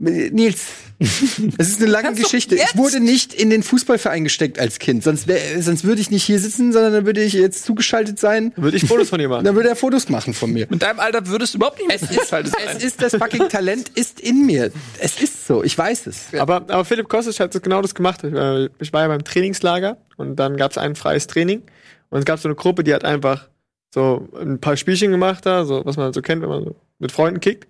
[0.01, 0.67] Nils,
[1.01, 2.55] es ist eine lange Geschichte.
[2.55, 5.03] Ich wurde nicht in den Fußballverein gesteckt als Kind.
[5.03, 8.53] Sonst, wär, sonst würde ich nicht hier sitzen, sondern dann würde ich jetzt zugeschaltet sein.
[8.57, 9.45] Würde ich Fotos von dir machen.
[9.45, 10.69] Dann würde er Fotos machen von mir.
[10.71, 14.21] Mit deinem Alter würdest du überhaupt nicht Es ist, es ist das fucking Talent ist
[14.21, 14.71] in mir.
[15.01, 15.65] Es ist so.
[15.65, 16.33] Ich weiß es.
[16.39, 18.23] Aber, aber Philipp Kostic hat genau das gemacht.
[18.23, 21.63] Ich war, ich war ja beim Trainingslager und dann gab es ein freies Training.
[22.11, 23.49] Und es gab so eine Gruppe, die hat einfach
[23.93, 27.11] so ein paar Spielchen gemacht da, so was man so kennt, wenn man so mit
[27.11, 27.67] Freunden kickt.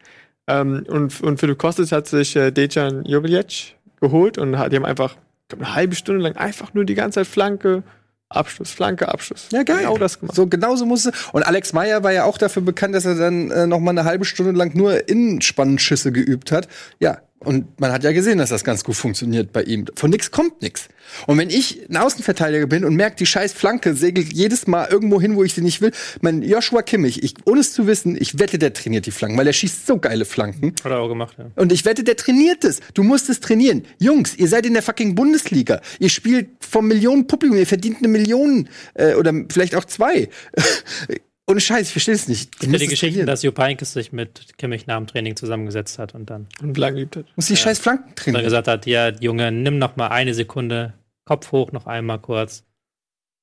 [0.48, 4.86] Ähm, und, und Philipp Kostic hat sich äh, Dejan Jovic geholt und hat, die haben
[4.86, 7.82] einfach, ich glaube, eine halbe Stunde lang einfach nur die ganze Zeit Flanke,
[8.30, 9.48] Abschluss, Flanke, Abschluss.
[9.52, 9.80] Ja, geil.
[9.80, 10.34] Genau das gemacht.
[10.34, 11.12] So genauso musste.
[11.32, 14.04] Und Alex Meyer war ja auch dafür bekannt, dass er dann äh, noch mal eine
[14.04, 16.68] halbe Stunde lang nur Innenspannschüsse geübt hat.
[16.98, 17.18] Ja.
[17.40, 19.86] Und man hat ja gesehen, dass das ganz gut funktioniert bei ihm.
[19.94, 20.88] Von nix kommt nix.
[21.26, 25.20] Und wenn ich ein Außenverteidiger bin und merke, die scheiß Flanke segelt jedes Mal irgendwo
[25.20, 28.38] hin, wo ich sie nicht will, mein Joshua Kimmich, ich, ohne es zu wissen, ich
[28.40, 30.74] wette, der trainiert die Flanken, weil er schießt so geile Flanken.
[30.82, 31.46] Hat er auch gemacht, ja.
[31.54, 32.80] Und ich wette, der trainiert es.
[32.94, 33.84] Du musst es trainieren.
[33.98, 35.80] Jungs, ihr seid in der fucking Bundesliga.
[36.00, 40.28] Ihr spielt vom Millionen Publikum, ihr verdient eine Million äh, oder vielleicht auch zwei.
[41.50, 42.58] Ohne Scheiß, ich verstehe es nicht.
[42.58, 46.14] Gibt ja die Geschichten, dass Jupp Heynckes sich mit Kimmich nach dem Training zusammengesetzt hat
[46.14, 47.24] und dann, Und lang geübt hat.
[47.36, 48.44] muss die scheiß Flanken dann trainieren.
[48.44, 50.92] gesagt hat, ja, Junge, nimm noch mal eine Sekunde,
[51.24, 52.64] Kopf hoch noch einmal kurz,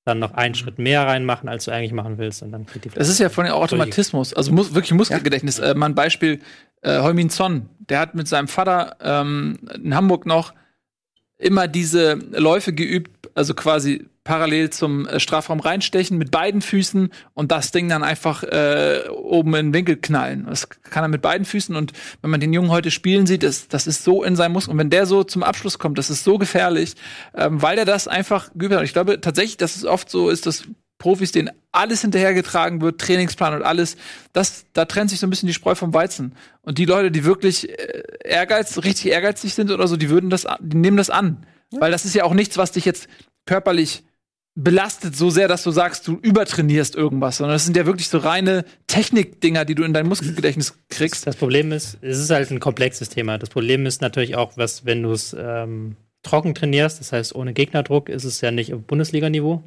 [0.05, 2.89] dann noch einen Schritt mehr reinmachen, als du eigentlich machen willst und dann kriegt die
[2.89, 5.57] Das ist ja von dem Automatismus, also muss, wirklich Muskelgedächtnis.
[5.57, 6.41] Äh, mal ein Beispiel,
[6.81, 10.53] äh, Heumin Son, der hat mit seinem Vater ähm, in Hamburg noch
[11.39, 17.51] immer diese Läufe geübt, also quasi parallel zum äh, Strafraum reinstechen mit beiden Füßen und
[17.51, 20.47] das Ding dann einfach äh, oben in den Winkel knallen.
[20.49, 21.91] Das kann er mit beiden Füßen und
[22.21, 24.71] wenn man den Jungen heute spielen sieht, das, das ist so in seinem Muskel.
[24.71, 26.95] Und wenn der so zum Abschluss kommt, das ist so gefährlich,
[27.35, 28.83] ähm, weil er das einfach geübt hat.
[28.83, 30.63] Ich glaube tatsächlich, dass es oft so ist, dass
[30.97, 33.97] Profis, denen alles hinterhergetragen wird, Trainingsplan und alles,
[34.31, 36.33] das, da trennt sich so ein bisschen die Spreu vom Weizen.
[36.61, 40.47] Und die Leute, die wirklich äh, ehrgeiz, richtig ehrgeizig sind oder so, die würden das,
[40.61, 41.45] die nehmen das an.
[41.71, 43.07] Weil das ist ja auch nichts, was dich jetzt
[43.45, 44.03] körperlich
[44.55, 48.19] belastet so sehr, dass du sagst, du übertrainierst irgendwas, sondern das sind ja wirklich so
[48.19, 51.27] reine Technikdinger, die du in dein Muskelgedächtnis kriegst.
[51.27, 53.37] Das Problem ist, es ist halt ein komplexes Thema.
[53.37, 57.53] Das Problem ist natürlich auch, was, wenn du es ähm, trocken trainierst, das heißt ohne
[57.53, 59.61] Gegnerdruck, ist es ja nicht auf Bundesliga-Niveau.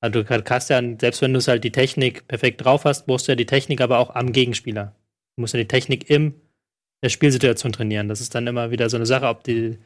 [0.00, 3.26] Also du kannst ja, selbst wenn du es halt die Technik perfekt drauf hast, brauchst
[3.26, 4.94] du ja die Technik aber auch am Gegenspieler.
[5.36, 6.34] Du musst ja die Technik in
[7.02, 8.08] der Spielsituation trainieren.
[8.08, 9.78] Das ist dann immer wieder so eine Sache, ob die,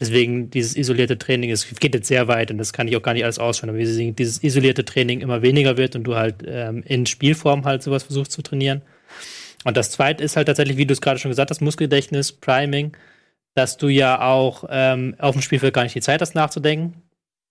[0.00, 3.14] deswegen dieses isolierte Training, es geht jetzt sehr weit und das kann ich auch gar
[3.14, 6.82] nicht alles ausschauen, aber wie dieses isolierte Training immer weniger wird und du halt ähm,
[6.86, 8.82] in Spielform halt sowas versuchst zu trainieren.
[9.64, 12.96] Und das zweite ist halt tatsächlich, wie du es gerade schon gesagt hast, Muskelgedächtnis, Priming,
[13.54, 17.02] dass du ja auch ähm, auf dem Spielfeld gar nicht die Zeit hast nachzudenken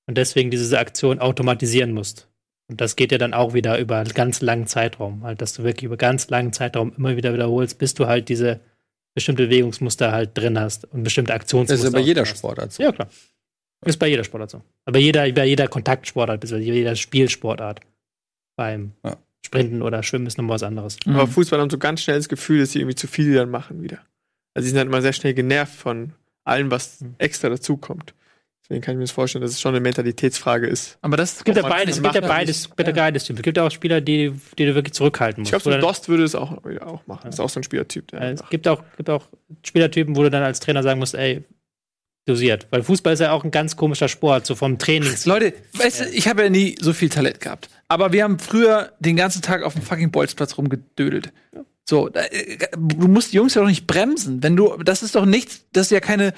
[0.08, 2.30] und deswegen diese Aktion automatisieren musst.
[2.70, 5.64] Und das geht ja dann auch wieder über einen ganz langen Zeitraum, halt, dass du
[5.64, 8.60] wirklich über ganz langen Zeitraum immer wieder wiederholst, bis du halt diese
[9.18, 11.88] bestimmte Bewegungsmuster halt drin hast und bestimmte Das Aktionsmuster.
[11.88, 12.24] ist ja bei jeder.
[12.26, 12.84] Sportart so.
[12.84, 13.10] Ja, klar.
[13.84, 14.62] Ist bei jeder Sportart so.
[14.86, 17.80] Aber jeder, bei jeder Kontaktsportart, beziehungsweise jeder Spielsportart.
[18.56, 19.18] Beim Ja.
[19.46, 20.98] Sprinten oder Schwimmen ist nochmal was anderes.
[21.06, 21.16] Mhm.
[21.16, 23.82] Aber Fußball haben so ganz schnell das Gefühl, dass sie irgendwie zu viel dann machen
[23.82, 24.00] wieder.
[24.54, 26.14] Also sie sind halt immer sehr schnell genervt von
[26.44, 27.16] allem, was Mhm.
[27.18, 28.14] extra dazukommt.
[28.70, 30.98] Deswegen kann ich mir das vorstellen, dass es schon eine Mentalitätsfrage ist.
[31.02, 33.38] Aber das Es gibt ja beides, gibt ja beides, gibt ja beides Typen.
[33.38, 35.64] Es gibt ja auch Spieler, die, die du wirklich zurückhalten Ich musst.
[35.64, 37.30] glaube, so Dost würde es auch, auch machen.
[37.30, 38.08] Ist auch so ein Spielertyp.
[38.10, 39.30] Der äh, es gibt auch, gibt auch
[39.64, 41.46] Spielertypen, wo du dann als Trainer sagen musst, ey,
[42.26, 42.68] dosiert.
[42.70, 45.26] Weil Fußball ist ja auch ein ganz komischer Sport, so vom Trainings.
[45.26, 47.70] Leute, weißt du, ich habe ja nie so viel Talent gehabt.
[47.88, 51.32] Aber wir haben früher den ganzen Tag auf dem fucking Bolzplatz rumgedödelt.
[51.90, 54.44] So, da, äh, du musst die Jungs ja doch nicht bremsen.
[54.44, 56.34] Wenn du, das ist doch nichts, das ist ja keine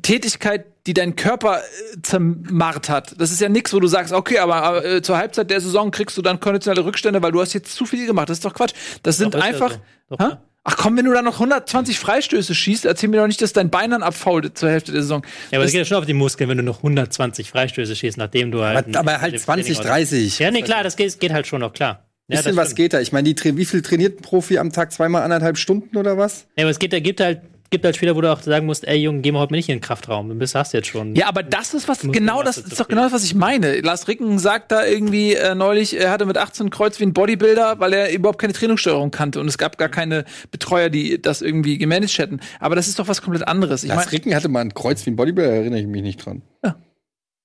[0.00, 3.14] Tätigkeit, die deinen Körper äh, zermarrt hat.
[3.20, 6.16] Das ist ja nichts, wo du sagst, okay, aber, äh, zur Halbzeit der Saison kriegst
[6.16, 8.28] du dann konditionelle Rückstände, weil du hast jetzt zu viel gemacht.
[8.28, 8.72] Das ist doch Quatsch.
[9.02, 9.78] Das sind Doch, ist ja einfach.
[10.08, 10.16] so.
[10.64, 13.68] Ach komm, wenn du da noch 120 Freistöße schießt, erzähl mir doch nicht, dass dein
[13.68, 15.22] Bein dann abfault zur Hälfte der Saison.
[15.50, 17.96] Ja, aber es Das- geht ja schon auf die Muskeln, wenn du noch 120 Freistöße
[17.96, 18.86] schießt, nachdem du halt.
[18.96, 20.38] Aber, aber halt 20, 30.
[20.38, 22.06] Ja, nee, klar, das geht, geht halt schon noch, klar.
[22.28, 23.00] Ja, Bisschen was geht da.
[23.00, 24.92] Ich meine, wie viel trainiert ein Profi am Tag?
[24.92, 26.46] Zweimal anderthalb Stunden oder was?
[26.56, 27.40] Ja, aber es geht, da gibt halt,
[27.72, 29.68] gibt halt Spieler, wo du auch sagen musst, ey Junge, geh mal heute mal nicht
[29.68, 30.28] in den Kraftraum.
[30.28, 31.16] Du bist, hast jetzt schon.
[31.16, 33.80] Ja, aber das ist was, genau das ist doch genau das, was ich meine.
[33.80, 37.80] Lars Ricken sagt da irgendwie äh, neulich, er hatte mit 18 Kreuz wie ein Bodybuilder,
[37.80, 41.78] weil er überhaupt keine Trainingssteuerung kannte und es gab gar keine Betreuer, die das irgendwie
[41.78, 42.40] gemanagt hätten.
[42.60, 43.82] Aber das ist doch was komplett anderes.
[43.82, 46.24] Ich Lars meine, Ricken hatte mal ein Kreuz wie ein Bodybuilder, erinnere ich mich nicht
[46.24, 46.42] dran.
[46.62, 46.74] das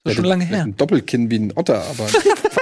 [0.03, 0.63] ist schon lange her.
[0.63, 2.07] Ein Doppelkinn wie ein Otter, aber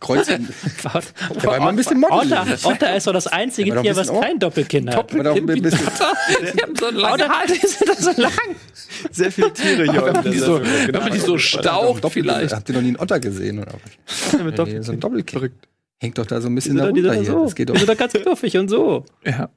[0.00, 0.28] Kreuz.
[0.28, 0.48] wie ein-
[0.84, 1.02] Otter,
[1.34, 2.32] Der war immer ein bisschen Model.
[2.32, 5.12] Otter, Otter ist doch das einzige Tier, was kein Doppelkinn hat.
[5.12, 5.78] Aber doch ein bisschen,
[6.54, 7.48] die haben so lange Haare.
[7.66, 8.32] sind doch so lang.
[9.10, 10.04] Sehr viele Tiere hier.
[10.04, 12.54] Wenn man die so, die so staucht vielleicht.
[12.54, 13.58] Habt ihr noch nie einen Otter gesehen?
[13.60, 13.72] Oder?
[14.66, 15.38] Nee, so ein Doppelkinn.
[15.38, 15.68] Verrückt.
[16.00, 17.32] Hängt doch da so ein bisschen Die die darunter sind hier.
[17.32, 17.44] so.
[17.44, 17.78] Das geht Die doch.
[17.78, 19.04] sind doch ganz knuffig und so.
[19.24, 19.48] Ja.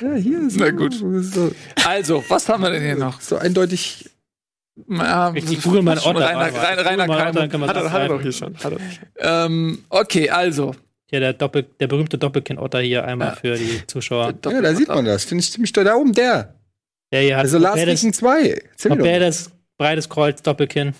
[0.00, 0.94] Ja, hier ist Na gut.
[0.94, 1.50] So,
[1.86, 3.20] Also, was haben wir denn hier noch?
[3.20, 4.10] so eindeutig.
[4.88, 6.20] Ja, Ich google mal Otter.
[6.20, 8.20] Rainer, Rainer, ich Rainer google mal Otter, können wir Hat er, das hat er doch
[8.22, 8.54] hier schon.
[9.18, 10.74] Ähm, Okay, also.
[11.08, 13.36] Hier der, Doppel, der berühmte Doppelkinn-Otter hier einmal Ja.
[13.36, 14.34] für die Zuschauer.
[14.44, 15.24] Ja, da sieht man das.
[15.24, 15.84] Finde ich ziemlich toll.
[15.84, 16.54] Da oben der.
[17.12, 18.42] Der hier hat Also komplettes, Riechen 2.
[18.48, 19.04] Erzähl mir doch.
[19.04, 20.94] komplettes breites Kreuz, Doppelkinn.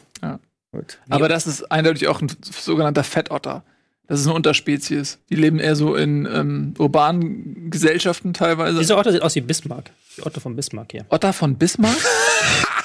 [0.73, 0.99] Gut.
[1.09, 3.65] Aber das ist eindeutig auch ein sogenannter Fettotter.
[4.09, 5.19] Das ist eine Unterspezies.
[5.31, 8.79] Die leben eher so in ähm, urbanen Gesellschaften teilweise.
[8.79, 9.91] Dieser Otter sieht aus wie Bismarck.
[10.17, 11.05] Die Otter von Bismarck hier.
[11.09, 11.97] Otter von Bismarck?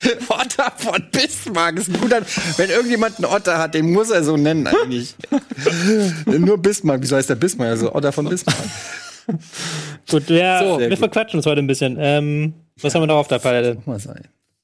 [0.28, 2.22] Otter von Bismarck ist ein guter.
[2.56, 5.14] Wenn irgendjemand einen Otter hat, den muss er so nennen eigentlich.
[6.26, 7.02] Nur Bismarck.
[7.02, 7.70] Wieso heißt der Bismarck?
[7.70, 8.56] Also Otter von Bismarck.
[10.08, 10.78] Gut, wir, So.
[10.78, 10.98] Wir gut.
[10.98, 11.96] verquatschen uns heute ein bisschen.
[12.00, 13.78] Ähm, was haben wir noch auf der Palette?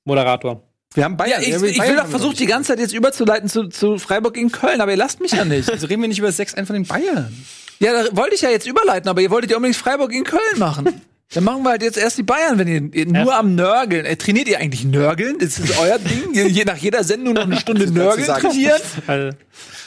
[0.04, 0.62] Moderator.
[0.94, 1.42] Wir haben Bayern.
[1.42, 3.98] Ja, ich, Ja, ich Bayern will doch versuchen, die ganze Zeit jetzt überzuleiten zu, zu
[3.98, 5.70] Freiburg gegen Köln, aber ihr lasst mich ja nicht.
[5.70, 7.36] Also reden wir nicht über das 6-1 von den Bayern.
[7.80, 10.58] ja, da wollte ich ja jetzt überleiten, aber ihr wolltet ja unbedingt Freiburg gegen Köln
[10.58, 11.02] machen.
[11.32, 13.38] Dann machen wir halt jetzt erst die Bayern, wenn ihr, nur Ja.
[13.40, 14.04] am Nörgeln.
[14.04, 15.38] Äh, trainiert ihr eigentlich Nörgeln?
[15.38, 16.32] Das ist euer Ding?
[16.32, 18.80] Je, nach jeder Sendung noch eine Stunde Nörgeln trainieren?
[19.06, 19.36] Also,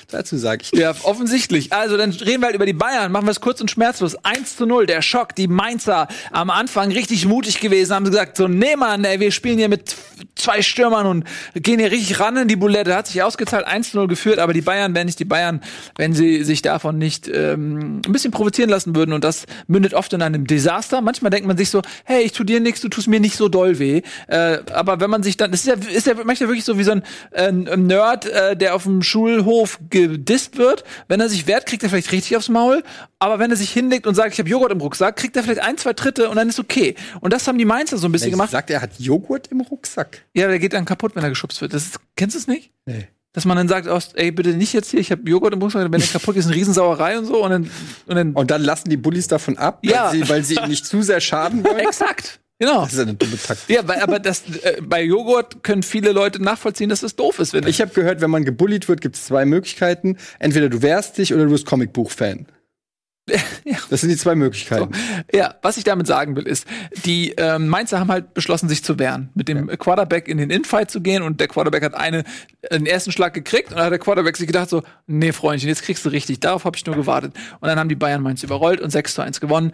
[0.09, 0.79] Dazu sage ich.
[0.79, 1.73] Ja, offensichtlich.
[1.73, 3.11] Also, dann reden wir halt über die Bayern.
[3.11, 4.15] Machen wir es kurz und schmerzlos.
[4.23, 5.35] 1 zu 0, der Schock.
[5.35, 9.57] Die Mainzer am Anfang richtig mutig gewesen, haben gesagt, so, nee, Mann, ey, wir spielen
[9.57, 9.95] hier mit
[10.35, 11.25] zwei Stürmern und
[11.55, 12.95] gehen hier richtig ran in die Boulette.
[12.95, 15.61] Hat sich ausgezahlt, 1 zu 0 geführt, aber die Bayern wären nicht die Bayern,
[15.97, 19.11] wenn sie sich davon nicht ähm, ein bisschen provozieren lassen würden.
[19.11, 21.01] Und das mündet oft in einem Desaster.
[21.01, 23.49] Manchmal denkt man sich so, hey, ich tu dir nichts, du tust mir nicht so
[23.49, 24.03] doll weh.
[24.27, 26.83] Äh, aber wenn man sich dann, das ist ja, ist ja manchmal wirklich so wie
[26.83, 30.83] so ein, äh, Nerd, äh, der auf dem Schulhof gedisst wird.
[31.07, 32.83] Wenn er sich wehrt, kriegt er vielleicht richtig aufs Maul.
[33.19, 35.61] Aber wenn er sich hinlegt und sagt, ich habe Joghurt im Rucksack, kriegt er vielleicht
[35.61, 36.95] ein, zwei Tritte und dann ist okay.
[37.21, 38.51] Und das haben die Mainzer so ein bisschen gemacht.
[38.51, 40.23] Sagt er hat Joghurt im Rucksack.
[40.33, 41.73] Ja, der geht dann kaputt, wenn er geschubst wird.
[41.73, 42.71] Das ist, kennst du es nicht?
[42.85, 43.07] Nee.
[43.33, 45.83] Dass man dann sagt, aus, ey, bitte nicht jetzt hier, ich habe Joghurt im Rucksack,
[45.91, 47.43] wenn der kaputt ist, eine Riesensauerei und so.
[47.43, 47.71] Und dann,
[48.07, 50.09] und dann Und dann lassen die Bullies davon ab, weil, Ja.
[50.11, 51.79] sie, weil sie ihm nicht zu sehr schaden wollen.
[51.79, 52.39] exakt.
[52.59, 52.81] Genau.
[52.81, 53.75] Das ist eine dumme Taktik.
[53.75, 57.53] Ja, weil, aber das, äh, bei Joghurt können viele Leute nachvollziehen, dass das doof ist,
[57.53, 60.17] wenn Ich habe gehört, wenn man gebullied wird, gibt es zwei Möglichkeiten.
[60.39, 62.47] Entweder du wehrst dich oder du bist Comicbuch-Fan.
[63.89, 64.91] Das sind die zwei Möglichkeiten.
[65.33, 66.65] Ja, was ich damit sagen will, ist,
[67.05, 70.91] die ähm, Mainzer haben halt beschlossen, sich zu wehren, mit dem Quarterback in den Infight
[70.91, 72.23] zu gehen und der Quarterback hat eine,
[72.71, 75.83] den ersten Schlag gekriegt und dann hat der Quarterback sich gedacht so, nee, Freundchen, jetzt
[75.83, 77.33] kriegst du richtig, darauf habe ich nur gewartet.
[77.59, 79.73] Und dann haben die Bayern Mainz überrollt und 6 zu 1 gewonnen.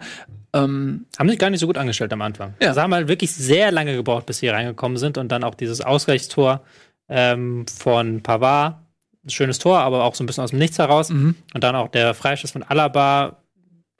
[0.52, 2.54] Ähm, haben sich gar nicht so gut angestellt am Anfang.
[2.60, 2.68] Ja.
[2.68, 5.80] Also haben halt wirklich sehr lange gebraucht, bis sie reingekommen sind und dann auch dieses
[5.80, 6.62] Ausgleichstor
[7.08, 8.76] ähm, von Pavard.
[9.24, 11.08] Ein schönes Tor, aber auch so ein bisschen aus dem Nichts heraus.
[11.10, 11.34] Mhm.
[11.54, 13.38] Und dann auch der Freischuss von Alaba,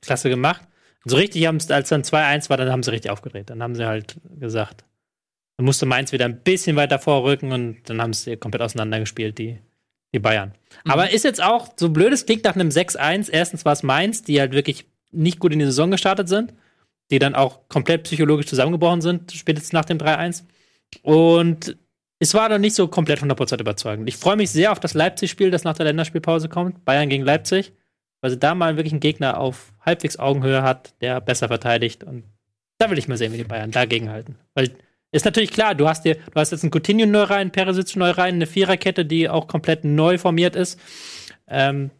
[0.06, 0.62] klasse gemacht.
[1.04, 3.50] Und so richtig haben es, als dann 2-1 war, dann haben sie richtig aufgedreht.
[3.50, 4.84] Dann haben sie halt gesagt,
[5.56, 9.58] dann musste Mainz wieder ein bisschen weiter vorrücken und dann haben sie komplett auseinandergespielt, die,
[10.12, 10.52] die Bayern.
[10.84, 14.22] Aber ist jetzt auch, so blöd es klingt nach einem 6-1, erstens war es Mainz,
[14.22, 16.54] die halt wirklich nicht gut in die Saison gestartet sind,
[17.10, 20.44] die dann auch komplett psychologisch zusammengebrochen sind, spätestens nach dem 3-1.
[21.02, 21.76] Und
[22.18, 24.08] es war noch nicht so komplett 100% überzeugend.
[24.08, 26.84] Ich freue mich sehr auf das Leipzig-Spiel, das nach der Länderspielpause kommt.
[26.84, 27.72] Bayern gegen Leipzig,
[28.24, 32.04] weil sie da mal wirklich einen Gegner auf halbwegs Augenhöhe hat, der besser verteidigt.
[32.04, 32.24] Und
[32.78, 34.38] da will ich mal sehen, wie die Bayern dagegen halten.
[34.54, 34.70] Weil
[35.12, 38.08] ist natürlich klar, du hast dir, du hast jetzt einen Coutinho neu rein, Perisic neu
[38.08, 40.80] rein, eine Viererkette, die auch komplett neu formiert ist.
[41.46, 41.90] Ähm,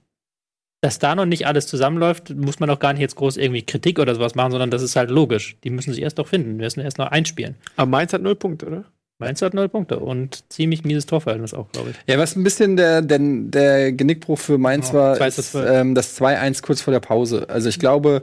[0.80, 3.98] dass da noch nicht alles zusammenläuft, muss man auch gar nicht jetzt groß irgendwie Kritik
[3.98, 5.58] oder sowas machen, sondern das ist halt logisch.
[5.62, 7.56] Die müssen sich erst noch finden, wir müssen erst noch einspielen.
[7.76, 8.84] Aber Mainz hat null Punkte, oder?
[9.18, 11.96] Mainz hat null Punkte und ziemlich mieses Torverhältnis auch, glaube ich.
[12.06, 15.50] Ja, was ein bisschen der, der, der Genickbruch für Mainz Ja, war, 2 zu ist,
[15.52, 15.70] 12.
[15.70, 17.48] ähm, das 2-1 kurz vor der Pause.
[17.48, 18.22] Also ich glaube,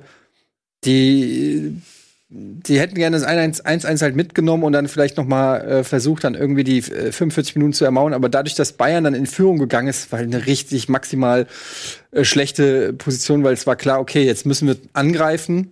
[0.83, 1.81] die,
[2.29, 6.35] die hätten gerne das 1-1 halt mitgenommen und dann vielleicht noch mal äh, versucht, dann
[6.35, 8.13] irgendwie die äh, 45 Minuten zu ermauern.
[8.13, 11.47] Aber dadurch, dass Bayern dann in Führung gegangen ist, war halt eine richtig maximal
[12.11, 15.71] äh, schlechte Position, weil es war klar, okay, jetzt müssen wir angreifen.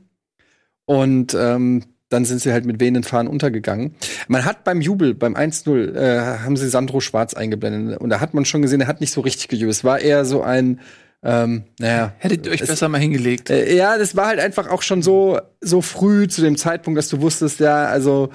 [0.86, 3.96] Und ähm, dann sind sie halt mit wehenden Fahnen untergegangen.
[4.28, 8.00] Man hat beim Jubel, beim 1-0, äh, haben sie Sandro Schwarz eingeblendet.
[8.00, 9.76] Und da hat man schon gesehen, er hat nicht so richtig gejubelt.
[9.76, 10.80] Es war eher so ein,
[11.22, 12.14] ähm, naja.
[12.18, 13.50] hättet ihr euch es- besser mal hingelegt.
[13.50, 17.10] Äh, ja, das war halt einfach auch schon so, so früh zu dem Zeitpunkt, dass
[17.10, 18.30] du wusstest, ja, also,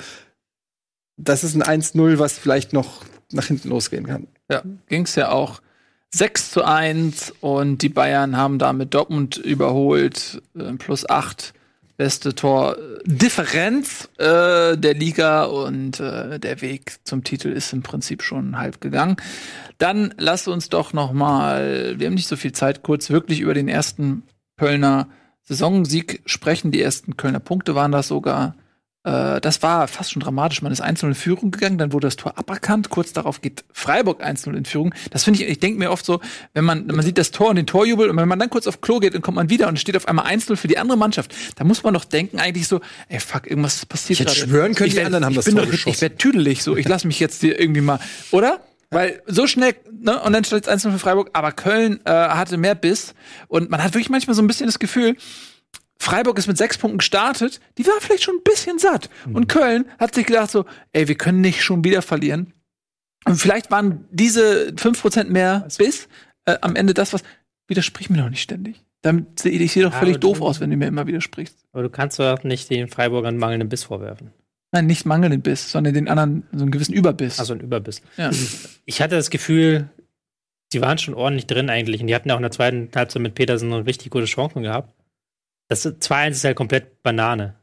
[1.17, 4.29] das ist ein 1-0, was vielleicht noch nach hinten losgehen kann.
[4.51, 5.61] Ja, ging's ja auch
[6.15, 11.55] 6 zu 1 und die Bayern haben damit Dortmund überholt, äh, plus 8.
[11.97, 18.59] Beste Tordifferenz äh, der Liga und äh, der Weg zum Titel ist im Prinzip schon
[18.59, 19.17] halb gegangen.
[19.79, 23.55] Dann lasst uns doch noch mal, wir haben nicht so viel Zeit, kurz wirklich über
[23.55, 24.25] den ersten
[24.59, 25.09] Kölner
[25.43, 26.73] Saisonsieg sprechen.
[26.73, 28.57] Die ersten Kölner Punkte waren das sogar.
[29.05, 30.63] Äh, das war fast schon dramatisch.
[30.63, 32.89] Man ist 1-0 in Führung gegangen, dann wurde das Tor aberkannt.
[32.91, 34.95] Kurz darauf geht Freiburg 1-0 in Führung.
[35.11, 36.21] Das finde ich, ich denke mir oft so,
[36.55, 38.81] wenn man, man sieht das Tor und den Torjubel und wenn man dann kurz auf
[38.81, 41.35] Klo geht, dann kommt man wieder und steht auf einmal 1-0 für die andere Mannschaft.
[41.57, 44.51] Da muss man doch denken, eigentlich so, ey, fuck, irgendwas ist passiert Ich hätte gerade.
[44.51, 45.95] schwören können, Ich die anderen haben ich das bin Tor doch, geschossen.
[45.95, 46.77] Ich werde tüdelig so.
[46.77, 48.01] Ich lasse mich jetzt hier irgendwie mal,
[48.31, 48.61] oder?
[48.91, 52.57] Weil so schnell, ne, und dann steht es 1-0 für Freiburg, aber Köln äh, hatte
[52.57, 53.15] mehr Biss.
[53.49, 55.17] Und man hat wirklich manchmal so ein bisschen das Gefühl,
[55.99, 59.09] Freiburg ist mit sechs Punkten gestartet, die war vielleicht schon ein bisschen satt.
[59.27, 59.37] Mhm.
[59.37, 62.53] Und Köln hat sich gedacht so, ey, wir können nicht schon wieder verlieren.
[63.25, 66.09] Und vielleicht waren diese 5% mehr Biss
[66.45, 67.23] äh, am Ende das, was.
[67.67, 68.85] Widersprich mir doch nicht ständig.
[69.01, 71.57] Damit sehe ich sehe doch Ja, völlig doof aus, wenn du mir immer widersprichst.
[71.73, 74.33] Aber du kannst doch nicht den Freiburgern mangelnden Biss vorwerfen.
[74.73, 77.39] Nein, nicht mangelnden Biss, sondern den anderen so einen gewissen Überbiss.
[77.39, 78.03] Also ein Überbiss.
[78.19, 78.31] ja.
[78.85, 79.89] Ich hatte das Gefühl,
[80.75, 82.01] die waren schon ordentlich drin eigentlich.
[82.01, 84.61] Und die hatten ja auch in der zweiten Halbzeit mit Petersen eine richtig gute Chance
[84.61, 84.93] gehabt.
[85.69, 87.57] Das 2-1 ist halt komplett Banane.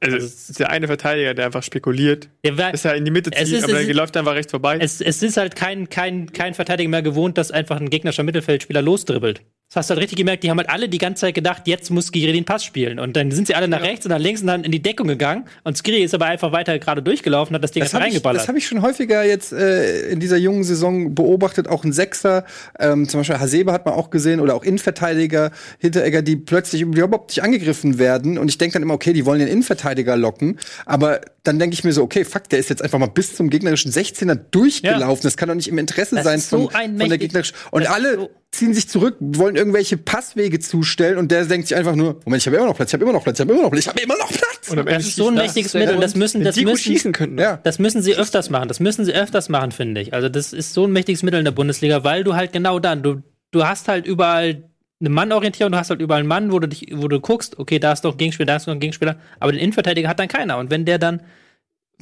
[0.00, 3.10] Also, es ist der eine Verteidiger, der einfach spekuliert, Der war, dass er in die
[3.10, 4.78] Mitte zieht, ist- aber der ist- läuft einfach rechts vorbei.
[4.80, 8.82] es, es ist halt kein, kein, kein Verteidiger mehr gewohnt, dass einfach ein gegnerischer Mittelfeldspieler
[8.82, 9.42] losdribbelt.
[9.72, 11.90] Das hast du halt richtig gemerkt, die haben halt alle die ganze Zeit gedacht, jetzt
[11.90, 12.98] muss Skiri den Pass spielen.
[12.98, 15.06] Und dann sind sie alle nach rechts und nach links und dann in die Deckung
[15.06, 15.44] gegangen.
[15.62, 18.14] Und Skiri ist aber einfach weiter gerade durchgelaufen, hat das Ding Das einfach habe ich,
[18.14, 18.40] reingeballert.
[18.42, 21.68] das hab ich schon häufiger jetzt äh, in dieser jungen Saison beobachtet.
[21.68, 22.44] Auch ein Sechser,
[22.80, 27.30] ähm, zum Beispiel Hasebe hat man auch gesehen, oder auch Innenverteidiger, Hinteregger, die plötzlich überhaupt
[27.30, 28.38] nicht angegriffen werden.
[28.38, 30.58] Und ich denke dann immer, okay, die wollen den Innenverteidiger locken.
[30.84, 33.50] Aber dann denke ich mir so, okay, fuck, der ist jetzt einfach mal bis zum
[33.50, 35.22] gegnerischen 16er durchgelaufen.
[35.22, 37.54] Das kann doch nicht im Interesse Das sein so von, von der gegnerischen.
[37.70, 41.18] Und alle so- ziehen sich zurück, wollen irgendwelche Passwege zustellen.
[41.18, 43.12] Und der denkt sich einfach nur, Moment, ich habe immer noch Platz, ich habe immer
[43.12, 44.68] noch Platz, ich habe immer noch Platz, ich habe immer noch Platz.
[44.68, 45.98] Und am das ist so ein mächtiges Mittel.
[45.98, 47.38] Das müssen, das müssen, schießen könnten.
[47.38, 47.60] Ja.
[47.62, 48.68] Das müssen sie öfters machen.
[48.68, 50.14] Das müssen sie öfters machen, finde ich.
[50.14, 53.02] Also das ist so ein mächtiges Mittel in der Bundesliga, weil du halt genau dann,
[53.02, 53.22] du,
[53.52, 54.64] du hast halt überall
[55.00, 57.78] eine Mannorientierung, du hast halt überall einen Mann, wo du dich, wo du guckst, okay,
[57.78, 60.28] da ist doch ein Gegenspieler, da ist noch ein Gegenspieler, aber den Innenverteidiger hat dann
[60.28, 60.58] keiner.
[60.58, 61.22] Und wenn der dann,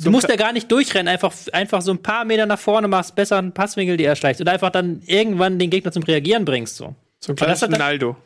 [0.05, 3.15] du musst ja gar nicht durchrennen, einfach, einfach so ein paar Meter nach vorne machst,
[3.15, 6.95] besser einen Passwinkel, die erschleichst oder einfach dann irgendwann den Gegner zum Reagieren bringst, so.
[7.21, 8.17] So ein kleines hat dann- Naldo.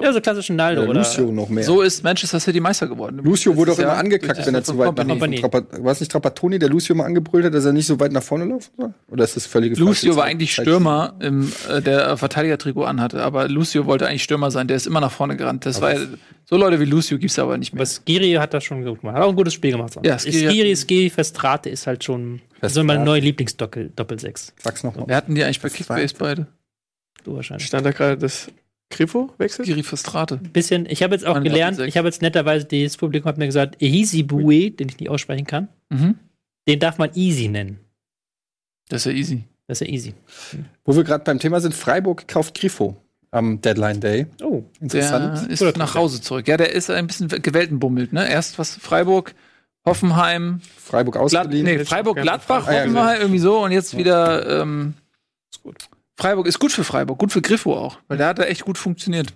[0.00, 1.00] Ja, so klassischen Naldo, Oder oder?
[1.00, 1.64] Lucio noch mehr.
[1.64, 3.18] So ist Manchester City Meister geworden.
[3.22, 5.04] Lucio wurde auch immer angekackt, wenn er zu weit nach.
[5.04, 8.10] Trappa- War es nicht Trapattoni, der Lucio mal angebrüllt hat, dass er nicht so weit
[8.10, 8.94] nach vorne laufen soll?
[9.10, 13.22] Oder ist das völlige Lucio war eigentlich Stürmer, im, äh, der Verteidiger-Trikot anhatte.
[13.22, 14.66] Aber Lucio wollte eigentlich Stürmer sein.
[14.66, 15.66] Der ist immer nach vorne gerannt.
[15.66, 16.00] Das war ja,
[16.46, 17.80] so Leute wie Lucio gibt's aber nicht mehr.
[17.82, 19.16] Aber Skiri hat das schon gut gemacht.
[19.18, 19.94] Hat auch ein gutes Spiel gemacht.
[20.02, 22.86] Ja, Skiri Skiri, Skiri, Festrate ist halt schon so Festrate.
[22.86, 24.54] meine neue Lieblingsdoppel-Sechs.
[24.58, 25.04] Sag's noch mal.
[25.06, 26.46] Wer hatten die eigentlich bei Kickbase beide?
[27.24, 27.66] Du wahrscheinlich.
[27.66, 28.48] Stand da gerade das
[28.92, 29.66] Grifo wechselt?
[29.66, 30.36] Giri Frustrate.
[30.36, 33.46] Bisschen, ich habe jetzt auch Meine gelernt, ich habe jetzt netterweise, das Publikum hat mir
[33.46, 36.14] gesagt, Ehizibue, den ich nicht aussprechen kann, Mhm.
[36.68, 37.78] den darf man Easy nennen.
[38.88, 39.44] Das ist ja easy.
[39.66, 40.14] Das ist ja easy.
[40.84, 42.96] Wo wir gerade beim Thema sind, Freiburg kauft Grifo
[43.30, 44.26] am Deadline Day.
[44.42, 44.62] Oh.
[44.80, 45.46] Interessant.
[45.46, 46.46] Der ist nach Hause zurück.
[46.48, 48.28] Ja, der ist ein bisschen geweltenbummelt, ne?
[48.28, 49.34] Erst was Freiburg,
[49.86, 51.64] Hoffenheim, Freiburg ausgeliehen.
[51.64, 54.94] nee, Freiburg, Gladbach, Hoffenheim, irgendwie so und jetzt wieder ähm,
[56.18, 58.78] Freiburg ist gut für Freiburg, gut für Griffo auch, weil der hat da echt gut
[58.78, 59.32] funktioniert.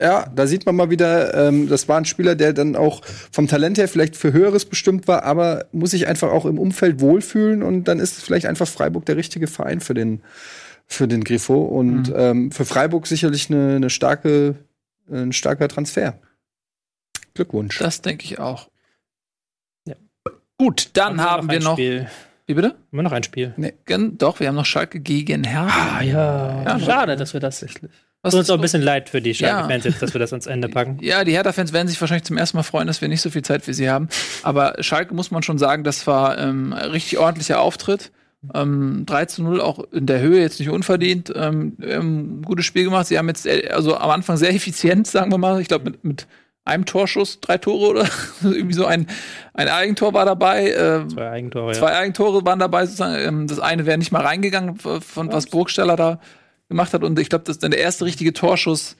[0.00, 3.46] Ja, da sieht man mal wieder, ähm, das war ein Spieler, der dann auch vom
[3.46, 7.62] Talent her vielleicht für Höheres bestimmt war, aber muss sich einfach auch im Umfeld wohlfühlen
[7.62, 10.20] und dann ist vielleicht einfach Freiburg der richtige Verein für den,
[10.86, 12.14] für den Grifo und Mhm.
[12.16, 14.56] ähm, für Freiburg sicherlich eine, eine starke,
[15.10, 16.18] ein starker Transfer.
[17.34, 17.78] Glückwunsch.
[17.78, 18.68] Das denke ich auch.
[19.86, 19.94] Ja.
[20.58, 21.74] Gut, dann Haben wir ein noch.
[21.74, 22.08] Spiel.
[22.46, 22.68] Wie bitte?
[22.68, 23.54] Haben wir noch ein Spiel.
[23.86, 25.96] Gen- Doch, wir haben noch Schalke gegen Hertha.
[25.98, 26.62] Ah, ja.
[26.64, 27.64] Ja, Schade, dass wir das.
[28.22, 29.90] Was Tut uns auch ein bisschen leid für die Schalke-Fans Ja.
[29.90, 30.98] jetzt, dass wir das ans Ende packen.
[31.02, 33.42] Ja, die Hertha-Fans werden sich wahrscheinlich zum ersten Mal freuen, dass wir nicht so viel
[33.42, 34.08] Zeit für sie haben.
[34.42, 38.12] Aber Schalke muss man schon sagen, das war ähm, ein richtig ordentlicher Auftritt.
[38.54, 41.32] Ähm, 3 zu 0 auch in der Höhe, jetzt nicht unverdient.
[41.34, 43.06] Ähm, ähm, gutes Spiel gemacht.
[43.06, 45.62] Sie haben jetzt äh, also am Anfang sehr effizient, sagen wir mal.
[45.62, 46.26] Ich glaube, mit, mit
[46.64, 48.08] einem Torschuss drei Tore oder
[48.42, 49.06] irgendwie so ein,
[49.52, 50.70] ein Eigentor war dabei.
[50.70, 51.78] Äh, Zwei Eigentore, ja.
[51.78, 53.16] Zwei Eigentore waren dabei sozusagen.
[53.16, 56.20] Ähm, Das eine wäre nicht mal reingegangen, von was Burgsteller da
[56.68, 57.04] gemacht hat.
[57.04, 58.96] Und ich glaube, das dann der erste richtige Torschuss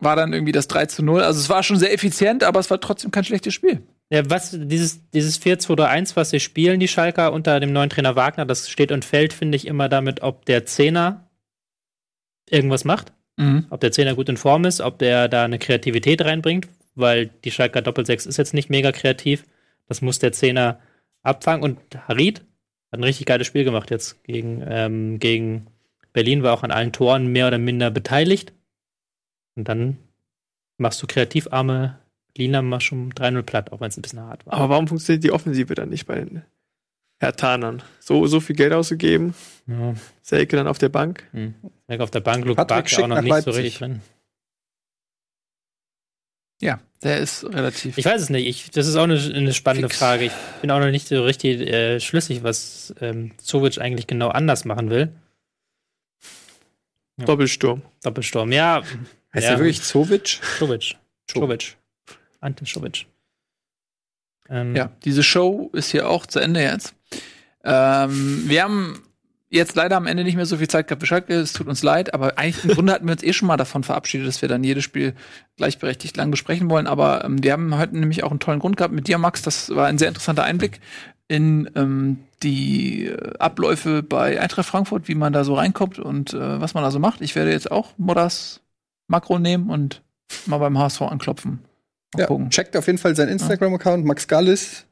[0.00, 1.22] war dann irgendwie das 3 zu 0.
[1.22, 3.82] Also es war schon sehr effizient, aber es war trotzdem kein schlechtes Spiel.
[4.12, 8.44] Ja, was, dieses, dieses 4-2-3-1, was sie spielen, die Schalker unter dem neuen Trainer Wagner,
[8.44, 11.28] das steht und fällt, finde ich, immer damit, ob der Zehner
[12.48, 13.12] irgendwas macht,
[13.70, 17.50] ob der Zehner gut in Form ist, ob der da eine Kreativität reinbringt, weil die
[17.50, 19.44] Schalker Doppelsechs ist jetzt nicht mega kreativ.
[19.88, 20.80] Das muss der Zehner
[21.22, 21.62] abfangen.
[21.62, 22.40] Und Harid
[22.92, 25.66] hat ein richtig geiles Spiel gemacht jetzt gegen, ähm, gegen
[26.12, 28.52] Berlin, war auch an allen Toren mehr oder minder beteiligt.
[29.56, 29.98] Und dann
[30.78, 31.98] machst du kreativarme
[32.36, 34.54] Lina mal schon 3-0 platt, auch wenn es ein bisschen hart war.
[34.54, 36.42] Aber warum funktioniert die Offensive dann nicht bei den
[37.20, 37.82] Hertanern?
[37.98, 39.34] So, so viel Geld ausgegeben,
[39.66, 39.94] Ja.
[40.22, 41.24] Selke dann auf der Bank.
[41.32, 41.54] Hm.
[41.86, 43.56] Weg auf der Bank, Luke Patrick Bark ja schickt auch noch nicht so Leipzig.
[43.56, 44.00] richtig drin.
[46.60, 47.96] Ja, der ist relativ.
[47.96, 48.46] Ich weiß es nicht.
[48.46, 49.98] Ich, das ist auch eine, eine spannende Fix.
[49.98, 50.24] Frage.
[50.26, 54.64] Ich bin auch noch nicht so richtig äh, schlüssig, was ähm, Zovic eigentlich genau anders
[54.66, 55.12] machen will.
[57.16, 57.82] Doppelsturm.
[58.02, 58.52] Doppelsturm.
[58.52, 58.82] Ja,
[59.34, 59.50] Heißt Ja.
[59.50, 60.40] der wirklich Zovic?
[60.58, 60.96] Zovic.
[61.28, 61.76] Zovic.
[62.40, 63.06] Ante Zovic.
[64.48, 66.94] Ähm, Ja, diese Show ist hier auch zu Ende jetzt.
[67.62, 69.02] Ähm, wir haben
[69.50, 71.82] jetzt leider am Ende nicht mehr so viel Zeit gehabt für Schalke, es tut uns
[71.82, 74.48] leid, aber eigentlich im Grunde hatten wir uns eh schon mal davon verabschiedet, dass wir
[74.48, 75.14] dann jedes Spiel
[75.56, 76.86] gleichberechtigt lang besprechen wollen.
[76.86, 79.42] Aber ähm, wir haben heute nämlich auch einen tollen Grund gehabt mit dir, Max.
[79.42, 80.80] Das war ein sehr interessanter Einblick
[81.28, 86.74] in ähm, die Abläufe bei Eintracht Frankfurt, wie man da so reinkommt und äh, was
[86.74, 87.20] man da so macht.
[87.20, 88.60] Ich werde jetzt auch Modders
[89.08, 90.02] Makro nehmen und
[90.46, 91.60] mal beim HSV anklopfen.
[92.14, 92.50] Mal Ja, gucken.
[92.50, 94.86] checkt auf jeden Fall seinen Instagram-Account, Max Gallis.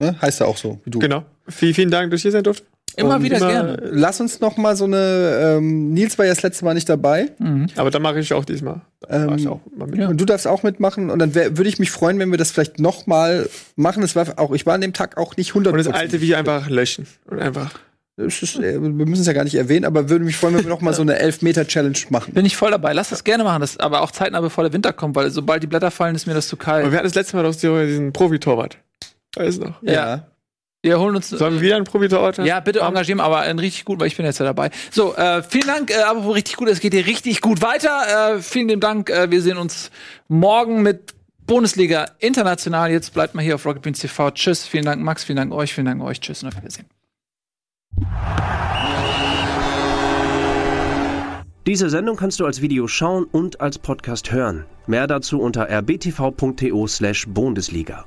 [0.00, 0.16] Ne?
[0.20, 0.98] Heißt er auch so, wie du.
[0.98, 1.24] Genau.
[1.48, 2.66] Vielen, vielen Dank, dass ich hier sein durfte.
[2.96, 3.76] Immer Und wieder immer- gerne.
[3.90, 5.56] Lass uns noch mal so eine.
[5.58, 7.30] Ähm, Nils war ja das letzte Mal nicht dabei.
[7.38, 7.68] Mhm.
[7.76, 8.82] Aber da mache ich auch diesmal.
[9.08, 9.98] Mach ich Ähm, auch mal mit.
[9.98, 10.08] ja.
[10.08, 11.10] Und du darfst auch mitmachen.
[11.10, 14.02] Und dann würde ich mich freuen, wenn wir das vielleicht noch mal machen.
[14.02, 16.36] Es war auch, ich war an dem Tag auch nicht 100 Und das alte Video
[16.36, 17.06] einfach löschen.
[17.30, 17.70] Und einfach.
[18.18, 20.68] Ist, äh, wir müssen es ja gar nicht erwähnen, aber würde mich freuen, wenn wir
[20.68, 22.34] noch mal so eine 11-Meter-Challenge machen.
[22.34, 22.92] Bin ich voll dabei.
[22.92, 25.66] Lass das gerne machen, das aber auch zeitnah, bevor der Winter kommt, weil sobald die
[25.66, 26.90] Blätter fallen, ist mir das zu Aber kalt.
[26.90, 28.76] wir hatten das letzte Mal doch so diesen Profi-Torwart.
[29.34, 29.82] Weiß noch.
[29.82, 30.26] Ja.
[30.84, 31.28] Wir holen uns.
[31.28, 32.44] Sollen wir wieder einen haben?
[32.44, 34.70] ja, bitte engagieren, aber einen richtig gut, weil ich bin jetzt ja dabei.
[34.90, 38.34] So, äh, vielen Dank, äh, aber richtig gut, es geht hier richtig gut weiter.
[38.34, 39.08] Äh, vielen lieben Dank.
[39.08, 39.92] Äh, wir sehen uns
[40.26, 41.14] morgen mit
[41.46, 42.90] Bundesliga International.
[42.90, 44.32] Jetzt bleibt mal hier auf Rocket Beans TV.
[44.32, 46.20] Tschüss, vielen Dank, Max, vielen Dank euch, vielen Dank euch.
[46.20, 46.86] Tschüss und auf Wiedersehen.
[51.64, 54.64] Diese Sendung kannst du als Video schauen und als Podcast hören.
[54.88, 58.00] Mehr dazu unter rbtv.to/bundesliga.